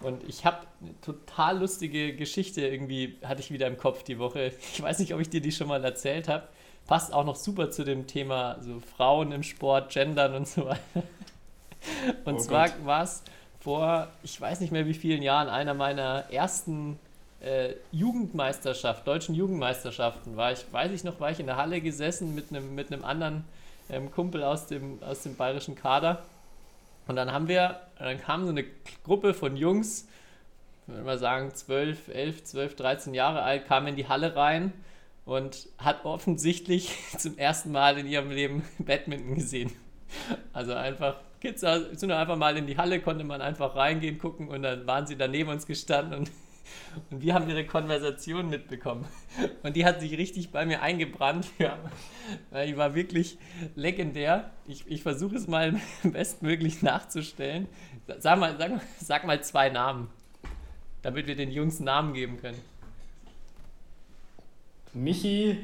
Und 0.00 0.22
ich 0.28 0.44
habe 0.44 0.58
eine 0.80 1.00
total 1.00 1.58
lustige 1.58 2.14
Geschichte 2.14 2.66
irgendwie, 2.66 3.18
hatte 3.24 3.40
ich 3.40 3.50
wieder 3.50 3.66
im 3.66 3.76
Kopf 3.76 4.04
die 4.04 4.18
Woche. 4.18 4.52
Ich 4.72 4.82
weiß 4.82 5.00
nicht, 5.00 5.14
ob 5.14 5.20
ich 5.20 5.28
dir 5.28 5.40
die 5.40 5.52
schon 5.52 5.68
mal 5.68 5.84
erzählt 5.84 6.28
habe. 6.28 6.46
Passt 6.86 7.12
auch 7.12 7.24
noch 7.24 7.36
super 7.36 7.70
zu 7.70 7.84
dem 7.84 8.06
Thema 8.06 8.58
so 8.60 8.80
Frauen 8.96 9.32
im 9.32 9.42
Sport, 9.42 9.92
Gendern 9.92 10.34
und 10.34 10.48
so 10.48 10.66
weiter. 10.66 11.02
Und 12.24 12.36
Oh 12.36 12.38
zwar 12.38 12.70
war 12.84 13.02
es 13.02 13.22
vor, 13.60 14.08
ich 14.22 14.40
weiß 14.40 14.60
nicht 14.60 14.72
mehr 14.72 14.86
wie 14.86 14.94
vielen 14.94 15.22
Jahren, 15.22 15.48
einer 15.48 15.74
meiner 15.74 16.24
ersten 16.30 16.98
äh, 17.40 17.74
Jugendmeisterschaft, 17.92 19.06
deutschen 19.06 19.34
Jugendmeisterschaften 19.34 20.36
war 20.36 20.52
ich, 20.52 20.64
weiß 20.72 20.92
ich 20.92 21.04
noch, 21.04 21.20
war 21.20 21.30
ich 21.30 21.40
in 21.40 21.46
der 21.46 21.56
Halle 21.56 21.80
gesessen 21.80 22.34
mit 22.34 22.50
einem 22.50 22.74
mit 22.74 22.92
einem 22.92 23.04
anderen 23.04 23.44
ähm, 23.90 24.10
Kumpel 24.10 24.42
aus 24.42 24.66
dem, 24.66 25.02
aus 25.02 25.22
dem 25.22 25.36
bayerischen 25.36 25.74
Kader. 25.74 26.22
Und 27.08 27.16
dann 27.16 27.32
haben 27.32 27.48
wir, 27.48 27.80
dann 27.98 28.20
kam 28.20 28.44
so 28.44 28.50
eine 28.50 28.64
Gruppe 29.02 29.34
von 29.34 29.56
Jungs, 29.56 30.06
würde 30.86 31.02
mal 31.02 31.18
sagen, 31.18 31.52
12, 31.52 32.08
11, 32.08 32.44
12, 32.44 32.76
13 32.76 33.14
Jahre 33.14 33.42
alt, 33.42 33.66
kam 33.66 33.86
in 33.86 33.96
die 33.96 34.08
Halle 34.08 34.36
rein 34.36 34.72
und 35.24 35.68
hat 35.78 36.04
offensichtlich 36.04 36.94
zum 37.18 37.36
ersten 37.36 37.72
Mal 37.72 37.98
in 37.98 38.06
ihrem 38.06 38.30
Leben 38.30 38.62
Badminton 38.78 39.34
gesehen. 39.34 39.72
Also 40.52 40.74
einfach, 40.74 41.16
Kids 41.40 41.60
sind 41.60 42.12
einfach 42.12 42.36
mal 42.36 42.56
in 42.56 42.66
die 42.66 42.76
Halle, 42.76 43.00
konnte 43.00 43.24
man 43.24 43.40
einfach 43.40 43.74
reingehen, 43.74 44.18
gucken 44.18 44.48
und 44.48 44.62
dann 44.62 44.86
waren 44.86 45.06
sie 45.06 45.16
da 45.16 45.28
neben 45.28 45.50
uns 45.50 45.66
gestanden 45.66 46.20
und 46.20 46.30
und 47.10 47.22
wir 47.22 47.34
haben 47.34 47.48
ihre 47.48 47.64
Konversation 47.66 48.48
mitbekommen. 48.48 49.06
Und 49.62 49.76
die 49.76 49.84
hat 49.84 50.00
sich 50.00 50.16
richtig 50.16 50.50
bei 50.50 50.66
mir 50.66 50.82
eingebrannt. 50.82 51.46
Ja. 51.58 51.78
Die 52.64 52.76
war 52.76 52.94
wirklich 52.94 53.38
legendär. 53.74 54.50
Ich, 54.66 54.84
ich 54.86 55.02
versuche 55.02 55.36
es 55.36 55.48
mal 55.48 55.80
bestmöglich 56.02 56.82
nachzustellen. 56.82 57.66
Sag 58.18 58.38
mal, 58.38 58.56
sag, 58.58 58.80
sag 59.00 59.26
mal 59.26 59.42
zwei 59.42 59.70
Namen, 59.70 60.08
damit 61.02 61.26
wir 61.26 61.36
den 61.36 61.50
Jungs 61.50 61.80
Namen 61.80 62.12
geben 62.12 62.38
können. 62.38 62.60
Michi, 64.92 65.58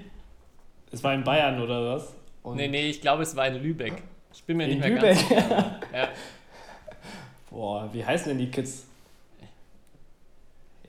es 0.90 1.02
war 1.04 1.14
in 1.14 1.24
Bayern 1.24 1.60
oder 1.60 1.94
was? 1.94 2.14
Und 2.42 2.56
nee, 2.56 2.68
nee, 2.68 2.88
ich 2.88 3.00
glaube, 3.00 3.22
es 3.22 3.36
war 3.36 3.46
in 3.48 3.62
Lübeck. 3.62 4.02
Ich 4.32 4.42
bin 4.44 4.56
mir 4.56 4.66
nicht 4.66 4.80
mehr 4.80 4.90
Lübeck. 4.90 5.02
ganz 5.02 5.28
sicher. 5.28 5.80
Ja. 5.92 6.08
Boah, 7.50 7.88
wie 7.92 8.04
heißen 8.04 8.28
denn 8.28 8.38
die 8.38 8.50
Kids? 8.50 8.86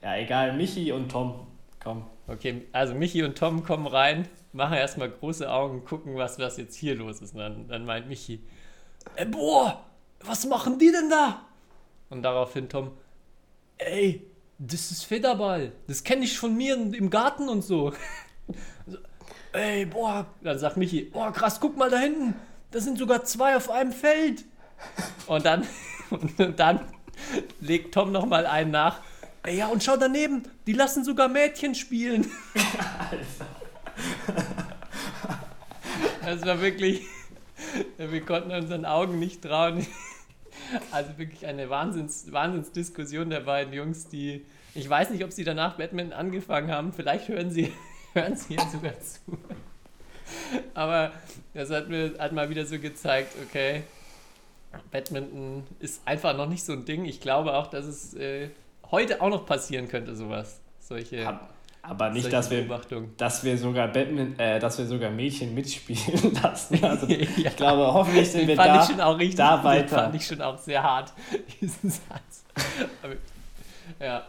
Ja, 0.06 0.14
egal, 0.18 0.52
Michi 0.52 0.92
und 0.92 1.10
Tom. 1.10 1.48
Komm. 1.82 2.04
Okay, 2.28 2.68
also 2.70 2.94
Michi 2.94 3.24
und 3.24 3.36
Tom 3.36 3.64
kommen 3.64 3.88
rein, 3.88 4.28
machen 4.52 4.74
erstmal 4.74 5.10
große 5.10 5.50
Augen, 5.50 5.84
gucken, 5.84 6.14
was, 6.14 6.38
was 6.38 6.58
jetzt 6.58 6.76
hier 6.76 6.94
los 6.94 7.20
ist. 7.20 7.34
Und 7.34 7.40
dann, 7.40 7.66
dann 7.66 7.84
meint 7.84 8.06
Michi, 8.06 8.40
ey, 9.16 9.24
boah, 9.24 9.84
was 10.20 10.46
machen 10.46 10.78
die 10.78 10.92
denn 10.92 11.10
da? 11.10 11.42
Und 12.08 12.22
daraufhin 12.22 12.68
Tom, 12.68 12.92
ey, 13.78 14.24
das 14.60 14.92
ist 14.92 15.02
Federball. 15.02 15.72
Das 15.88 16.04
kenne 16.04 16.22
ich 16.24 16.38
von 16.38 16.56
mir 16.56 16.74
im 16.74 17.10
Garten 17.10 17.48
und 17.48 17.62
so. 17.64 17.92
Ey, 19.52 19.86
boah. 19.86 20.24
Dann 20.40 20.56
sagt 20.60 20.76
Michi, 20.76 21.02
boah, 21.02 21.32
krass, 21.32 21.58
guck 21.58 21.76
mal 21.76 21.90
da 21.90 21.98
hinten. 21.98 22.36
Das 22.70 22.84
sind 22.84 22.96
sogar 22.96 23.24
zwei 23.24 23.56
auf 23.56 23.70
einem 23.70 23.90
Feld. 23.90 24.44
Und 25.26 25.44
dann, 25.44 25.66
und 26.10 26.60
dann 26.60 26.78
legt 27.60 27.92
Tom 27.92 28.12
nochmal 28.12 28.46
einen 28.46 28.70
nach. 28.70 29.00
Ja, 29.48 29.68
und 29.68 29.82
schau 29.82 29.96
daneben, 29.96 30.42
die 30.66 30.72
lassen 30.72 31.04
sogar 31.04 31.28
Mädchen 31.28 31.74
spielen. 31.74 32.30
Das 36.22 36.44
war 36.44 36.60
wirklich, 36.60 37.02
wir 37.98 38.20
konnten 38.22 38.50
unseren 38.50 38.84
Augen 38.84 39.20
nicht 39.20 39.42
trauen. 39.42 39.86
Also 40.90 41.16
wirklich 41.18 41.46
eine 41.46 41.70
Wahnsinns, 41.70 42.32
Wahnsinnsdiskussion 42.32 43.30
der 43.30 43.40
beiden 43.40 43.72
Jungs, 43.72 44.08
die, 44.08 44.44
ich 44.74 44.90
weiß 44.90 45.10
nicht, 45.10 45.22
ob 45.22 45.32
sie 45.32 45.44
danach 45.44 45.76
Batman 45.76 46.12
angefangen 46.12 46.72
haben, 46.72 46.92
vielleicht 46.92 47.28
hören 47.28 47.52
sie, 47.52 47.72
hören 48.12 48.34
sie 48.34 48.54
ja 48.54 48.68
sogar 48.68 48.98
zu. 48.98 49.38
Aber 50.74 51.12
das 51.54 51.70
hat 51.70 51.88
mir 51.88 52.14
hat 52.18 52.32
mal 52.32 52.50
wieder 52.50 52.66
so 52.66 52.80
gezeigt, 52.80 53.32
okay, 53.46 53.84
Badminton 54.90 55.64
ist 55.78 56.02
einfach 56.06 56.36
noch 56.36 56.48
nicht 56.48 56.64
so 56.64 56.72
ein 56.72 56.84
Ding. 56.84 57.04
Ich 57.04 57.20
glaube 57.20 57.54
auch, 57.54 57.68
dass 57.68 57.86
es 57.86 58.14
äh, 58.14 58.48
heute 58.90 59.20
auch 59.20 59.30
noch 59.30 59.46
passieren 59.46 59.88
könnte, 59.88 60.14
sowas. 60.14 60.60
Solche. 60.80 61.38
Aber 61.88 62.10
nicht, 62.10 62.32
dass 62.32 62.50
wir, 62.50 62.66
dass 63.16 63.44
wir 63.44 63.56
sogar 63.56 63.88
Batman, 63.88 64.36
äh, 64.38 64.58
dass 64.58 64.78
wir 64.78 64.86
sogar 64.86 65.10
Mädchen 65.10 65.54
mitspielen 65.54 66.34
lassen. 66.42 66.82
Also, 66.82 67.06
ja. 67.08 67.16
Ich 67.18 67.56
glaube, 67.56 67.92
hoffentlich 67.92 68.30
sind 68.30 68.48
wir 68.48 68.56
da, 68.56 68.84
ich 68.84 69.00
auch 69.00 69.18
richtig, 69.18 69.36
da 69.36 69.62
weiter. 69.62 69.96
Fand 69.96 70.14
ich 70.14 70.26
schon 70.26 70.42
auch 70.42 70.58
sehr 70.58 70.82
hart, 70.82 71.12
diesen 71.60 71.90
Satz. 71.90 72.44
Aber, 73.02 73.14
ja, 74.04 74.26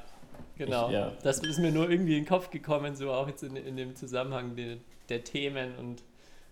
genau. 0.55 0.88
Ich, 0.88 0.93
ja. 0.93 1.12
Das 1.24 1.39
ist 1.39 1.58
mir 1.58 1.72
nur 1.72 1.89
irgendwie 1.89 2.18
in 2.18 2.24
den 2.26 2.30
Kopf 2.30 2.51
gekommen, 2.51 2.95
so 2.95 3.12
auch 3.12 3.28
jetzt 3.28 3.41
in, 3.41 3.55
in 3.55 3.76
dem 3.76 3.95
Zusammenhang 3.95 4.55
der, 4.55 4.78
der 5.10 5.24
Themen 5.24 5.76
und 5.78 6.03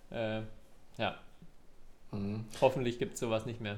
äh, 0.09 0.41
ja. 0.97 1.15
Mhm. 2.11 2.45
Hoffentlich 2.61 2.97
gibt 2.97 3.13
es 3.13 3.19
sowas 3.19 3.45
nicht 3.45 3.61
mehr. 3.61 3.77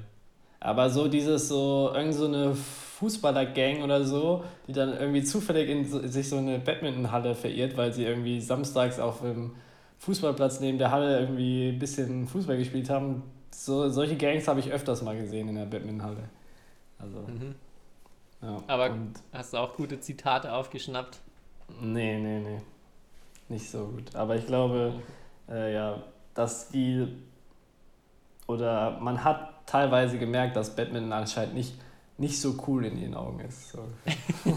Aber 0.60 0.90
so 0.90 1.08
dieses 1.08 1.48
so, 1.48 1.92
irgend 1.94 2.14
so 2.14 2.26
eine 2.26 2.54
Fußballer-Gang 2.54 3.82
oder 3.82 4.04
so, 4.04 4.44
die 4.66 4.72
dann 4.72 4.92
irgendwie 4.92 5.22
zufällig 5.22 5.68
in 5.68 5.84
sich 6.08 6.28
so 6.28 6.36
eine 6.36 6.58
Badmintonhalle 6.58 7.34
verirrt, 7.34 7.76
weil 7.76 7.92
sie 7.92 8.04
irgendwie 8.04 8.40
samstags 8.40 8.98
auf 8.98 9.20
dem 9.20 9.54
Fußballplatz 9.98 10.60
neben 10.60 10.78
der 10.78 10.90
Halle 10.90 11.20
irgendwie 11.20 11.68
ein 11.68 11.78
bisschen 11.78 12.26
Fußball 12.26 12.56
gespielt 12.56 12.90
haben. 12.90 13.22
So, 13.50 13.88
solche 13.88 14.16
Gangs 14.16 14.48
habe 14.48 14.60
ich 14.60 14.70
öfters 14.70 15.02
mal 15.02 15.16
gesehen 15.16 15.48
in 15.48 15.54
der 15.54 15.66
Badmintonhalle. 15.66 16.28
Also. 16.98 17.18
Mhm. 17.18 17.54
Ja. 18.42 18.62
Aber 18.66 18.96
hast 19.32 19.52
du 19.52 19.58
auch 19.58 19.74
gute 19.76 20.00
Zitate 20.00 20.52
aufgeschnappt? 20.52 21.18
Nee, 21.80 22.18
nee, 22.18 22.40
nee. 22.40 22.60
Nicht 23.48 23.70
so 23.70 23.86
gut. 23.86 24.14
Aber 24.14 24.36
ich 24.36 24.46
glaube, 24.46 24.94
äh, 25.48 25.74
ja, 25.74 26.02
dass 26.34 26.68
die 26.68 27.08
oder 28.46 28.98
man 29.00 29.22
hat 29.24 29.57
teilweise 29.68 30.18
gemerkt, 30.18 30.56
dass 30.56 30.74
Batman 30.74 31.12
anscheinend 31.12 31.54
nicht, 31.54 31.74
nicht 32.16 32.40
so 32.40 32.56
cool 32.66 32.84
in 32.84 32.98
ihren 32.98 33.14
Augen 33.14 33.40
ist. 33.40 33.70
So. 33.70 33.86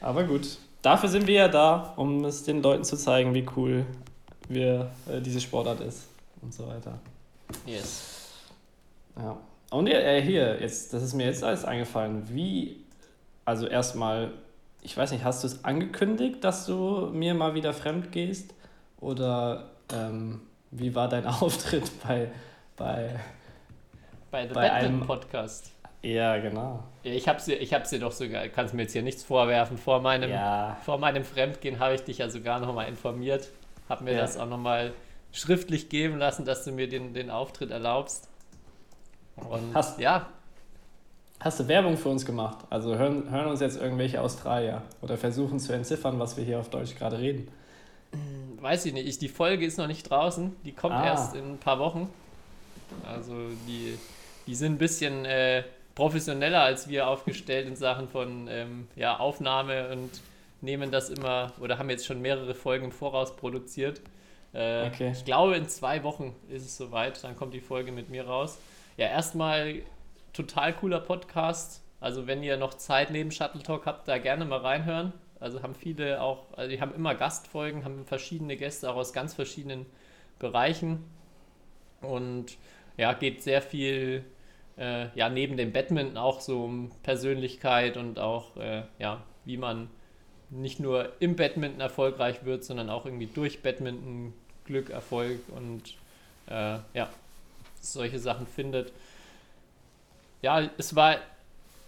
Aber 0.00 0.24
gut, 0.24 0.58
dafür 0.82 1.08
sind 1.08 1.26
wir 1.26 1.34
ja 1.34 1.48
da, 1.48 1.94
um 1.96 2.24
es 2.24 2.44
den 2.44 2.62
Leuten 2.62 2.84
zu 2.84 2.96
zeigen, 2.96 3.34
wie 3.34 3.46
cool 3.56 3.86
wir, 4.48 4.90
äh, 5.08 5.20
diese 5.20 5.40
Sportart 5.40 5.80
ist 5.80 6.08
und 6.42 6.52
so 6.52 6.66
weiter. 6.66 6.98
Yes. 7.66 8.28
Ja. 9.16 9.36
Und 9.70 9.86
äh, 9.86 10.20
hier, 10.22 10.60
jetzt, 10.60 10.92
das 10.92 11.02
ist 11.02 11.14
mir 11.14 11.26
jetzt 11.26 11.44
alles 11.44 11.64
eingefallen. 11.64 12.24
Wie, 12.28 12.84
also 13.44 13.66
erstmal, 13.66 14.32
ich 14.82 14.96
weiß 14.96 15.12
nicht, 15.12 15.24
hast 15.24 15.42
du 15.42 15.46
es 15.46 15.64
angekündigt, 15.64 16.42
dass 16.42 16.66
du 16.66 17.08
mir 17.12 17.34
mal 17.34 17.54
wieder 17.54 17.72
fremd 17.72 18.12
gehst? 18.12 18.52
Oder 19.00 19.70
ähm, 19.92 20.42
wie 20.70 20.94
war 20.94 21.08
dein 21.08 21.26
Auftritt 21.26 21.90
bei 22.06 22.30
bei, 22.80 23.10
bei 24.30 24.48
The 24.48 24.54
bei 24.54 24.72
einem 24.72 25.02
Podcast. 25.02 25.72
Ja, 26.02 26.38
genau. 26.38 26.82
Ich 27.02 27.28
habe 27.28 27.40
sie, 27.40 27.52
ich 27.54 27.74
habe 27.74 27.86
sie 27.86 27.98
doch 27.98 28.12
sogar, 28.12 28.48
kannst 28.48 28.72
mir 28.72 28.82
jetzt 28.82 28.92
hier 28.92 29.02
nichts 29.02 29.22
vorwerfen. 29.22 29.76
Vor 29.76 30.00
meinem, 30.00 30.30
ja. 30.30 30.78
vor 30.82 30.98
meinem 30.98 31.24
Fremdgehen 31.24 31.78
habe 31.78 31.94
ich 31.94 32.02
dich 32.02 32.18
ja 32.18 32.30
sogar 32.30 32.58
noch 32.58 32.74
mal 32.74 32.84
informiert, 32.84 33.50
habe 33.88 34.04
mir 34.04 34.14
ja. 34.14 34.20
das 34.20 34.38
auch 34.38 34.48
noch 34.48 34.58
mal 34.58 34.92
schriftlich 35.30 35.90
geben 35.90 36.18
lassen, 36.18 36.46
dass 36.46 36.64
du 36.64 36.72
mir 36.72 36.88
den, 36.88 37.12
den 37.12 37.30
Auftritt 37.30 37.70
erlaubst. 37.70 38.28
Und 39.36 39.74
hast, 39.74 40.00
ja. 40.00 40.26
Hast 41.38 41.60
du 41.60 41.68
Werbung 41.68 41.98
für 41.98 42.08
uns 42.08 42.24
gemacht? 42.24 42.58
Also 42.70 42.96
hören, 42.96 43.30
hören 43.30 43.48
uns 43.48 43.60
jetzt 43.60 43.80
irgendwelche 43.80 44.22
Australier 44.22 44.82
oder 45.02 45.18
versuchen 45.18 45.58
zu 45.58 45.74
entziffern, 45.74 46.18
was 46.18 46.36
wir 46.36 46.44
hier 46.44 46.58
auf 46.58 46.70
Deutsch 46.70 46.96
gerade 46.96 47.18
reden? 47.18 47.48
Weiß 48.58 48.86
ich 48.86 48.92
nicht. 48.92 49.22
die 49.22 49.28
Folge 49.28 49.64
ist 49.64 49.78
noch 49.78 49.86
nicht 49.86 50.10
draußen. 50.10 50.56
Die 50.64 50.72
kommt 50.72 50.94
ah. 50.94 51.04
erst 51.04 51.34
in 51.36 51.52
ein 51.52 51.58
paar 51.58 51.78
Wochen. 51.78 52.08
Also 53.06 53.34
die, 53.66 53.98
die 54.46 54.54
sind 54.54 54.74
ein 54.74 54.78
bisschen 54.78 55.24
äh, 55.24 55.64
professioneller 55.94 56.62
als 56.62 56.88
wir 56.88 57.08
aufgestellt 57.08 57.66
in 57.66 57.76
Sachen 57.76 58.08
von 58.08 58.48
ähm, 58.48 58.88
ja, 58.96 59.18
Aufnahme 59.18 59.90
und 59.90 60.10
nehmen 60.60 60.90
das 60.90 61.10
immer 61.10 61.52
oder 61.60 61.78
haben 61.78 61.90
jetzt 61.90 62.06
schon 62.06 62.20
mehrere 62.20 62.54
Folgen 62.54 62.86
im 62.86 62.92
Voraus 62.92 63.36
produziert. 63.36 64.00
Äh, 64.52 64.86
okay. 64.86 65.12
Ich 65.12 65.24
glaube, 65.24 65.56
in 65.56 65.68
zwei 65.68 66.02
Wochen 66.02 66.34
ist 66.48 66.64
es 66.64 66.76
soweit, 66.76 67.22
dann 67.22 67.36
kommt 67.36 67.54
die 67.54 67.60
Folge 67.60 67.92
mit 67.92 68.08
mir 68.08 68.26
raus. 68.26 68.58
Ja, 68.96 69.06
erstmal 69.06 69.82
total 70.32 70.72
cooler 70.74 71.00
Podcast. 71.00 71.82
Also 72.00 72.26
wenn 72.26 72.42
ihr 72.42 72.56
noch 72.56 72.74
Zeit 72.74 73.10
neben 73.10 73.30
Shuttle 73.30 73.62
Talk 73.62 73.86
habt, 73.86 74.08
da 74.08 74.18
gerne 74.18 74.44
mal 74.44 74.58
reinhören. 74.58 75.12
Also 75.38 75.62
haben 75.62 75.74
viele 75.74 76.20
auch, 76.20 76.46
also 76.56 76.70
die 76.70 76.80
haben 76.80 76.94
immer 76.94 77.14
Gastfolgen, 77.14 77.84
haben 77.84 78.04
verschiedene 78.04 78.56
Gäste 78.56 78.90
auch 78.90 78.96
aus 78.96 79.12
ganz 79.12 79.34
verschiedenen 79.34 79.86
Bereichen. 80.38 81.04
Und 82.02 82.56
ja, 83.00 83.14
geht 83.14 83.42
sehr 83.42 83.62
viel, 83.62 84.24
äh, 84.76 85.06
ja, 85.14 85.30
neben 85.30 85.56
dem 85.56 85.72
Badminton 85.72 86.18
auch 86.18 86.40
so 86.42 86.64
um 86.64 86.90
Persönlichkeit 87.02 87.96
und 87.96 88.18
auch, 88.18 88.58
äh, 88.58 88.82
ja, 88.98 89.22
wie 89.46 89.56
man 89.56 89.88
nicht 90.50 90.80
nur 90.80 91.10
im 91.18 91.34
Badminton 91.34 91.80
erfolgreich 91.80 92.44
wird, 92.44 92.62
sondern 92.62 92.90
auch 92.90 93.06
irgendwie 93.06 93.26
durch 93.26 93.62
Badminton 93.62 94.34
Glück, 94.66 94.90
Erfolg 94.90 95.40
und 95.56 95.94
äh, 96.46 96.78
ja, 96.92 97.08
solche 97.80 98.18
Sachen 98.18 98.46
findet. 98.46 98.92
Ja, 100.42 100.68
es 100.76 100.94
war 100.94 101.16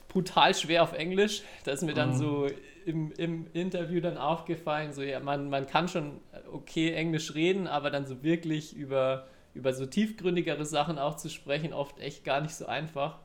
brutal 0.09 0.55
schwer 0.55 0.83
auf 0.83 0.95
Englisch. 0.95 1.43
Da 1.65 1.73
ist 1.73 1.83
mir 1.83 1.95
dann 1.95 2.11
mhm. 2.11 2.17
so 2.17 2.49
im, 2.87 3.13
im 3.19 3.47
Interview 3.53 4.01
dann 4.01 4.17
aufgefallen, 4.17 4.95
so 4.95 5.03
ja, 5.03 5.21
man, 5.21 5.51
man 5.51 5.67
kann 5.67 5.89
schon 5.89 6.21
okay 6.51 6.95
Englisch 6.95 7.35
reden, 7.35 7.67
aber 7.67 7.91
dann 7.91 8.07
so 8.07 8.23
wirklich 8.23 8.75
über 8.75 9.27
über 9.55 9.72
so 9.72 9.86
tiefgründigere 9.86 10.64
Sachen 10.64 10.98
auch 10.98 11.16
zu 11.16 11.28
sprechen, 11.28 11.72
oft 11.72 11.98
echt 11.98 12.24
gar 12.24 12.40
nicht 12.40 12.55
so 12.55 12.66
einfach. 12.66 13.18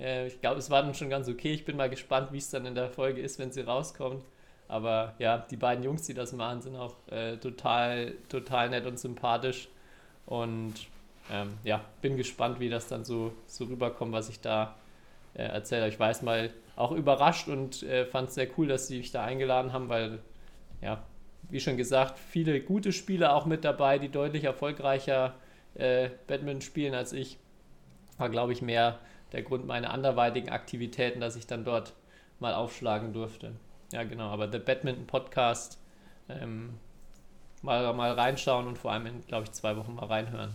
Äh, 0.00 0.26
ich 0.26 0.40
glaube, 0.40 0.58
es 0.58 0.70
war 0.70 0.82
dann 0.82 0.94
schon 0.94 1.10
ganz 1.10 1.28
okay. 1.28 1.52
Ich 1.52 1.64
bin 1.64 1.76
mal 1.76 1.90
gespannt, 1.90 2.32
wie 2.32 2.38
es 2.38 2.50
dann 2.50 2.66
in 2.66 2.74
der 2.74 2.90
Folge 2.90 3.20
ist, 3.20 3.38
wenn 3.38 3.52
sie 3.52 3.62
rauskommt. 3.62 4.24
Aber 4.68 5.14
ja, 5.18 5.38
die 5.38 5.56
beiden 5.56 5.84
Jungs, 5.84 6.02
die 6.02 6.14
das 6.14 6.32
machen, 6.32 6.62
sind 6.62 6.76
auch 6.76 6.94
äh, 7.10 7.36
total, 7.36 8.14
total 8.28 8.70
nett 8.70 8.86
und 8.86 8.98
sympathisch. 8.98 9.68
Und 10.26 10.74
ähm, 11.30 11.54
ja, 11.64 11.84
bin 12.00 12.16
gespannt, 12.16 12.60
wie 12.60 12.70
das 12.70 12.88
dann 12.88 13.04
so, 13.04 13.32
so 13.46 13.64
rüberkommt, 13.64 14.12
was 14.12 14.28
ich 14.28 14.40
da 14.40 14.74
äh, 15.34 15.42
erzähle. 15.42 15.88
Ich 15.88 15.98
weiß 16.00 16.22
mal 16.22 16.50
auch 16.76 16.92
überrascht 16.92 17.48
und 17.48 17.82
äh, 17.82 18.06
fand 18.06 18.28
es 18.28 18.34
sehr 18.34 18.48
cool, 18.58 18.66
dass 18.68 18.88
sie 18.88 18.98
mich 18.98 19.12
da 19.12 19.24
eingeladen 19.24 19.72
haben, 19.72 19.88
weil, 19.88 20.18
ja, 20.80 21.02
wie 21.50 21.60
schon 21.60 21.76
gesagt, 21.76 22.18
viele 22.18 22.60
gute 22.60 22.92
Spieler 22.92 23.34
auch 23.34 23.46
mit 23.46 23.64
dabei, 23.64 23.98
die 23.98 24.08
deutlich 24.08 24.44
erfolgreicher 24.44 25.34
äh, 25.74 26.10
Badminton 26.26 26.62
spielen 26.62 26.94
als 26.94 27.12
ich. 27.12 27.38
War, 28.18 28.28
glaube 28.28 28.52
ich, 28.52 28.62
mehr 28.62 28.98
der 29.32 29.42
Grund 29.42 29.66
meiner 29.66 29.90
anderweitigen 29.90 30.50
Aktivitäten, 30.50 31.20
dass 31.20 31.36
ich 31.36 31.46
dann 31.46 31.64
dort 31.64 31.92
mal 32.38 32.54
aufschlagen 32.54 33.12
durfte. 33.12 33.52
Ja, 33.92 34.04
genau, 34.04 34.28
aber 34.28 34.46
der 34.46 34.60
Badminton 34.60 35.06
Podcast 35.06 35.78
ähm, 36.28 36.74
mal, 37.62 37.92
mal 37.94 38.12
reinschauen 38.12 38.66
und 38.66 38.78
vor 38.78 38.92
allem 38.92 39.06
in, 39.06 39.26
glaube 39.26 39.44
ich, 39.44 39.52
zwei 39.52 39.76
Wochen 39.76 39.94
mal 39.94 40.06
reinhören. 40.06 40.52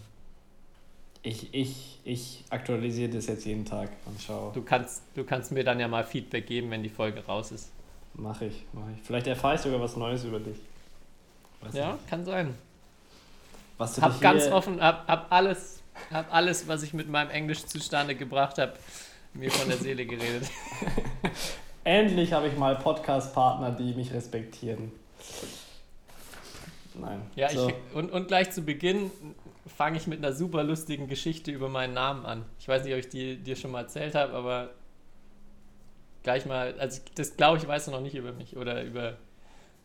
Ich, 1.22 1.54
ich, 1.54 2.00
ich 2.06 2.46
aktualisiere 2.50 3.10
das 3.10 3.28
jetzt 3.28 3.46
jeden 3.46 3.66
Tag 3.66 3.90
und 4.06 4.22
schau. 4.22 4.52
Du 4.54 4.62
kannst, 4.62 5.04
du 5.16 5.26
kannst 5.26 5.52
mir 5.52 5.66
dann 5.66 5.80
ja 5.80 5.90
mal 5.90 6.06
Feedback 6.06 6.48
geben, 6.48 6.72
wenn 6.72 6.82
die 6.82 6.90
Folge 6.90 7.26
raus 7.26 7.52
ist. 7.52 7.72
Mache 8.14 8.46
ich, 8.46 8.64
mache 8.72 8.92
ich. 8.96 9.02
Vielleicht 9.02 9.28
erfahre 9.28 9.56
ich 9.56 9.62
sogar 9.62 9.82
was 9.82 9.98
Neues 9.98 10.24
über 10.24 10.40
dich. 10.40 10.58
Weiß 11.62 11.74
ja, 11.74 11.94
nicht. 11.94 12.08
kann 12.08 12.24
sein. 12.24 12.56
Was 13.80 13.96
du 13.96 14.02
hab 14.02 14.20
ganz 14.20 14.46
offen, 14.48 14.82
hab, 14.82 15.08
hab, 15.08 15.32
alles, 15.32 15.82
hab 16.12 16.34
alles, 16.34 16.68
was 16.68 16.84
ich 16.84 16.94
mit 16.94 17.08
meinem 17.08 17.30
Englisch 17.30 17.66
zustande 17.66 18.14
gebracht 18.14 18.58
habe, 18.58 18.74
mir 19.34 19.50
von 19.50 19.70
der 19.70 19.78
Seele 19.78 20.06
geredet. 20.06 20.50
Endlich 21.86 22.34
habe 22.34 22.50
ich 22.50 22.58
mal 22.58 22.76
Podcast-Partner, 22.76 23.72
die 23.72 23.94
mich 23.94 24.14
respektieren. 24.14 24.92
Nein. 26.94 27.22
Ja, 27.38 27.50
so. 27.52 27.70
ich, 27.70 27.76
und, 27.96 28.12
und 28.12 28.28
gleich 28.28 28.52
zu 28.52 28.64
Beginn 28.64 29.12
fange 29.66 29.96
ich 29.96 30.08
mit 30.08 30.18
einer 30.18 30.34
super 30.34 30.62
lustigen 30.62 31.08
Geschichte 31.08 31.50
über 31.50 31.70
meinen 31.70 31.94
Namen 31.94 32.26
an. 32.26 32.44
Ich 32.60 32.68
weiß 32.68 32.84
nicht, 32.84 32.92
ob 32.92 33.00
ich 33.00 33.08
die 33.08 33.38
dir 33.38 33.56
schon 33.56 33.72
mal 33.72 33.84
erzählt 33.84 34.14
habe, 34.14 34.34
aber 34.34 34.72
gleich 36.24 36.46
mal, 36.46 36.78
also 36.80 37.00
das 37.16 37.38
glaube 37.38 37.60
ich, 37.60 37.66
weißt 37.66 37.88
du 37.88 37.92
noch 37.92 38.02
nicht 38.02 38.16
über 38.16 38.34
mich 38.34 38.58
oder 38.58 38.84
über. 38.84 39.16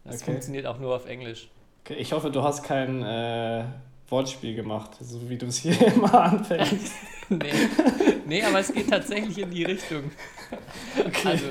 Das 0.03 0.17
okay. 0.17 0.33
funktioniert 0.33 0.67
auch 0.67 0.81
nur 0.81 0.97
auf 0.97 1.07
Englisch. 1.07 1.49
Ich 1.91 2.13
hoffe, 2.13 2.31
du 2.31 2.43
hast 2.43 2.63
kein 2.63 3.03
äh, 3.03 3.65
Wortspiel 4.09 4.55
gemacht, 4.55 4.93
so 5.01 5.29
wie 5.29 5.37
du 5.37 5.47
es 5.47 5.59
hier 5.59 5.81
immer 5.95 6.15
anfängst. 6.15 6.93
nee. 7.29 7.53
nee, 8.27 8.43
aber 8.43 8.61
es 8.61 8.73
geht 8.73 8.89
tatsächlich 8.89 9.39
in 9.39 9.51
die 9.51 9.65
Richtung. 9.65 10.11
Okay. 10.99 11.29
Also, 11.29 11.47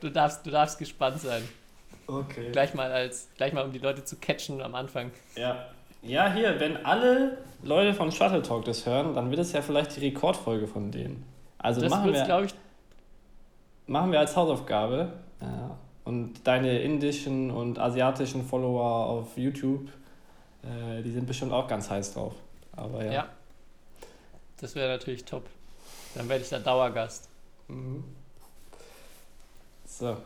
du 0.00 0.10
darfst, 0.10 0.44
du 0.44 0.50
darfst 0.50 0.78
gespannt 0.78 1.20
sein. 1.20 1.42
Okay. 2.06 2.50
Gleich 2.52 2.74
mal 2.74 2.90
als, 2.90 3.28
gleich 3.36 3.52
mal 3.52 3.64
um 3.64 3.72
die 3.72 3.78
Leute 3.78 4.04
zu 4.04 4.16
catchen 4.16 4.62
am 4.62 4.74
Anfang. 4.74 5.10
Ja. 5.36 5.66
Ja, 6.02 6.32
hier, 6.32 6.58
wenn 6.60 6.84
alle 6.84 7.38
Leute 7.62 7.92
von 7.92 8.12
Shuttle 8.12 8.42
Talk 8.42 8.64
das 8.64 8.86
hören, 8.86 9.14
dann 9.14 9.30
wird 9.30 9.40
es 9.40 9.52
ja 9.52 9.62
vielleicht 9.62 9.96
die 9.96 10.00
Rekordfolge 10.00 10.66
von 10.66 10.90
denen. 10.90 11.24
Also 11.58 11.80
das 11.80 11.90
machen 11.90 12.12
wir, 12.12 12.44
ich, 12.44 12.54
machen 13.86 14.12
wir 14.12 14.20
als 14.20 14.36
Hausaufgabe. 14.36 15.12
Ja. 15.40 15.76
Und 16.08 16.46
deine 16.46 16.80
indischen 16.80 17.50
und 17.50 17.78
asiatischen 17.78 18.44
Follower 18.44 19.06
auf 19.06 19.36
YouTube, 19.36 19.88
äh, 20.62 21.02
die 21.02 21.12
sind 21.12 21.26
bestimmt 21.26 21.52
auch 21.52 21.68
ganz 21.68 21.90
heiß 21.90 22.14
drauf. 22.14 22.34
Aber 22.72 23.04
ja. 23.04 23.12
ja. 23.12 23.28
Das 24.60 24.74
wäre 24.74 24.88
natürlich 24.88 25.24
top. 25.24 25.44
Dann 26.14 26.28
werde 26.28 26.42
ich 26.42 26.48
da 26.48 26.58
Dauergast. 26.58 27.28
Mhm. 27.68 28.04
So. 29.84 30.16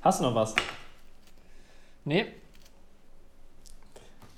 Hast 0.00 0.20
du 0.20 0.24
noch 0.24 0.34
was? 0.34 0.54
Nee, 2.04 2.26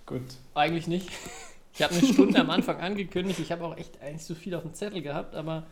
Gut. 0.07 0.22
Eigentlich 0.55 0.87
nicht. 0.87 1.09
Ich 1.72 1.83
habe 1.83 1.95
eine 1.95 2.07
Stunde 2.07 2.39
am 2.39 2.51
Anfang 2.51 2.81
angekündigt. 2.81 3.41
Ich 3.41 3.51
habe 3.51 3.64
auch 3.64 3.77
echt 3.77 4.01
eigentlich 4.01 4.25
so 4.25 4.35
viel 4.35 4.55
auf 4.55 4.62
dem 4.62 4.75
Zettel 4.75 5.03
gehabt, 5.03 5.35
aber 5.35 5.64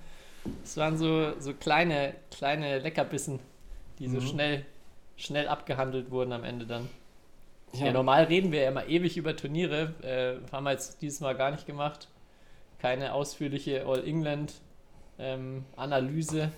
es 0.65 0.77
waren 0.77 0.97
so, 0.97 1.39
so 1.39 1.55
kleine, 1.55 2.15
kleine 2.31 2.79
Leckerbissen, 2.79 3.39
die 4.03 4.09
mhm. 4.09 4.21
so 4.21 4.21
schnell, 4.21 4.67
schnell 5.17 5.49
abgehandelt 5.49 6.11
wurden 6.11 6.33
am 6.33 6.45
Ende 6.45 6.67
dann. 6.67 6.91
Ja. 7.73 7.87
ja, 7.87 7.93
normal 7.93 8.25
reden 8.25 8.53
wir 8.53 8.61
ja 8.63 8.69
immer 8.69 8.87
ewig 8.87 9.17
über 9.17 9.35
Turniere. 9.35 9.95
Äh, 10.03 10.37
haben 10.53 10.65
wir 10.65 10.73
jetzt 10.73 11.01
dieses 11.01 11.21
Mal 11.21 11.35
gar 11.35 11.51
nicht 11.53 11.65
gemacht. 11.67 12.09
Keine 12.81 13.15
ausführliche 13.15 13.87
All-England-Analyse. 13.87 16.43
Ähm, 16.43 16.53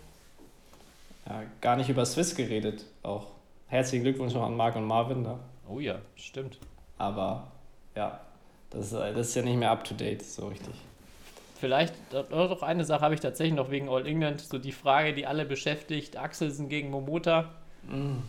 ja, 1.27 1.43
gar 1.61 1.77
nicht 1.77 1.91
über 1.91 2.05
Swiss 2.05 2.35
geredet 2.35 2.85
auch. 3.03 3.29
Herzlichen 3.69 4.03
Glückwunsch 4.05 4.35
noch 4.35 4.43
an 4.43 4.57
Marc 4.57 4.75
und 4.77 4.85
Marvin 4.85 5.23
da. 5.23 5.39
Oh 5.69 5.79
ja, 5.81 6.01
stimmt. 6.17 6.59
Aber 6.99 7.53
ja, 7.95 8.21
das, 8.71 8.91
das 8.91 9.29
ist 9.29 9.35
ja 9.35 9.43
nicht 9.43 9.57
mehr 9.57 9.71
up 9.71 9.85
to 9.85 9.95
date, 9.95 10.23
so 10.23 10.49
richtig. 10.49 10.75
Vielleicht, 11.65 11.95
doch 12.11 12.63
eine 12.63 12.85
Sache 12.85 13.01
habe 13.01 13.15
ich 13.15 13.21
tatsächlich 13.21 13.57
noch 13.57 13.71
wegen 13.71 13.89
All 13.89 14.07
England, 14.07 14.43
so 14.43 14.59
die 14.59 14.71
Frage, 14.71 15.15
die 15.15 15.27
alle 15.27 15.47
beschäftigt, 15.47 16.19
Axelsen 16.19 16.69
gegen 16.69 16.91
Momota. 16.91 17.55
Mhm. 17.89 18.23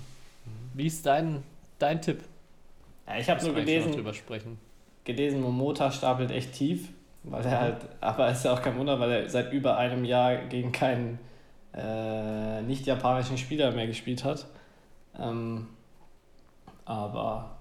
Wie 0.74 0.88
ist 0.88 1.06
dein, 1.06 1.44
dein 1.78 2.02
Tipp? 2.02 2.24
Ja, 3.06 3.18
ich 3.18 3.30
habe 3.30 3.44
nur 3.44 3.54
gelesen, 3.54 3.92
drüber 3.92 4.14
sprechen. 4.14 4.58
gelesen, 5.04 5.42
Momota 5.42 5.92
stapelt 5.92 6.32
echt 6.32 6.54
tief, 6.54 6.88
weil 7.24 7.44
er 7.44 7.60
halt, 7.60 7.78
aber 8.00 8.32
ist 8.32 8.46
ja 8.46 8.54
auch 8.54 8.62
kein 8.62 8.78
Wunder, 8.78 9.02
weil 9.02 9.12
er 9.12 9.30
seit 9.30 9.52
über 9.52 9.76
einem 9.76 10.06
Jahr 10.06 10.38
gegen 10.38 10.72
keinen 10.72 11.20
äh, 11.74 12.62
nicht-japanischen 12.62 13.38
Spieler 13.38 13.74
mehr 13.74 13.88
gespielt 13.88 14.24
hat. 14.24 14.46
Ähm, 15.20 15.68
aber 16.86 17.58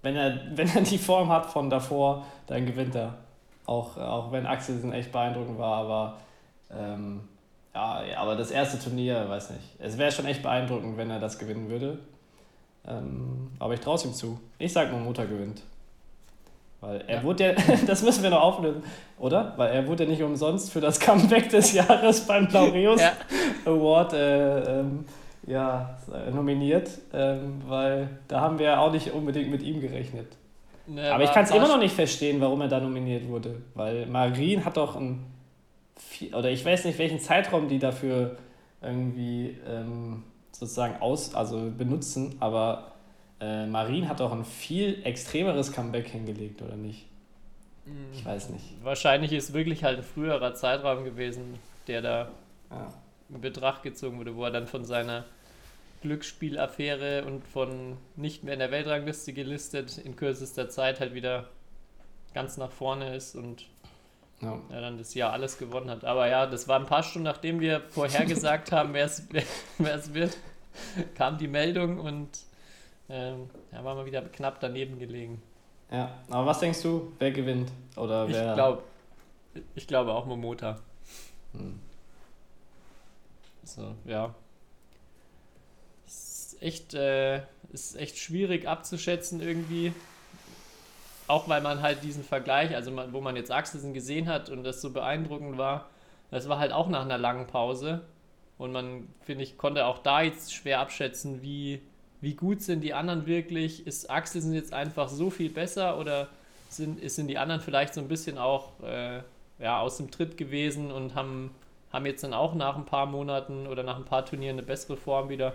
wenn 0.00 0.16
er, 0.16 0.40
wenn 0.56 0.68
er 0.68 0.80
die 0.80 0.96
Form 0.96 1.28
hat 1.28 1.44
von 1.44 1.68
davor, 1.68 2.24
dann 2.46 2.64
gewinnt 2.64 2.94
er. 2.94 3.27
Auch, 3.68 3.98
auch 3.98 4.32
wenn 4.32 4.46
Axelsen 4.46 4.94
echt 4.94 5.12
beeindruckend 5.12 5.58
war, 5.58 5.76
aber 5.76 6.16
ähm, 6.70 7.20
ja, 7.74 8.02
aber 8.16 8.34
das 8.34 8.50
erste 8.50 8.78
Turnier, 8.78 9.28
weiß 9.28 9.50
nicht. 9.50 9.76
Es 9.78 9.98
wäre 9.98 10.10
schon 10.10 10.24
echt 10.24 10.42
beeindruckend, 10.42 10.96
wenn 10.96 11.10
er 11.10 11.20
das 11.20 11.38
gewinnen 11.38 11.68
würde. 11.68 11.98
Ähm, 12.86 13.50
aber 13.58 13.74
ich 13.74 13.80
traue 13.80 13.96
es 13.96 14.06
ihm 14.06 14.14
zu. 14.14 14.40
Ich 14.58 14.72
sage, 14.72 14.90
Momota 14.90 15.24
gewinnt. 15.24 15.62
Weil 16.80 17.04
er 17.06 17.16
ja. 17.16 17.22
wurde 17.22 17.44
ja, 17.44 17.54
das 17.86 18.02
müssen 18.02 18.22
wir 18.22 18.30
noch 18.30 18.40
auflösen, 18.40 18.82
oder? 19.18 19.52
Weil 19.58 19.72
er 19.72 19.86
wurde 19.86 20.04
ja 20.04 20.10
nicht 20.10 20.22
umsonst 20.22 20.72
für 20.72 20.80
das 20.80 20.98
Comeback 20.98 21.50
des 21.50 21.72
Jahres 21.74 22.26
beim 22.26 22.48
Laureus 22.48 23.02
ja. 23.02 23.12
Award 23.66 24.14
äh, 24.14 24.80
ähm, 24.80 25.04
ja, 25.46 25.98
nominiert, 26.32 26.90
ähm, 27.12 27.60
weil 27.66 28.08
da 28.28 28.40
haben 28.40 28.58
wir 28.58 28.80
auch 28.80 28.92
nicht 28.92 29.12
unbedingt 29.12 29.50
mit 29.50 29.62
ihm 29.62 29.82
gerechnet. 29.82 30.37
Ne, 30.88 31.12
Aber 31.12 31.22
ich 31.22 31.32
kann 31.32 31.44
es 31.44 31.50
immer 31.50 31.68
noch 31.68 31.78
nicht 31.78 31.94
verstehen, 31.94 32.40
warum 32.40 32.62
er 32.62 32.68
da 32.68 32.80
nominiert 32.80 33.28
wurde, 33.28 33.60
weil 33.74 34.06
Marin 34.06 34.64
hat 34.64 34.78
doch 34.78 34.96
ein, 34.96 35.26
oder 36.32 36.50
ich 36.50 36.64
weiß 36.64 36.86
nicht, 36.86 36.98
welchen 36.98 37.20
Zeitraum 37.20 37.68
die 37.68 37.78
dafür 37.78 38.38
irgendwie 38.80 39.58
ähm, 39.68 40.24
sozusagen 40.50 41.00
aus, 41.02 41.34
also 41.34 41.70
benutzen, 41.76 42.36
aber 42.40 42.92
äh, 43.38 43.66
Marin 43.66 44.08
hat 44.08 44.20
doch 44.20 44.32
ein 44.32 44.46
viel 44.46 45.00
extremeres 45.04 45.72
Comeback 45.72 46.08
hingelegt, 46.08 46.62
oder 46.62 46.76
nicht? 46.76 47.06
Ich 48.12 48.24
weiß 48.24 48.50
nicht. 48.50 48.64
Wahrscheinlich 48.82 49.32
ist 49.32 49.52
wirklich 49.52 49.84
halt 49.84 49.98
ein 49.98 50.04
früherer 50.04 50.54
Zeitraum 50.54 51.04
gewesen, 51.04 51.58
der 51.86 52.02
da 52.02 52.28
ja. 52.70 52.92
in 53.28 53.40
Betracht 53.40 53.82
gezogen 53.82 54.18
wurde, 54.18 54.34
wo 54.36 54.44
er 54.44 54.50
dann 54.50 54.66
von 54.66 54.84
seiner 54.84 55.24
Glücksspielaffäre 56.00 57.24
und 57.24 57.44
von 57.46 57.96
nicht 58.16 58.44
mehr 58.44 58.54
in 58.54 58.60
der 58.60 58.70
Weltrangliste 58.70 59.32
gelistet 59.32 59.98
in 59.98 60.16
kürzester 60.16 60.68
Zeit 60.68 61.00
halt 61.00 61.14
wieder 61.14 61.48
ganz 62.34 62.56
nach 62.56 62.70
vorne 62.70 63.16
ist 63.16 63.34
und 63.34 63.66
ja. 64.40 64.60
ja 64.70 64.80
dann 64.80 64.98
das 64.98 65.14
Jahr 65.14 65.32
alles 65.32 65.58
gewonnen 65.58 65.90
hat. 65.90 66.04
Aber 66.04 66.28
ja, 66.28 66.46
das 66.46 66.68
war 66.68 66.78
ein 66.78 66.86
paar 66.86 67.02
Stunden, 67.02 67.24
nachdem 67.24 67.60
wir 67.60 67.80
vorhergesagt 67.90 68.70
haben, 68.72 68.94
wer 68.94 69.06
es 69.06 69.24
wird, 70.14 70.36
kam 71.16 71.38
die 71.38 71.48
Meldung 71.48 71.98
und 71.98 72.28
ähm, 73.08 73.50
ja, 73.72 73.82
waren 73.82 73.96
wir 73.96 74.06
wieder 74.06 74.22
knapp 74.22 74.60
daneben 74.60 74.98
gelegen. 74.98 75.42
Ja, 75.90 76.12
aber 76.28 76.46
was 76.46 76.60
denkst 76.60 76.82
du, 76.82 77.12
wer 77.18 77.32
gewinnt? 77.32 77.72
Oder 77.96 78.28
wer? 78.28 78.50
Ich 78.50 78.54
glaube 78.54 78.82
ich 79.74 79.86
glaube 79.86 80.12
auch 80.12 80.26
Momota. 80.26 80.78
Hm. 81.54 81.80
So, 83.64 83.94
ja 84.04 84.34
echt, 86.60 86.94
äh, 86.94 87.42
ist 87.72 87.96
echt 87.96 88.18
schwierig 88.18 88.66
abzuschätzen 88.66 89.40
irgendwie. 89.40 89.92
Auch 91.26 91.48
weil 91.48 91.60
man 91.60 91.82
halt 91.82 92.02
diesen 92.02 92.24
Vergleich, 92.24 92.74
also 92.74 92.90
man, 92.90 93.12
wo 93.12 93.20
man 93.20 93.36
jetzt 93.36 93.50
Axelsen 93.50 93.92
gesehen 93.92 94.28
hat 94.28 94.48
und 94.48 94.64
das 94.64 94.80
so 94.80 94.90
beeindruckend 94.90 95.58
war, 95.58 95.88
das 96.30 96.48
war 96.48 96.58
halt 96.58 96.72
auch 96.72 96.88
nach 96.88 97.02
einer 97.02 97.18
langen 97.18 97.46
Pause. 97.46 98.02
Und 98.56 98.72
man, 98.72 99.08
finde 99.20 99.44
ich, 99.44 99.56
konnte 99.56 99.86
auch 99.86 99.98
da 99.98 100.22
jetzt 100.22 100.52
schwer 100.52 100.80
abschätzen, 100.80 101.42
wie, 101.42 101.80
wie 102.20 102.34
gut 102.34 102.62
sind 102.62 102.80
die 102.80 102.94
anderen 102.94 103.26
wirklich. 103.26 103.86
Ist 103.86 104.10
Axelsen 104.10 104.52
jetzt 104.52 104.72
einfach 104.72 105.08
so 105.08 105.30
viel 105.30 105.50
besser 105.50 105.98
oder 105.98 106.28
sind, 106.68 107.08
sind 107.10 107.28
die 107.28 107.38
anderen 107.38 107.60
vielleicht 107.60 107.94
so 107.94 108.00
ein 108.00 108.08
bisschen 108.08 108.36
auch 108.36 108.80
äh, 108.82 109.20
ja, 109.58 109.80
aus 109.80 109.96
dem 109.96 110.10
Tritt 110.10 110.36
gewesen 110.36 110.90
und 110.90 111.14
haben, 111.14 111.50
haben 111.92 112.06
jetzt 112.06 112.24
dann 112.24 112.34
auch 112.34 112.54
nach 112.54 112.76
ein 112.76 112.84
paar 112.84 113.06
Monaten 113.06 113.66
oder 113.66 113.82
nach 113.82 113.96
ein 113.96 114.04
paar 114.04 114.24
Turnieren 114.24 114.58
eine 114.58 114.66
bessere 114.66 114.96
Form 114.96 115.28
wieder? 115.28 115.54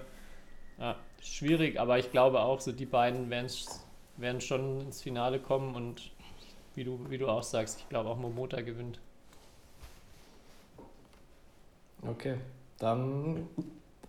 Ja, 0.80 0.96
schwierig, 1.22 1.80
aber 1.80 2.00
ich 2.00 2.12
glaube 2.12 2.42
auch, 2.42 2.60
so 2.60 2.72
die 2.72 2.86
beiden 2.86 3.30
werden 3.30 4.42
schon 4.42 4.82
ins 4.82 5.02
Finale 5.02 5.40
kommen 5.40 5.76
und 5.76 6.12
wie 6.76 6.84
du, 6.84 7.00
wie 7.10 7.18
du 7.18 7.28
auch 7.28 7.44
sagst, 7.44 7.80
ich 7.80 7.90
glaube 7.90 8.10
auch 8.10 8.18
Momota 8.18 8.62
gewinnt. 8.62 9.00
Okay, 12.06 12.36
dann 12.80 13.48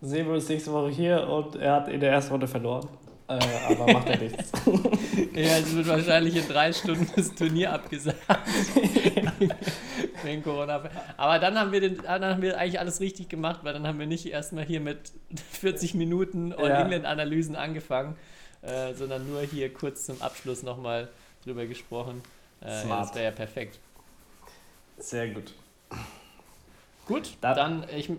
sehen 0.01 0.27
wir 0.27 0.33
uns 0.33 0.49
nächste 0.49 0.73
Woche 0.73 0.89
hier 0.89 1.27
und 1.27 1.55
er 1.55 1.73
hat 1.73 1.87
in 1.87 1.99
der 1.99 2.11
ersten 2.11 2.31
Runde 2.31 2.47
verloren. 2.47 2.87
Äh, 3.27 3.39
aber 3.69 3.91
macht 3.91 4.09
er 4.09 4.17
nichts. 4.17 4.51
ja, 5.33 5.57
es 5.57 5.75
wird 5.75 5.87
wahrscheinlich 5.87 6.35
in 6.35 6.47
drei 6.47 6.71
Stunden 6.71 7.09
das 7.15 7.33
Turnier 7.33 7.73
abgesagt. 7.73 8.19
Wegen 10.25 10.43
Corona. 10.43 10.83
Aber 11.17 11.39
dann 11.39 11.57
haben, 11.57 11.71
wir 11.71 11.81
den, 11.81 11.97
dann 11.97 12.23
haben 12.23 12.41
wir 12.41 12.57
eigentlich 12.57 12.79
alles 12.79 12.99
richtig 12.99 13.29
gemacht, 13.29 13.61
weil 13.63 13.73
dann 13.73 13.87
haben 13.87 13.99
wir 13.99 14.07
nicht 14.07 14.25
erstmal 14.25 14.65
hier 14.65 14.81
mit 14.81 15.11
40 15.51 15.93
Minuten 15.93 16.53
All-England-Analysen 16.53 17.55
angefangen, 17.55 18.15
äh, 18.61 18.93
sondern 18.93 19.27
nur 19.29 19.41
hier 19.41 19.73
kurz 19.73 20.05
zum 20.05 20.21
Abschluss 20.21 20.63
nochmal 20.63 21.09
drüber 21.43 21.65
gesprochen. 21.65 22.21
Äh, 22.61 22.87
ja, 22.87 22.99
das 22.99 23.13
wäre 23.15 23.25
ja 23.25 23.31
perfekt. 23.31 23.79
Sehr 24.97 25.29
gut. 25.29 25.53
Gut, 27.05 27.37
dann 27.41 27.85
ich, 27.95 28.09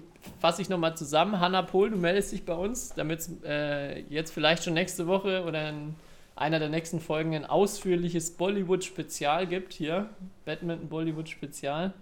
fasse 0.40 0.62
ich 0.62 0.68
nochmal 0.68 0.96
zusammen. 0.96 1.40
Hanna 1.40 1.62
Pohl, 1.62 1.90
du 1.90 1.96
meldest 1.96 2.30
dich 2.30 2.44
bei 2.44 2.54
uns, 2.54 2.94
damit 2.94 3.20
es 3.20 3.30
äh, 3.44 4.00
jetzt 4.02 4.32
vielleicht 4.32 4.62
schon 4.62 4.74
nächste 4.74 5.08
Woche 5.08 5.42
oder 5.44 5.70
in 5.70 5.96
einer 6.36 6.58
der 6.58 6.68
nächsten 6.68 7.00
Folgen 7.00 7.34
ein 7.34 7.44
ausführliches 7.44 8.32
Bollywood-Spezial 8.32 9.46
gibt. 9.46 9.72
Hier, 9.72 10.10
Badminton 10.44 10.88
Bollywood-Spezial. 10.88 11.92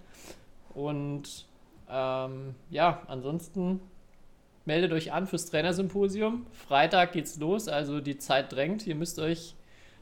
Und 0.73 1.45
ähm, 1.89 2.55
ja, 2.69 3.01
ansonsten 3.07 3.79
meldet 4.65 4.91
euch 4.91 5.11
an 5.13 5.25
fürs 5.25 5.49
Trainersymposium. 5.49 6.45
Freitag 6.67 7.13
geht's 7.13 7.39
los, 7.39 7.67
also 7.67 8.01
die 8.01 8.17
Zeit 8.17 8.51
drängt. 8.51 8.85
Ihr 8.85 8.95
müsst 8.95 9.19
euch 9.19 9.55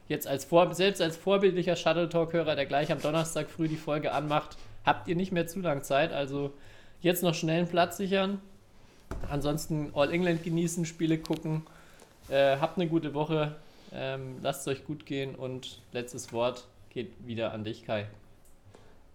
jetzt 0.08 0.26
als 0.26 0.44
Vor 0.44 0.74
selbst 0.74 1.00
als 1.00 1.16
vorbildlicher 1.16 1.76
Shuttle 1.76 2.08
Talk-Hörer, 2.08 2.56
der 2.56 2.66
gleich 2.66 2.92
am 2.92 3.00
Donnerstag 3.00 3.48
früh 3.50 3.68
die 3.68 3.76
Folge 3.76 4.12
anmacht, 4.12 4.56
habt 4.84 5.08
ihr 5.08 5.16
nicht 5.16 5.32
mehr 5.32 5.46
zu 5.46 5.60
lang 5.60 5.82
Zeit. 5.82 6.12
Also 6.12 6.52
Jetzt 7.04 7.22
noch 7.22 7.34
schnell 7.34 7.58
einen 7.58 7.68
Platz 7.68 7.98
sichern. 7.98 8.40
Ansonsten 9.30 9.90
All 9.94 10.10
England 10.10 10.42
genießen, 10.42 10.86
Spiele 10.86 11.18
gucken. 11.18 11.66
Äh, 12.30 12.56
habt 12.56 12.78
eine 12.78 12.88
gute 12.88 13.12
Woche. 13.12 13.56
Ähm, 13.94 14.36
lasst 14.42 14.62
es 14.62 14.68
euch 14.68 14.84
gut 14.84 15.06
gehen 15.06 15.34
und 15.34 15.80
letztes 15.92 16.32
Wort 16.32 16.66
geht 16.90 17.12
wieder 17.24 17.52
an 17.52 17.62
dich, 17.64 17.84
Kai. 17.84 18.06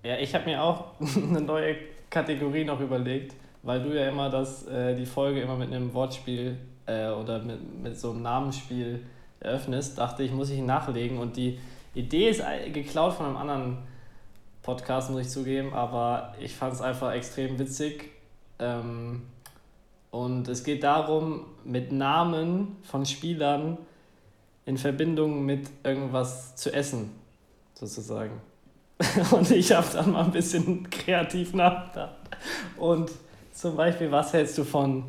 Ja, 0.03 0.17
ich 0.17 0.33
habe 0.33 0.45
mir 0.45 0.63
auch 0.63 0.91
eine 1.15 1.41
neue 1.41 1.75
Kategorie 2.09 2.63
noch 2.63 2.79
überlegt, 2.79 3.35
weil 3.63 3.83
du 3.83 3.89
ja 3.89 4.07
immer 4.07 4.29
das, 4.29 4.65
äh, 4.67 4.95
die 4.95 5.05
Folge 5.05 5.41
immer 5.41 5.57
mit 5.57 5.73
einem 5.73 5.93
Wortspiel 5.93 6.57
äh, 6.85 7.09
oder 7.09 7.39
mit, 7.39 7.81
mit 7.81 7.99
so 7.99 8.11
einem 8.11 8.21
Namensspiel 8.21 9.03
eröffnest, 9.41 9.97
dachte 9.97 10.23
ich, 10.23 10.31
muss 10.31 10.49
ich 10.49 10.61
nachlegen 10.61 11.17
und 11.17 11.35
die 11.35 11.59
Idee 11.93 12.29
ist 12.29 12.43
geklaut 12.73 13.13
von 13.13 13.25
einem 13.25 13.37
anderen 13.37 13.77
Podcast, 14.61 15.09
muss 15.09 15.21
ich 15.21 15.29
zugeben, 15.29 15.73
aber 15.73 16.35
ich 16.39 16.55
fand 16.55 16.73
es 16.73 16.81
einfach 16.81 17.13
extrem 17.13 17.57
witzig. 17.59 18.11
Ähm, 18.59 19.23
und 20.11 20.47
es 20.47 20.63
geht 20.63 20.83
darum, 20.83 21.45
mit 21.63 21.91
Namen 21.91 22.77
von 22.83 23.05
Spielern 23.05 23.77
in 24.69 24.77
Verbindung 24.77 25.47
mit 25.47 25.67
irgendwas 25.83 26.55
zu 26.55 26.71
essen, 26.71 27.09
sozusagen. 27.73 28.39
Und 29.31 29.49
ich 29.49 29.71
habe 29.71 29.87
dann 29.91 30.11
mal 30.11 30.25
ein 30.25 30.31
bisschen 30.31 30.87
kreativ 30.91 31.55
nachgedacht. 31.55 32.13
Und 32.77 33.09
zum 33.51 33.75
Beispiel, 33.75 34.11
was 34.11 34.31
hältst 34.31 34.59
du 34.59 34.63
von 34.63 35.05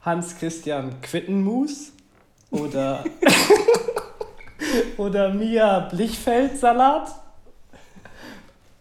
Hans-Christian 0.00 1.00
Quittenmus 1.00 1.90
oder, 2.52 3.02
oder 4.96 5.34
Mia 5.34 5.80
Blichfeld-Salat? 5.80 7.16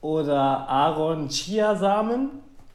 oder 0.02 0.68
Aaron 0.68 1.30
Chiasamen. 1.30 2.30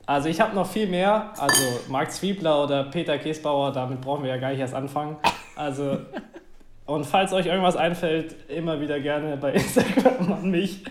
Also 0.06 0.28
ich 0.28 0.40
habe 0.40 0.54
noch 0.54 0.68
viel 0.68 0.86
mehr. 0.86 1.32
Also 1.36 1.80
Marc 1.88 2.12
Zwiebler 2.12 2.62
oder 2.62 2.84
Peter 2.84 3.18
Käsbauer, 3.18 3.72
damit 3.72 4.00
brauchen 4.00 4.22
wir 4.22 4.30
ja 4.30 4.36
gar 4.36 4.50
nicht 4.50 4.60
erst 4.60 4.74
anfangen. 4.74 5.16
Also 5.56 5.98
und 6.86 7.04
falls 7.04 7.32
euch 7.32 7.46
irgendwas 7.46 7.76
einfällt, 7.76 8.48
immer 8.48 8.80
wieder 8.80 9.00
gerne 9.00 9.36
bei 9.36 9.52
Instagram 9.54 10.32
an 10.32 10.50
mich. 10.50 10.84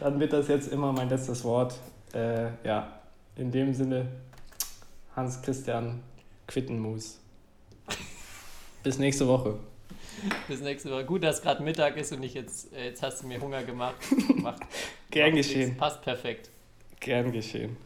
Dann 0.00 0.18
wird 0.18 0.32
das 0.32 0.48
jetzt 0.48 0.72
immer 0.72 0.92
mein 0.92 1.10
letztes 1.10 1.44
Wort. 1.44 1.78
Äh, 2.14 2.46
ja, 2.64 3.00
in 3.36 3.50
dem 3.50 3.72
Sinne, 3.74 4.06
Hans-Christian 5.14 6.02
Quittenmus. 6.46 7.20
Bis 8.82 8.98
nächste 8.98 9.28
Woche. 9.28 9.58
Bis 10.48 10.60
nächste 10.60 10.90
Woche. 10.90 11.04
Gut, 11.04 11.22
dass 11.22 11.42
gerade 11.42 11.62
Mittag 11.62 11.96
ist 11.96 12.12
und 12.12 12.22
ich 12.22 12.34
jetzt, 12.34 12.72
äh, 12.72 12.86
jetzt 12.86 13.02
hast 13.02 13.22
du 13.22 13.26
mir 13.26 13.40
Hunger 13.40 13.62
gemacht. 13.62 13.96
Macht, 14.36 14.62
Gern 15.10 15.36
geschehen. 15.36 15.66
Nichts. 15.66 15.78
Passt 15.78 16.02
perfekt. 16.02 16.48
Gern 16.98 17.30
geschehen. 17.30 17.76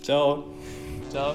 Ciao. 0.00 0.44
Ciao. 1.10 1.34